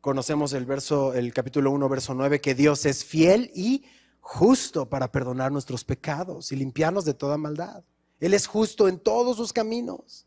conocemos 0.00 0.52
el 0.52 0.66
verso 0.66 1.14
el 1.14 1.32
capítulo 1.32 1.70
1 1.70 1.88
verso 1.88 2.14
9 2.14 2.40
que 2.40 2.54
Dios 2.54 2.86
es 2.86 3.04
fiel 3.04 3.50
y 3.54 3.84
justo 4.20 4.88
para 4.88 5.12
perdonar 5.12 5.52
nuestros 5.52 5.84
pecados 5.84 6.52
y 6.52 6.56
limpiarnos 6.56 7.04
de 7.04 7.14
toda 7.14 7.36
maldad. 7.36 7.82
Él 8.20 8.34
es 8.34 8.46
justo 8.46 8.88
en 8.88 8.98
todos 8.98 9.36
sus 9.36 9.52
caminos. 9.52 10.26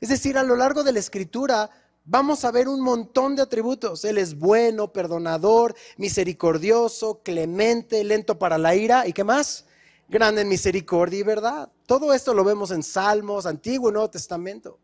Es 0.00 0.08
decir, 0.08 0.38
a 0.38 0.42
lo 0.42 0.56
largo 0.56 0.84
de 0.84 0.92
la 0.92 0.98
escritura 0.98 1.70
vamos 2.04 2.44
a 2.44 2.50
ver 2.50 2.68
un 2.68 2.80
montón 2.80 3.34
de 3.34 3.42
atributos. 3.42 4.04
Él 4.04 4.18
es 4.18 4.38
bueno, 4.38 4.92
perdonador, 4.92 5.74
misericordioso, 5.96 7.22
clemente, 7.22 8.04
lento 8.04 8.38
para 8.38 8.58
la 8.58 8.74
ira 8.74 9.06
y 9.06 9.12
qué 9.12 9.24
más? 9.24 9.66
Grande 10.08 10.42
en 10.42 10.48
misericordia 10.48 11.20
y 11.20 11.22
verdad. 11.22 11.70
Todo 11.86 12.12
esto 12.12 12.34
lo 12.34 12.44
vemos 12.44 12.70
en 12.70 12.82
Salmos, 12.82 13.46
Antiguo 13.46 13.90
y 13.90 13.92
Nuevo 13.92 14.10
Testamento. 14.10 14.78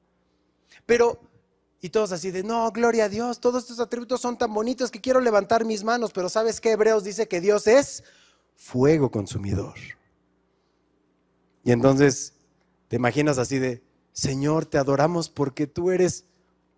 Pero, 0.86 1.20
y 1.80 1.90
todos 1.90 2.12
así 2.12 2.30
de, 2.30 2.42
no, 2.42 2.70
gloria 2.72 3.04
a 3.04 3.08
Dios, 3.08 3.40
todos 3.40 3.62
estos 3.62 3.80
atributos 3.80 4.20
son 4.20 4.36
tan 4.36 4.52
bonitos 4.52 4.90
que 4.90 5.00
quiero 5.00 5.20
levantar 5.20 5.64
mis 5.64 5.84
manos, 5.84 6.12
pero 6.12 6.28
¿sabes 6.28 6.60
qué? 6.60 6.72
Hebreos 6.72 7.04
dice 7.04 7.28
que 7.28 7.40
Dios 7.40 7.66
es 7.66 8.04
fuego 8.56 9.10
consumidor. 9.10 9.74
Y 11.62 11.72
entonces 11.72 12.34
te 12.88 12.96
imaginas 12.96 13.38
así 13.38 13.58
de, 13.58 13.82
Señor, 14.12 14.66
te 14.66 14.78
adoramos 14.78 15.28
porque 15.28 15.66
tú 15.66 15.90
eres 15.90 16.26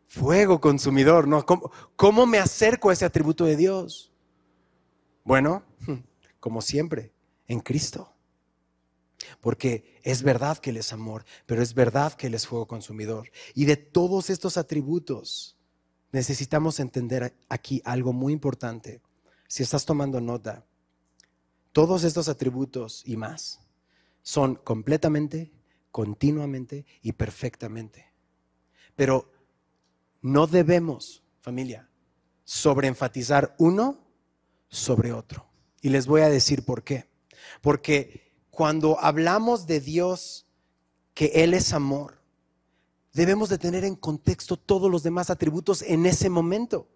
fuego 0.07 0.61
consumidor, 0.61 1.27
¿no? 1.27 1.47
¿Cómo, 1.47 1.71
¿Cómo, 1.97 2.27
me 2.27 2.39
acerco 2.39 2.91
a 2.91 2.93
ese 2.93 3.05
atributo 3.05 3.45
de 3.45 3.57
Dios? 3.57 4.13
Bueno, 5.25 5.63
como 6.41 6.61
siempre, 6.61 7.13
en 7.47 7.61
Cristo. 7.61 8.12
Porque 9.41 10.01
es 10.03 10.23
verdad 10.23 10.59
que 10.59 10.71
Él 10.71 10.77
es 10.77 10.93
amor, 10.93 11.25
pero 11.47 11.63
es 11.63 11.75
verdad 11.75 12.15
que 12.15 12.27
Él 12.27 12.35
es 12.35 12.47
fuego 12.47 12.67
consumidor. 12.67 13.31
Y 13.55 13.65
de 13.65 13.77
todos 13.77 14.31
estos 14.31 14.57
atributos, 14.57 15.57
necesitamos 16.13 16.81
entender 16.81 17.35
aquí 17.49 17.83
algo 17.85 18.13
muy 18.13 18.33
importante. 18.33 19.01
Si 19.49 19.63
estás 19.63 19.85
tomando 19.85 20.21
nota, 20.21 20.67
todos 21.73 22.05
estos 22.05 22.29
atributos 22.29 23.03
y 23.07 23.17
más 23.17 23.61
son 24.23 24.57
completamente, 24.57 25.53
continuamente 25.91 26.87
y 27.03 27.13
perfectamente. 27.13 28.13
Pero 28.95 29.33
no 30.21 30.47
debemos, 30.47 31.23
familia, 31.41 31.89
sobreenfatizar 32.45 33.55
uno 33.59 33.99
sobre 34.69 35.13
otro. 35.13 35.49
Y 35.81 35.89
les 35.89 36.07
voy 36.07 36.21
a 36.21 36.29
decir 36.29 36.65
por 36.65 36.85
qué. 36.85 37.09
Porque 37.61 38.32
cuando 38.53 39.01
hablamos 39.01 39.67
de 39.67 39.81
Dios, 39.81 40.47
que 41.15 41.33
Él 41.35 41.55
es 41.55 41.73
amor, 41.73 42.21
debemos 43.15 43.49
de 43.49 43.57
tener 43.57 43.83
en 43.85 43.97
contexto 43.97 44.59
todos 44.59 44.91
los 44.91 45.03
demás 45.03 45.31
atributos 45.31 45.81
en 45.81 46.05
ese 46.05 46.29
momento. 46.29 46.87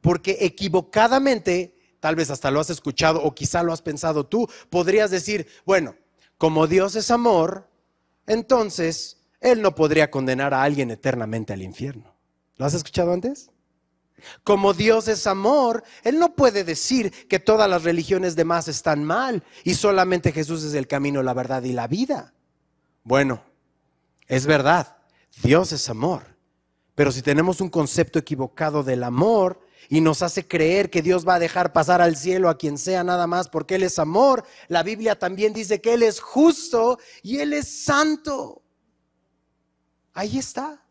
Porque 0.00 0.38
equivocadamente, 0.40 1.76
tal 1.98 2.14
vez 2.14 2.30
hasta 2.30 2.52
lo 2.52 2.60
has 2.60 2.70
escuchado 2.70 3.20
o 3.22 3.34
quizá 3.34 3.64
lo 3.64 3.72
has 3.72 3.82
pensado 3.82 4.26
tú, 4.26 4.48
podrías 4.70 5.10
decir, 5.10 5.48
bueno, 5.66 5.96
como 6.38 6.68
Dios 6.68 6.94
es 6.94 7.10
amor, 7.10 7.68
entonces 8.28 9.24
Él 9.40 9.60
no 9.60 9.74
podría 9.74 10.08
condenar 10.08 10.54
a 10.54 10.62
alguien 10.62 10.92
eternamente 10.92 11.52
al 11.52 11.62
infierno. 11.62 12.14
¿Lo 12.56 12.64
has 12.64 12.74
escuchado 12.74 13.12
antes? 13.12 13.50
Como 14.44 14.72
Dios 14.72 15.08
es 15.08 15.26
amor, 15.26 15.82
Él 16.04 16.18
no 16.18 16.34
puede 16.34 16.64
decir 16.64 17.28
que 17.28 17.38
todas 17.38 17.68
las 17.68 17.82
religiones 17.82 18.36
demás 18.36 18.68
están 18.68 19.04
mal 19.04 19.42
y 19.64 19.74
solamente 19.74 20.32
Jesús 20.32 20.62
es 20.64 20.74
el 20.74 20.86
camino, 20.86 21.22
la 21.22 21.34
verdad 21.34 21.62
y 21.62 21.72
la 21.72 21.88
vida. 21.88 22.32
Bueno, 23.04 23.42
es 24.28 24.46
verdad, 24.46 24.96
Dios 25.42 25.72
es 25.72 25.88
amor. 25.88 26.32
Pero 26.94 27.10
si 27.10 27.22
tenemos 27.22 27.60
un 27.60 27.70
concepto 27.70 28.18
equivocado 28.18 28.82
del 28.82 29.02
amor 29.02 29.60
y 29.88 30.00
nos 30.00 30.22
hace 30.22 30.46
creer 30.46 30.90
que 30.90 31.02
Dios 31.02 31.26
va 31.26 31.34
a 31.36 31.40
dejar 31.40 31.72
pasar 31.72 32.00
al 32.00 32.16
cielo 32.16 32.48
a 32.48 32.58
quien 32.58 32.78
sea 32.78 33.02
nada 33.02 33.26
más 33.26 33.48
porque 33.48 33.76
Él 33.76 33.82
es 33.82 33.98
amor, 33.98 34.44
la 34.68 34.82
Biblia 34.82 35.18
también 35.18 35.52
dice 35.52 35.80
que 35.80 35.94
Él 35.94 36.02
es 36.02 36.20
justo 36.20 36.98
y 37.22 37.38
Él 37.38 37.54
es 37.54 37.84
santo. 37.84 38.62
Ahí 40.12 40.38
está. 40.38 40.84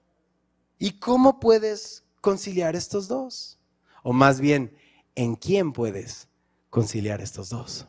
¿Y 0.80 1.00
cómo 1.00 1.40
puedes 1.40 2.04
conciliar 2.22 2.76
estos 2.76 3.08
dos? 3.08 3.60
O 4.04 4.14
más 4.14 4.40
bien, 4.40 4.76
¿en 5.16 5.36
quién 5.36 5.74
puedes 5.74 6.28
conciliar 6.70 7.22
estos 7.22 7.50
dos? 7.50 7.88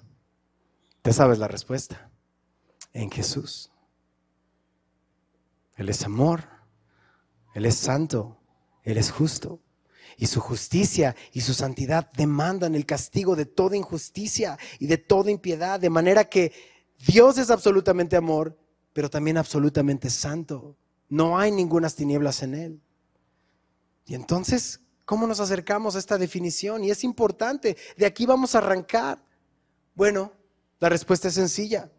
Ya 1.05 1.13
sabes 1.13 1.39
la 1.39 1.49
respuesta. 1.49 2.11
En 2.93 3.11
Jesús. 3.11 3.71
Él 5.77 5.89
es 5.89 6.05
amor, 6.05 6.45
Él 7.55 7.65
es 7.65 7.77
santo, 7.77 8.39
Él 8.83 8.99
es 8.99 9.11
justo. 9.11 9.61
Y 10.19 10.27
su 10.27 10.41
justicia 10.41 11.17
y 11.33 11.41
su 11.41 11.55
santidad 11.55 12.11
demandan 12.13 12.75
el 12.75 12.85
castigo 12.85 13.35
de 13.35 13.47
toda 13.47 13.77
injusticia 13.77 14.59
y 14.79 14.87
de 14.87 14.99
toda 14.99 15.31
impiedad, 15.31 15.81
de 15.81 15.89
manera 15.89 16.25
que 16.25 16.53
Dios 17.07 17.39
es 17.39 17.51
absolutamente 17.51 18.17
amor, 18.17 18.59
pero 18.93 19.09
también 19.09 19.39
absolutamente 19.39 20.11
santo. 20.11 20.77
No 21.09 21.39
hay 21.39 21.51
ningunas 21.51 21.95
tinieblas 21.95 22.43
en 22.43 22.55
Él. 22.55 22.82
Y 24.05 24.15
entonces, 24.15 24.81
¿cómo 25.05 25.27
nos 25.27 25.41
acercamos 25.41 25.97
a 25.97 25.99
esta 25.99 26.19
definición? 26.19 26.85
Y 26.85 26.91
es 26.91 27.05
importante, 27.05 27.77
de 27.97 28.07
aquí 28.07 28.27
vamos 28.27 28.55
a 28.55 28.59
arrancar. 28.59 29.25
Bueno, 29.95 30.33
la 30.81 30.89
respuesta 30.89 31.29
es 31.29 31.35
sencilla. 31.35 31.91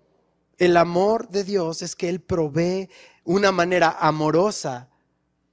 El 0.58 0.78
amor 0.78 1.30
de 1.30 1.44
Dios 1.44 1.82
es 1.82 1.96
que 1.96 2.10
Él 2.10 2.22
provee 2.22 2.90
una 3.24 3.52
manera 3.52 3.98
amorosa 4.00 4.90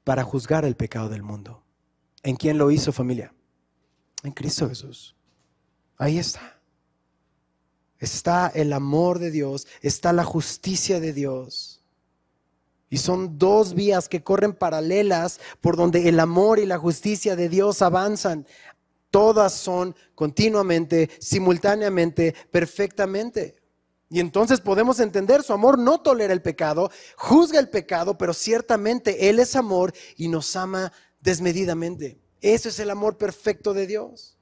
para 0.05 0.25
juzgar 0.25 0.65
el 0.65 0.77
pecado 0.77 1.09
del 1.09 1.23
mundo. 1.23 1.65
¿En 2.23 2.37
quién 2.37 2.59
lo 2.59 2.71
hizo 2.71 2.93
familia? 2.93 3.35
En 4.23 4.33
Cristo 4.33 4.69
Jesús. 4.69 5.17
Ahí 5.97 6.19
está. 6.19 6.61
Está 7.99 8.49
el 8.49 8.73
amor 8.73 9.19
de 9.19 9.31
Dios, 9.31 9.67
está 9.83 10.13
la 10.13 10.25
justicia 10.25 11.01
de 11.01 11.13
Dios. 11.13 11.80
Y 12.91 12.99
son 12.99 13.39
dos 13.39 13.75
vías 13.75 14.09
que 14.09 14.23
corren 14.23 14.53
paralelas 14.53 15.41
por 15.61 15.77
donde 15.77 16.09
el 16.09 16.19
amor 16.19 16.59
y 16.59 16.67
la 16.67 16.77
justicia 16.77 17.37
de 17.37 17.49
Dios 17.49 17.83
avanzan. 17.83 18.47
Todas 19.11 19.55
son 19.55 19.95
continuamente, 20.17 21.09
simultáneamente, 21.21 22.35
perfectamente. 22.51 23.57
Y 24.11 24.19
entonces 24.19 24.61
podemos 24.61 24.99
entender, 24.99 25.45
su 25.45 25.53
amor 25.53 25.79
no 25.79 26.01
tolera 26.01 26.33
el 26.33 26.43
pecado, 26.43 26.91
juzga 27.17 27.61
el 27.61 27.69
pecado, 27.69 28.19
pero 28.19 28.35
ciertamente 28.35 29.31
Él 29.31 29.39
es 29.39 29.55
amor 29.55 29.93
y 30.17 30.27
nos 30.27 30.57
ama 30.57 30.93
desmedidamente. 31.21 32.21
Eso 32.41 32.69
es 32.69 32.81
el 32.81 32.91
amor 32.91 33.19
perfecto 33.19 33.73
de 33.73 33.87
Dios. 33.87 34.37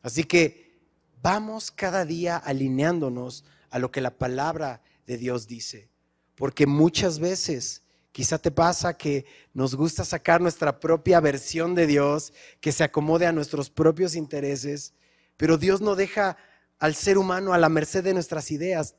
Así 0.00 0.24
que 0.24 0.80
vamos 1.20 1.70
cada 1.70 2.06
día 2.06 2.38
alineándonos 2.38 3.44
a 3.68 3.78
lo 3.78 3.90
que 3.90 4.00
la 4.00 4.16
palabra 4.16 4.80
de 5.06 5.18
Dios 5.18 5.46
dice. 5.46 5.91
Porque 6.34 6.66
muchas 6.66 7.18
veces 7.18 7.82
quizá 8.12 8.38
te 8.38 8.50
pasa 8.50 8.96
que 8.96 9.24
nos 9.54 9.74
gusta 9.74 10.04
sacar 10.04 10.40
nuestra 10.40 10.80
propia 10.80 11.20
versión 11.20 11.74
de 11.74 11.86
Dios, 11.86 12.32
que 12.60 12.72
se 12.72 12.84
acomode 12.84 13.26
a 13.26 13.32
nuestros 13.32 13.70
propios 13.70 14.14
intereses, 14.14 14.94
pero 15.36 15.56
Dios 15.56 15.80
no 15.80 15.96
deja 15.96 16.36
al 16.78 16.94
ser 16.94 17.16
humano 17.16 17.52
a 17.52 17.58
la 17.58 17.68
merced 17.68 18.04
de 18.04 18.14
nuestras 18.14 18.50
ideas. 18.50 18.96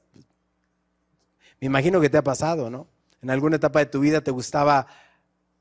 Me 1.60 1.68
imagino 1.68 2.02
que 2.02 2.10
te 2.10 2.18
ha 2.18 2.24
pasado, 2.24 2.70
¿no? 2.70 2.88
En 3.22 3.30
alguna 3.30 3.56
etapa 3.56 3.80
de 3.80 3.86
tu 3.86 4.00
vida 4.00 4.22
te 4.22 4.32
gustaba 4.32 4.88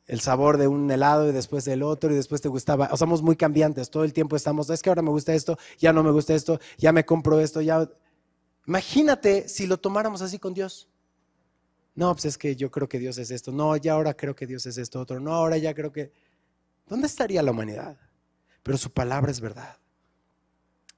el 0.07 0.21
sabor 0.21 0.57
de 0.59 0.67
un 0.67 0.91
helado 0.91 1.29
y 1.29 1.33
después 1.33 1.65
del 1.65 1.83
otro 1.83 2.13
y 2.13 2.17
después 2.17 2.41
te 2.41 2.49
gustaba, 2.49 2.89
o 2.91 2.97
somos 2.97 3.23
muy 3.23 3.37
cambiantes, 3.37 3.91
todo 3.91 4.05
el 4.05 4.13
tiempo 4.13 4.35
estamos, 4.35 4.69
es 4.71 4.83
que 4.83 4.91
ahora 4.91 5.03
me 5.03 5.11
gusta 5.11 5.33
esto, 5.33 5.59
ya 5.79 5.93
no 5.93 6.03
me 6.03 6.11
gusta 6.11 6.35
esto, 6.35 6.59
ya 6.79 6.93
me 6.93 7.05
compro 7.05 7.41
esto, 7.41 7.61
ya... 7.61 7.89
Imagínate 8.67 9.49
si 9.49 9.67
lo 9.67 9.79
tomáramos 9.79 10.23
así 10.23 10.39
con 10.39 10.55
Dios. 10.55 10.89
No, 11.95 12.13
pues 12.15 12.25
es 12.25 12.39
que 12.39 12.57
yo 12.57 12.71
creo 12.71 12.89
que 12.89 12.99
Dios 12.99 13.19
es 13.19 13.31
esto. 13.31 13.53
No, 13.53 13.77
ya 13.77 13.93
ahora 13.93 14.15
creo 14.15 14.35
que 14.35 14.47
Dios 14.47 14.65
es 14.67 14.79
esto 14.79 15.01
otro. 15.01 15.21
No, 15.21 15.33
ahora 15.33 15.59
ya 15.59 15.75
creo 15.75 15.93
que... 15.93 16.13
¿Dónde 16.87 17.07
estaría 17.07 17.43
la 17.43 17.51
humanidad? 17.51 17.99
Pero 18.63 18.79
su 18.79 18.93
palabra 18.93 19.31
es 19.31 19.41
verdad. 19.41 19.79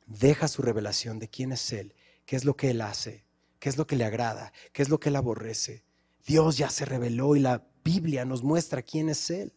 Deja 0.06 0.48
su 0.48 0.62
revelación 0.62 1.18
de 1.18 1.28
quién 1.28 1.52
es 1.52 1.72
Él, 1.72 1.94
qué 2.26 2.36
es 2.36 2.44
lo 2.44 2.56
que 2.56 2.70
Él 2.70 2.80
hace, 2.80 3.24
qué 3.58 3.68
es 3.68 3.76
lo 3.76 3.86
que 3.86 3.96
le 3.96 4.04
agrada, 4.04 4.52
qué 4.72 4.82
es 4.82 4.88
lo 4.88 5.00
que 5.00 5.08
Él 5.08 5.16
aborrece. 5.16 5.82
Dios 6.26 6.56
ya 6.56 6.70
se 6.70 6.84
reveló 6.84 7.36
y 7.36 7.40
la 7.40 7.66
Biblia 7.84 8.24
nos 8.24 8.42
muestra 8.42 8.82
quién 8.82 9.08
es 9.08 9.30
Él. 9.30 9.52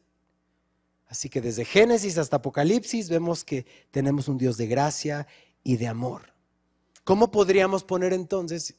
Así 1.07 1.29
que 1.29 1.41
desde 1.41 1.65
Génesis 1.65 2.17
hasta 2.17 2.38
Apocalipsis 2.38 3.09
vemos 3.09 3.43
que 3.43 3.65
tenemos 3.91 4.27
un 4.27 4.38
Dios 4.38 4.57
de 4.57 4.67
gracia 4.67 5.27
y 5.63 5.77
de 5.77 5.88
amor. 5.88 6.33
¿Cómo 7.03 7.31
podríamos 7.31 7.83
poner 7.83 8.11
entonces, 8.11 8.75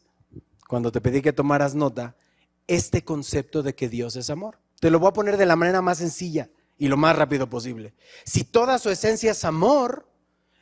cuando 0.69 0.93
te 0.93 1.01
pedí 1.01 1.23
que 1.23 1.33
tomaras 1.33 1.75
nota, 1.75 2.15
este 2.69 3.03
concepto 3.03 3.65
de 3.65 3.75
que 3.75 3.89
Dios 3.89 4.15
es 4.15 4.31
amor. 4.31 4.61
Te 4.79 4.91
lo 4.91 5.01
voy 5.01 5.09
a 5.09 5.13
poner 5.13 5.37
de 5.37 5.47
la 5.47 5.57
manera 5.57 5.83
más 5.83 5.99
sencilla 5.99 6.49
y 6.79 6.87
lo 6.87 6.97
más 6.97 7.17
rápido 7.17 7.51
posible. 7.51 7.95
Si 8.25 8.45
toda 8.45 8.79
su 8.79 8.91
esencia 8.91 9.33
es 9.33 9.45
amor, 9.45 10.09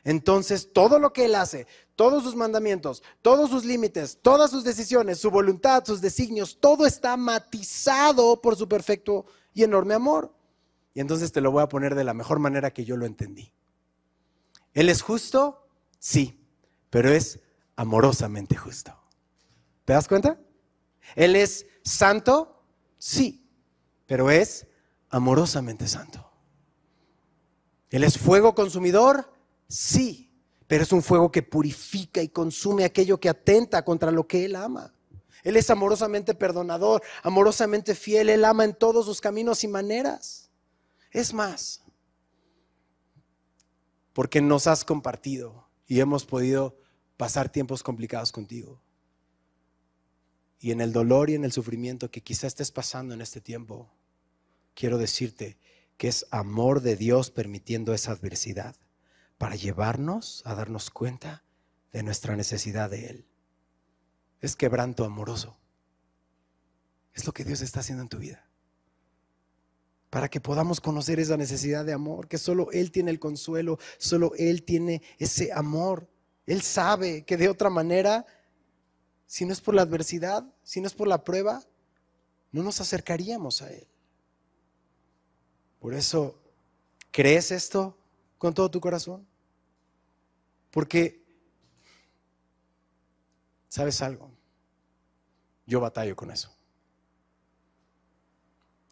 entonces 0.03 0.73
todo 0.73 0.97
lo 0.97 1.13
que 1.13 1.25
Él 1.25 1.35
hace, 1.35 1.67
todos 1.95 2.23
sus 2.23 2.35
mandamientos, 2.35 3.03
todos 3.21 3.49
sus 3.49 3.65
límites, 3.65 4.17
todas 4.21 4.49
sus 4.49 4.63
decisiones, 4.63 5.19
su 5.19 5.29
voluntad, 5.29 5.83
sus 5.85 6.01
designios, 6.01 6.57
todo 6.59 6.87
está 6.87 7.15
matizado 7.17 8.41
por 8.41 8.55
su 8.55 8.67
perfecto 8.67 9.25
y 9.53 9.63
enorme 9.63 9.93
amor. 9.93 10.33
Y 10.93 11.01
entonces 11.01 11.31
te 11.31 11.41
lo 11.41 11.51
voy 11.51 11.61
a 11.61 11.69
poner 11.69 11.93
de 11.93 12.03
la 12.03 12.15
mejor 12.15 12.39
manera 12.39 12.71
que 12.71 12.85
yo 12.85 12.97
lo 12.97 13.05
entendí. 13.05 13.51
¿Él 14.73 14.89
es 14.89 15.01
justo? 15.01 15.67
Sí, 15.99 16.39
pero 16.89 17.11
es 17.11 17.39
amorosamente 17.75 18.55
justo. 18.55 18.95
¿Te 19.85 19.93
das 19.93 20.07
cuenta? 20.07 20.39
Él 21.15 21.35
es 21.35 21.65
santo, 21.87 22.63
sí, 22.97 23.49
pero 24.05 24.29
es 24.29 24.67
amorosamente 25.09 25.87
santo. 25.87 26.29
Él 27.89 28.03
es 28.03 28.17
fuego 28.17 28.53
consumidor, 28.53 29.31
sí, 29.67 30.31
pero 30.67 30.83
es 30.83 30.91
un 30.91 31.01
fuego 31.01 31.31
que 31.31 31.43
purifica 31.43 32.21
y 32.21 32.29
consume 32.29 32.83
aquello 32.83 33.19
que 33.19 33.29
atenta 33.29 33.83
contra 33.85 34.11
lo 34.11 34.27
que 34.27 34.45
Él 34.45 34.55
ama. 34.55 34.93
Él 35.43 35.55
es 35.55 35.69
amorosamente 35.69 36.35
perdonador, 36.35 37.01
amorosamente 37.23 37.95
fiel, 37.95 38.29
Él 38.29 38.43
ama 38.43 38.65
en 38.65 38.75
todos 38.75 39.05
sus 39.05 39.21
caminos 39.21 39.63
y 39.63 39.67
maneras. 39.69 40.49
Es 41.11 41.33
más, 41.33 41.81
porque 44.11 44.41
nos 44.41 44.67
has 44.67 44.83
compartido 44.83 45.69
y 45.87 46.01
hemos 46.01 46.25
podido 46.25 46.75
pasar 47.15 47.49
tiempos 47.49 47.81
complicados 47.81 48.33
contigo 48.33 48.81
y 50.59 50.71
en 50.71 50.81
el 50.81 50.91
dolor 50.91 51.29
y 51.29 51.35
en 51.35 51.45
el 51.45 51.51
sufrimiento 51.51 52.09
que 52.09 52.21
quizá 52.21 52.47
estés 52.47 52.71
pasando 52.71 53.13
en 53.13 53.21
este 53.21 53.41
tiempo, 53.41 53.91
quiero 54.73 54.97
decirte 54.97 55.57
que 55.97 56.07
es 56.07 56.25
amor 56.31 56.81
de 56.81 56.95
Dios 56.95 57.31
permitiendo 57.31 57.93
esa 57.93 58.11
adversidad 58.11 58.75
para 59.37 59.55
llevarnos 59.55 60.41
a 60.45 60.55
darnos 60.55 60.89
cuenta 60.89 61.43
de 61.91 62.03
nuestra 62.03 62.35
necesidad 62.35 62.89
de 62.89 63.07
Él. 63.07 63.25
Es 64.41 64.55
quebranto 64.55 65.05
amoroso. 65.05 65.57
Es 67.13 67.25
lo 67.25 67.33
que 67.33 67.43
Dios 67.43 67.61
está 67.61 67.79
haciendo 67.79 68.03
en 68.03 68.09
tu 68.09 68.17
vida. 68.19 68.47
para 70.09 70.29
que 70.29 70.39
podamos 70.39 70.79
conocer 70.79 71.19
esa 71.19 71.37
necesidad 71.37 71.85
de 71.85 71.93
amor, 71.93 72.27
que 72.27 72.37
solo 72.37 72.71
Él 72.71 72.91
tiene 72.91 73.11
el 73.11 73.19
consuelo, 73.19 73.77
solo 73.97 74.31
Él 74.37 74.63
tiene 74.63 75.01
ese 75.19 75.51
amor. 75.51 76.09
Él 76.45 76.61
sabe 76.61 77.25
que 77.25 77.35
de 77.35 77.49
otra 77.49 77.69
manera, 77.69 78.25
si 79.27 79.45
no 79.45 79.51
es 79.51 79.61
por 79.61 79.75
la 79.75 79.83
adversidad, 79.83 80.43
si 80.63 80.81
no 80.81 80.87
es 80.87 80.93
por 80.93 81.07
la 81.07 81.23
prueba, 81.23 81.61
no 82.51 82.63
nos 82.63 82.81
acercaríamos 82.81 83.61
a 83.61 83.71
Él. 83.71 83.85
Por 85.79 85.93
eso, 85.93 86.41
¿crees 87.11 87.51
esto 87.51 87.97
con 88.37 88.53
todo 88.53 88.71
tu 88.71 88.79
corazón? 88.79 89.27
Porque, 90.71 91.23
¿sabes 93.67 94.01
algo? 94.01 94.31
Yo 95.65 95.81
batallo 95.81 96.15
con 96.15 96.31
eso. 96.31 96.55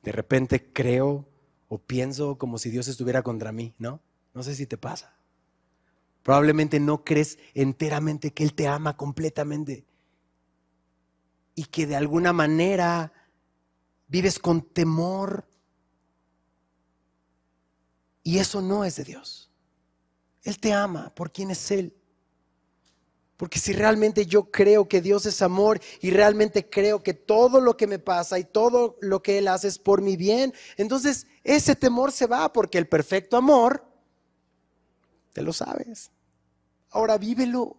De 0.03 0.11
repente 0.11 0.71
creo 0.71 1.25
o 1.69 1.79
pienso 1.79 2.37
como 2.37 2.57
si 2.57 2.69
Dios 2.69 2.87
estuviera 2.89 3.23
contra 3.23 3.51
mí, 3.51 3.73
¿no? 3.79 4.01
No 4.33 4.43
sé 4.43 4.53
si 4.53 4.67
te 4.67 4.77
pasa. 4.77 5.15
Probablemente 6.23 6.79
no 6.79 7.03
crees 7.05 7.39
enteramente 7.53 8.31
que 8.31 8.43
Él 8.43 8.53
te 8.53 8.67
ama 8.67 8.97
completamente 8.97 9.85
y 11.55 11.65
que 11.65 11.87
de 11.87 11.95
alguna 11.95 12.33
manera 12.33 13.11
vives 14.07 14.37
con 14.37 14.61
temor. 14.61 15.47
Y 18.23 18.39
eso 18.39 18.61
no 18.61 18.83
es 18.83 18.97
de 18.97 19.05
Dios. 19.05 19.49
Él 20.43 20.59
te 20.59 20.73
ama 20.73 21.13
por 21.15 21.31
quien 21.31 21.51
es 21.51 21.71
Él. 21.71 21.95
Porque 23.37 23.59
si 23.59 23.73
realmente 23.73 24.25
yo 24.25 24.49
creo 24.49 24.87
que 24.87 25.01
Dios 25.01 25.25
es 25.25 25.41
amor 25.41 25.81
y 25.99 26.09
realmente 26.11 26.69
creo 26.69 27.03
que 27.03 27.13
todo 27.13 27.59
lo 27.59 27.75
que 27.75 27.87
me 27.87 27.99
pasa 27.99 28.39
y 28.39 28.45
todo 28.45 28.97
lo 29.01 29.21
que 29.21 29.37
Él 29.37 29.47
hace 29.49 29.67
es 29.67 29.77
por 29.77 30.01
mi 30.01 30.15
bien, 30.15 30.53
entonces 30.77 31.27
ese 31.43 31.75
temor 31.75 32.13
se 32.13 32.27
va 32.27 32.53
porque 32.53 32.77
el 32.77 32.87
perfecto 32.87 33.35
amor, 33.35 33.85
te 35.33 35.41
lo 35.41 35.51
sabes. 35.51 36.11
Ahora 36.91 37.17
vívelo, 37.17 37.75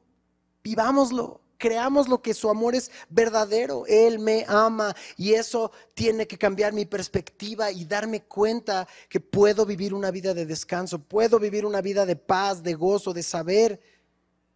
vivámoslo, 0.62 1.41
creamos 1.59 2.09
lo 2.09 2.23
que 2.23 2.35
su 2.35 2.49
amor 2.49 2.75
es 2.75 2.91
verdadero. 3.09 3.85
Él 3.87 4.19
me 4.19 4.45
ama 4.49 4.95
y 5.17 5.35
eso 5.35 5.73
tiene 5.95 6.27
que 6.27 6.39
cambiar 6.39 6.73
mi 6.73 6.85
perspectiva 6.85 7.71
y 7.71 7.85
darme 7.85 8.23
cuenta 8.23 8.87
que 9.09 9.21
puedo 9.21 9.67
vivir 9.67 9.95
una 9.95 10.11
vida 10.11 10.35
de 10.35 10.47
descanso, 10.47 10.99
puedo 10.99 11.39
vivir 11.39 11.65
una 11.65 11.81
vida 11.81 12.07
de 12.07 12.17
paz, 12.17 12.63
de 12.63 12.75
gozo, 12.75 13.13
de 13.13 13.23
saber 13.23 13.81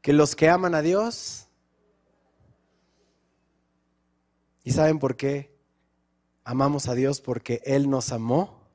que 0.00 0.12
los 0.12 0.34
que 0.34 0.48
aman 0.48 0.74
a 0.74 0.82
Dios, 0.82 1.46
¿y 4.64 4.72
saben 4.72 4.98
por 4.98 5.16
qué? 5.16 5.54
Amamos 6.44 6.88
a 6.88 6.94
Dios 6.94 7.20
porque 7.20 7.60
Él 7.64 7.90
nos 7.90 8.12
amó 8.12 8.66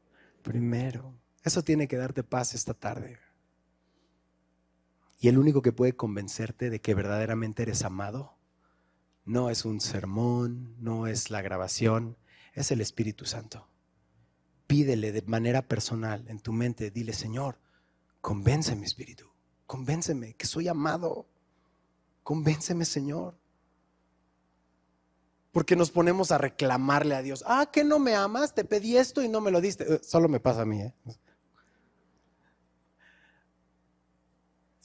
primero. 0.44 1.14
Eso 1.44 1.64
tiene 1.64 1.88
que 1.88 1.98
darte 1.98 2.24
paz 2.24 2.54
esta 2.54 2.74
tarde. 2.74 3.25
Y 5.18 5.28
el 5.28 5.38
único 5.38 5.61
que 5.61 5.72
puede 5.72 5.95
convencerte 5.95 6.70
de 6.70 6.82
que 6.82 6.93
verdaderamente 6.93 7.63
eres 7.63 7.84
amado 7.84 8.36
no 9.24 9.49
es 9.49 9.66
un 9.66 9.82
sermón, 9.82 10.76
no 10.80 11.07
es 11.07 11.32
la 11.32 11.41
grabación, 11.41 12.18
es 12.53 12.72
el 12.72 12.82
Espíritu 12.82 13.26
Santo. 13.26 13.68
Pídele 14.68 15.11
de 15.11 15.22
manera 15.24 15.63
personal 15.63 16.26
en 16.28 16.39
tu 16.39 16.53
mente, 16.53 16.91
dile, 16.91 17.13
Señor, 17.13 17.57
convence 18.22 18.76
mi 18.76 18.86
espíritu. 18.86 19.28
Convénceme 19.66 20.36
que 20.36 20.45
soy 20.45 20.68
amado. 20.68 21.28
Convénceme, 22.24 22.86
Señor. 22.86 23.36
Porque 25.51 25.76
nos 25.76 25.91
ponemos 25.91 26.32
a 26.32 26.38
reclamarle 26.38 27.16
a 27.16 27.22
Dios. 27.22 27.43
Ah, 27.47 27.70
que 27.72 27.84
no 27.84 27.97
me 27.97 28.16
amas, 28.16 28.53
te 28.53 28.63
pedí 28.66 28.97
esto 28.97 29.24
y 29.24 29.30
no 29.30 29.41
me 29.41 29.51
lo 29.51 29.61
diste. 29.61 29.86
Eh, 29.91 29.99
solo 30.03 30.28
me 30.28 30.39
pasa 30.39 30.63
a 30.63 30.66
mí. 30.66 30.82
¿eh? 30.82 30.93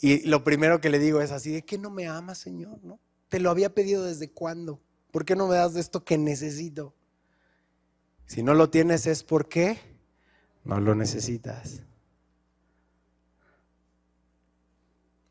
Y 0.00 0.26
lo 0.26 0.44
primero 0.44 0.80
que 0.80 0.90
le 0.90 0.98
digo 0.98 1.20
es 1.20 1.30
así, 1.30 1.50
¿de 1.52 1.62
qué 1.62 1.76
no 1.78 1.90
me 1.90 2.08
amas, 2.08 2.38
Señor? 2.38 2.82
¿No? 2.82 2.98
Te 3.28 3.38
lo 3.38 3.50
había 3.50 3.74
pedido 3.74 4.04
desde 4.04 4.30
cuándo. 4.30 4.80
¿Por 5.10 5.24
qué 5.24 5.36
no 5.36 5.46
me 5.46 5.56
das 5.56 5.74
de 5.74 5.80
esto 5.80 6.04
que 6.04 6.16
necesito? 6.16 6.94
Si 8.26 8.42
no 8.42 8.54
lo 8.54 8.70
tienes 8.70 9.06
es 9.06 9.22
porque 9.22 9.78
no 10.64 10.80
lo 10.80 10.94
necesitas. 10.94 11.82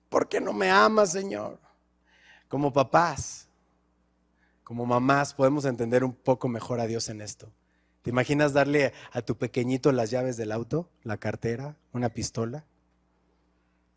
¿Por 0.09 0.27
qué 0.27 0.41
no 0.41 0.53
me 0.53 0.69
amas, 0.69 1.11
Señor? 1.11 1.59
Como 2.47 2.73
papás, 2.73 3.47
como 4.63 4.85
mamás, 4.85 5.33
podemos 5.33 5.65
entender 5.65 6.03
un 6.03 6.13
poco 6.13 6.47
mejor 6.47 6.79
a 6.79 6.87
Dios 6.87 7.09
en 7.09 7.21
esto. 7.21 7.51
¿Te 8.01 8.09
imaginas 8.09 8.53
darle 8.53 8.93
a 9.11 9.21
tu 9.21 9.37
pequeñito 9.37 9.91
las 9.91 10.09
llaves 10.09 10.37
del 10.37 10.51
auto, 10.51 10.89
la 11.03 11.17
cartera, 11.17 11.77
una 11.91 12.09
pistola? 12.09 12.65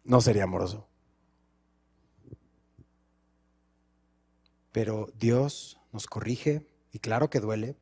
No 0.05 0.21
sería 0.21 0.45
amoroso. 0.45 0.89
Pero 4.73 5.13
Dios 5.15 5.79
nos 5.93 6.07
corrige 6.07 6.67
y 6.93 6.99
claro 6.99 7.31
que 7.31 7.41
duele, 7.41 7.77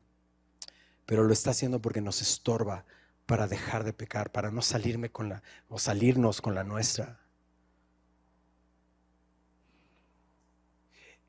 pero 1.05 1.23
lo 1.23 1.33
está 1.33 1.51
haciendo 1.51 1.81
porque 1.81 2.01
nos 2.01 2.21
estorba 2.21 2.85
para 3.25 3.47
dejar 3.47 3.83
de 3.83 3.93
pecar, 3.93 4.31
para 4.31 4.51
no 4.51 4.61
salirme 4.61 5.09
con 5.09 5.29
la 5.29 5.41
o 5.69 5.79
salirnos 5.79 6.41
con 6.41 6.53
la 6.53 6.63
nuestra. 6.63 7.21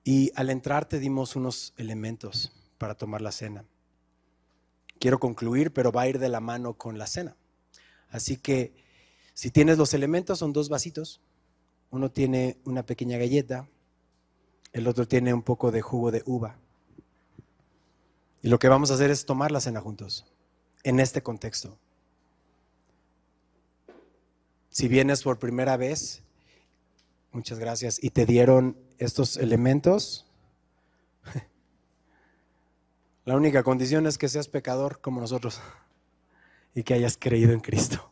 Y 0.05 0.33
al 0.35 0.51
entrar 0.51 0.89
te 0.89 0.99
dimos 0.99 1.37
unos 1.37 1.75
elementos 1.77 2.53
para 2.77 2.97
tomar 2.97 3.21
la 3.21 3.31
cena. 3.31 3.65
Quiero 4.99 5.21
concluir, 5.21 5.73
pero 5.73 5.93
va 5.93 6.03
a 6.03 6.09
ir 6.09 6.19
de 6.19 6.29
la 6.29 6.41
mano 6.41 6.75
con 6.75 6.99
la 6.99 7.07
cena. 7.07 7.37
Así 8.11 8.37
que 8.37 8.75
si 9.35 9.51
tienes 9.51 9.79
los 9.79 9.95
elementos, 9.95 10.39
son 10.39 10.53
dos 10.53 10.69
vasitos. 10.69 11.21
Uno 11.91 12.11
tiene 12.11 12.59
una 12.65 12.85
pequeña 12.85 13.19
galleta, 13.19 13.69
el 14.73 14.89
otro 14.89 15.07
tiene 15.07 15.35
un 15.35 15.43
poco 15.43 15.71
de 15.71 15.83
jugo 15.83 16.11
de 16.11 16.23
uva. 16.27 16.57
Y 18.43 18.49
lo 18.49 18.59
que 18.59 18.69
vamos 18.69 18.91
a 18.91 18.95
hacer 18.95 19.11
es 19.11 19.25
tomar 19.25 19.53
la 19.53 19.61
cena 19.61 19.81
juntos, 19.81 20.27
en 20.83 21.01
este 21.01 21.23
contexto. 21.23 21.79
Si 24.71 24.89
vienes 24.89 25.23
por 25.23 25.39
primera 25.39 25.77
vez, 25.77 26.23
muchas 27.31 27.59
gracias, 27.59 28.03
y 28.03 28.11
te 28.11 28.27
dieron 28.27 28.77
estos 28.99 29.37
elementos, 29.37 30.27
la 33.25 33.37
única 33.37 33.63
condición 33.63 34.07
es 34.07 34.19
que 34.19 34.29
seas 34.29 34.49
pecador 34.49 35.01
como 35.01 35.21
nosotros 35.21 35.61
y 36.75 36.83
que 36.83 36.95
hayas 36.95 37.17
creído 37.19 37.53
en 37.53 37.61
Cristo. 37.61 38.12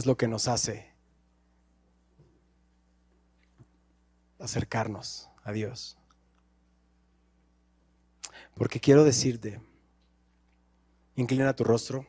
Es 0.00 0.06
lo 0.06 0.16
que 0.16 0.28
nos 0.28 0.48
hace 0.48 0.94
acercarnos 4.38 5.28
a 5.44 5.52
Dios. 5.52 5.98
Porque 8.54 8.80
quiero 8.80 9.04
decirte, 9.04 9.60
inclina 11.16 11.54
tu 11.54 11.64
rostro, 11.64 12.06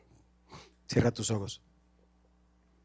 cierra 0.87 1.11
tus 1.11 1.31
ojos 1.31 1.61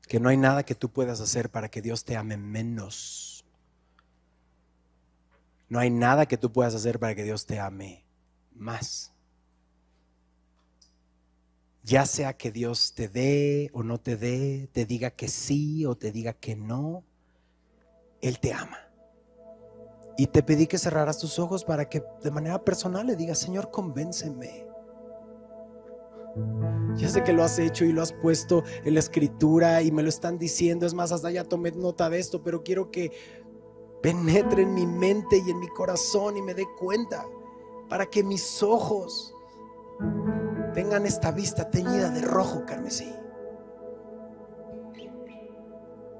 que 0.08 0.18
no 0.18 0.28
hay 0.28 0.36
nada 0.36 0.64
que 0.64 0.74
tú 0.74 0.90
puedas 0.90 1.20
hacer 1.20 1.50
para 1.50 1.68
que 1.68 1.82
Dios 1.82 2.04
te 2.04 2.16
ame 2.16 2.36
menos. 2.36 3.44
No 5.68 5.78
hay 5.78 5.90
nada 5.90 6.26
que 6.26 6.36
tú 6.36 6.50
puedas 6.50 6.74
hacer 6.74 6.98
para 6.98 7.14
que 7.14 7.22
Dios 7.22 7.46
te 7.46 7.60
ame 7.60 8.04
más. 8.56 9.12
Ya 11.86 12.04
sea 12.04 12.36
que 12.36 12.50
Dios 12.50 12.94
te 12.94 13.06
dé 13.06 13.70
o 13.72 13.84
no 13.84 14.00
te 14.00 14.16
dé, 14.16 14.68
te 14.72 14.86
diga 14.86 15.12
que 15.12 15.28
sí 15.28 15.86
o 15.86 15.94
te 15.94 16.10
diga 16.10 16.32
que 16.32 16.56
no, 16.56 17.04
Él 18.20 18.40
te 18.40 18.52
ama. 18.52 18.90
Y 20.18 20.26
te 20.26 20.42
pedí 20.42 20.66
que 20.66 20.78
cerraras 20.78 21.20
tus 21.20 21.38
ojos 21.38 21.64
para 21.64 21.88
que 21.88 22.02
de 22.24 22.32
manera 22.32 22.64
personal 22.64 23.06
le 23.06 23.14
digas, 23.14 23.38
Señor, 23.38 23.70
convénceme. 23.70 24.66
Ya 26.96 27.08
sé 27.08 27.22
que 27.22 27.32
lo 27.32 27.44
has 27.44 27.56
hecho 27.60 27.84
y 27.84 27.92
lo 27.92 28.02
has 28.02 28.12
puesto 28.12 28.64
en 28.84 28.94
la 28.94 29.00
escritura 29.00 29.80
y 29.82 29.92
me 29.92 30.02
lo 30.02 30.08
están 30.08 30.38
diciendo. 30.38 30.86
Es 30.86 30.94
más, 30.94 31.12
hasta 31.12 31.30
ya 31.30 31.44
tomé 31.44 31.70
nota 31.70 32.10
de 32.10 32.18
esto, 32.18 32.42
pero 32.42 32.64
quiero 32.64 32.90
que 32.90 33.12
penetre 34.02 34.62
en 34.62 34.74
mi 34.74 34.88
mente 34.88 35.38
y 35.38 35.50
en 35.52 35.60
mi 35.60 35.68
corazón 35.68 36.36
y 36.36 36.42
me 36.42 36.52
dé 36.52 36.66
cuenta 36.80 37.24
para 37.88 38.06
que 38.06 38.24
mis 38.24 38.60
ojos 38.60 39.36
tengan 40.76 41.06
esta 41.06 41.32
vista 41.32 41.70
teñida 41.70 42.10
de 42.10 42.20
rojo 42.20 42.66
carmesí. 42.66 43.10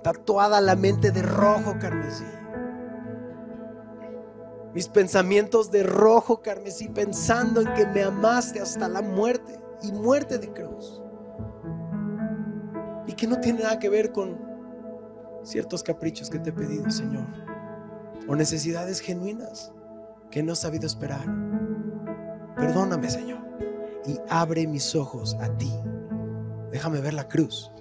Tatuada 0.03 0.63
la 0.63 0.75
mente 0.75 1.11
de 1.11 1.21
rojo 1.21 1.77
carmesí. 1.79 2.25
Mis 4.73 4.89
pensamientos 4.89 5.71
de 5.71 5.83
rojo 5.83 6.41
carmesí 6.41 6.89
pensando 6.89 7.61
en 7.61 7.75
que 7.75 7.87
me 7.87 8.03
amaste 8.03 8.59
hasta 8.59 8.89
la 8.89 9.03
muerte 9.03 9.61
y 9.83 9.93
muerte 9.93 10.39
de 10.39 10.51
cruz. 10.51 11.03
Y 13.07 13.13
que 13.13 13.27
no 13.27 13.39
tiene 13.41 13.63
nada 13.63 13.79
que 13.79 13.91
ver 13.91 14.11
con 14.11 14.39
ciertos 15.43 15.83
caprichos 15.83 16.31
que 16.31 16.39
te 16.39 16.49
he 16.49 16.55
pedido, 16.55 16.91
Señor. 16.91 17.27
O 18.27 18.35
necesidades 18.35 19.01
genuinas 19.01 19.71
que 20.31 20.43
no 20.43 20.55
he 20.55 20.57
sabido 20.57 20.87
esperar. 20.87 21.27
Perdóname, 22.57 23.11
Señor. 23.11 23.45
Y 24.07 24.19
abre 24.29 24.67
mis 24.67 24.95
ojos 24.95 25.37
a 25.41 25.49
ti. 25.57 25.73
Déjame 26.71 27.01
ver 27.01 27.15
la 27.15 27.29
cruz. 27.29 27.73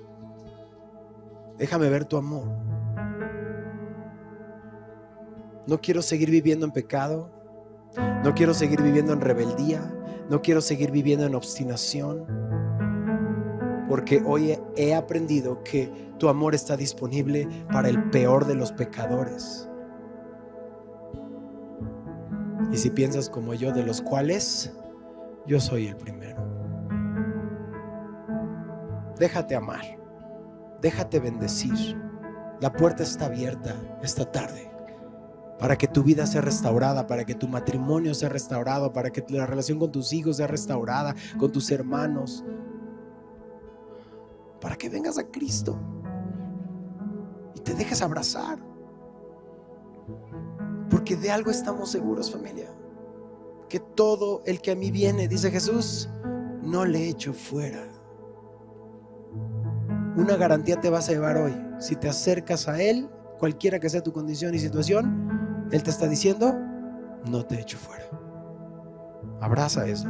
Déjame 1.57 1.89
ver 1.89 2.05
tu 2.05 2.17
amor. 2.17 2.47
No 5.67 5.82
quiero 5.82 6.01
seguir 6.01 6.30
viviendo 6.30 6.65
en 6.65 6.71
pecado. 6.71 7.32
No 8.23 8.34
quiero 8.34 8.53
seguir 8.53 8.82
viviendo 8.82 9.13
en 9.13 9.21
rebeldía. 9.21 9.82
No 10.30 10.41
quiero 10.41 10.61
seguir 10.61 10.91
viviendo 10.91 11.26
en 11.26 11.36
obstinación. 11.36 12.26
Porque 13.89 14.21
hoy 14.26 14.57
he 14.76 14.95
aprendido 14.95 15.63
que 15.63 15.91
tu 16.17 16.28
amor 16.28 16.55
está 16.55 16.76
disponible 16.76 17.47
para 17.71 17.89
el 17.89 18.09
peor 18.09 18.45
de 18.45 18.55
los 18.55 18.71
pecadores. 18.71 19.69
Y 22.71 22.78
si 22.78 22.89
piensas 22.89 23.30
como 23.30 23.53
yo, 23.53 23.71
de 23.71 23.84
los 23.84 24.01
cuales 24.01 24.73
yo 25.47 25.59
soy 25.59 25.87
el 25.87 25.95
primero. 25.95 26.43
Déjate 29.17 29.55
amar, 29.55 29.85
déjate 30.81 31.19
bendecir. 31.19 32.01
La 32.61 32.71
puerta 32.71 33.03
está 33.03 33.25
abierta 33.25 33.75
esta 34.01 34.31
tarde 34.31 34.71
para 35.59 35.77
que 35.77 35.87
tu 35.87 36.03
vida 36.03 36.25
sea 36.25 36.41
restaurada, 36.41 37.07
para 37.07 37.25
que 37.25 37.35
tu 37.35 37.47
matrimonio 37.47 38.13
sea 38.13 38.29
restaurado, 38.29 38.91
para 38.91 39.09
que 39.09 39.23
la 39.29 39.45
relación 39.45 39.79
con 39.79 39.91
tus 39.91 40.11
hijos 40.13 40.37
sea 40.37 40.47
restaurada, 40.47 41.15
con 41.37 41.51
tus 41.51 41.71
hermanos, 41.71 42.43
para 44.59 44.75
que 44.75 44.89
vengas 44.89 45.17
a 45.17 45.23
Cristo 45.29 45.79
y 47.55 47.59
te 47.59 47.73
dejes 47.73 48.01
abrazar. 48.01 48.59
Porque 50.89 51.15
de 51.15 51.31
algo 51.31 51.51
estamos 51.51 51.89
seguros, 51.89 52.31
familia. 52.31 52.69
Que 53.70 53.80
todo 53.80 54.41
el 54.45 54.61
que 54.61 54.72
a 54.72 54.76
mí 54.76 54.91
viene, 54.91 55.28
dice 55.28 55.51
Jesús, 55.51 56.09
no 56.61 56.86
le 56.86 57.09
echo 57.09 57.34
fuera. 57.34 57.84
Una 60.16 60.38
garantía 60.38 60.80
te 60.80 60.89
vas 60.89 61.09
a 61.09 61.11
llevar 61.11 61.38
hoy. 61.38 61.53
Si 61.80 61.95
te 61.95 62.07
acercas 62.07 62.68
a 62.68 62.82
Él, 62.82 63.09
cualquiera 63.38 63.80
que 63.80 63.89
sea 63.89 64.01
tu 64.01 64.13
condición 64.13 64.53
y 64.55 64.59
situación, 64.59 65.68
Él 65.72 65.84
te 65.84 65.89
está 65.89 66.07
diciendo, 66.07 66.55
no 67.30 67.45
te 67.45 67.59
echo 67.59 67.78
fuera. 67.78 68.05
Abraza 69.41 69.86
eso. 69.88 70.07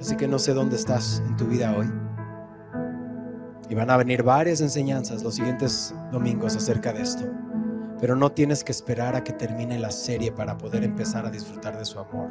Así 0.00 0.16
que 0.16 0.28
no 0.28 0.38
sé 0.38 0.52
dónde 0.52 0.76
estás 0.76 1.22
en 1.26 1.36
tu 1.36 1.46
vida 1.46 1.74
hoy. 1.76 1.90
Y 3.68 3.74
van 3.74 3.90
a 3.90 3.96
venir 3.96 4.22
varias 4.22 4.60
enseñanzas 4.60 5.22
los 5.22 5.36
siguientes 5.36 5.94
domingos 6.10 6.56
acerca 6.56 6.92
de 6.92 7.02
esto. 7.02 7.24
Pero 8.02 8.16
no 8.16 8.32
tienes 8.32 8.64
que 8.64 8.72
esperar 8.72 9.14
a 9.14 9.22
que 9.22 9.32
termine 9.32 9.78
la 9.78 9.92
serie 9.92 10.32
para 10.32 10.58
poder 10.58 10.82
empezar 10.82 11.24
a 11.24 11.30
disfrutar 11.30 11.78
de 11.78 11.84
su 11.84 12.00
amor. 12.00 12.30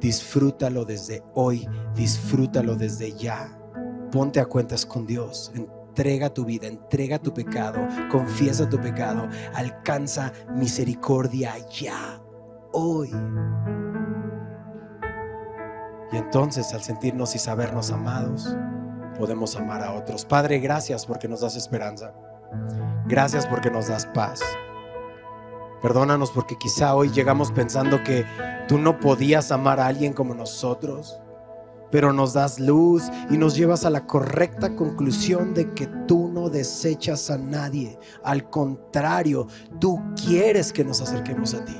Disfrútalo 0.00 0.84
desde 0.84 1.22
hoy, 1.34 1.68
disfrútalo 1.94 2.74
desde 2.74 3.12
ya. 3.12 3.56
Ponte 4.10 4.40
a 4.40 4.46
cuentas 4.46 4.84
con 4.84 5.06
Dios. 5.06 5.52
Entrega 5.54 6.34
tu 6.34 6.44
vida, 6.44 6.66
entrega 6.66 7.20
tu 7.20 7.32
pecado, 7.32 7.78
confiesa 8.10 8.68
tu 8.68 8.80
pecado, 8.80 9.28
alcanza 9.54 10.32
misericordia 10.56 11.54
ya, 11.68 12.20
hoy. 12.72 13.12
Y 16.10 16.16
entonces 16.16 16.74
al 16.74 16.82
sentirnos 16.82 17.36
y 17.36 17.38
sabernos 17.38 17.92
amados, 17.92 18.56
podemos 19.16 19.54
amar 19.54 19.80
a 19.80 19.92
otros. 19.92 20.24
Padre, 20.24 20.58
gracias 20.58 21.06
porque 21.06 21.28
nos 21.28 21.42
das 21.42 21.54
esperanza. 21.54 22.12
Gracias 23.06 23.46
porque 23.46 23.70
nos 23.70 23.86
das 23.86 24.06
paz. 24.06 24.40
Perdónanos 25.82 26.30
porque 26.30 26.56
quizá 26.56 26.94
hoy 26.94 27.10
llegamos 27.10 27.50
pensando 27.50 28.04
que 28.04 28.24
tú 28.68 28.78
no 28.78 29.00
podías 29.00 29.50
amar 29.50 29.80
a 29.80 29.86
alguien 29.86 30.12
como 30.12 30.32
nosotros, 30.32 31.18
pero 31.90 32.12
nos 32.12 32.32
das 32.32 32.60
luz 32.60 33.02
y 33.28 33.36
nos 33.36 33.56
llevas 33.56 33.84
a 33.84 33.90
la 33.90 34.06
correcta 34.06 34.76
conclusión 34.76 35.54
de 35.54 35.72
que 35.74 35.88
tú 36.06 36.28
no 36.28 36.48
desechas 36.48 37.30
a 37.30 37.36
nadie. 37.36 37.98
Al 38.22 38.48
contrario, 38.48 39.48
tú 39.80 40.00
quieres 40.24 40.72
que 40.72 40.84
nos 40.84 41.00
acerquemos 41.00 41.52
a 41.54 41.64
ti. 41.64 41.76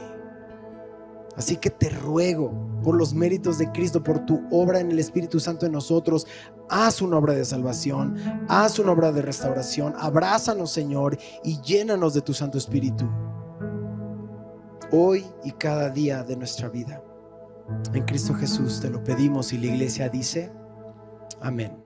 Así 1.36 1.56
que 1.56 1.70
te 1.70 1.88
ruego 1.88 2.52
por 2.82 2.96
los 2.96 3.14
méritos 3.14 3.56
de 3.56 3.70
Cristo, 3.70 4.02
por 4.02 4.26
tu 4.26 4.42
obra 4.50 4.80
en 4.80 4.90
el 4.90 4.98
Espíritu 4.98 5.38
Santo 5.38 5.64
en 5.64 5.72
nosotros, 5.72 6.26
haz 6.68 7.00
una 7.00 7.16
obra 7.18 7.34
de 7.34 7.44
salvación, 7.44 8.16
haz 8.48 8.80
una 8.80 8.92
obra 8.92 9.12
de 9.12 9.22
restauración, 9.22 9.94
abrázanos 9.96 10.72
Señor 10.72 11.16
y 11.44 11.60
llénanos 11.62 12.12
de 12.14 12.20
tu 12.20 12.34
Santo 12.34 12.58
Espíritu. 12.58 13.08
Hoy 14.94 15.24
y 15.42 15.52
cada 15.52 15.88
día 15.88 16.22
de 16.22 16.36
nuestra 16.36 16.68
vida. 16.68 17.02
En 17.94 18.04
Cristo 18.04 18.34
Jesús 18.34 18.78
te 18.80 18.90
lo 18.90 19.02
pedimos 19.02 19.54
y 19.54 19.58
la 19.58 19.66
iglesia 19.66 20.10
dice, 20.10 20.52
amén. 21.40 21.81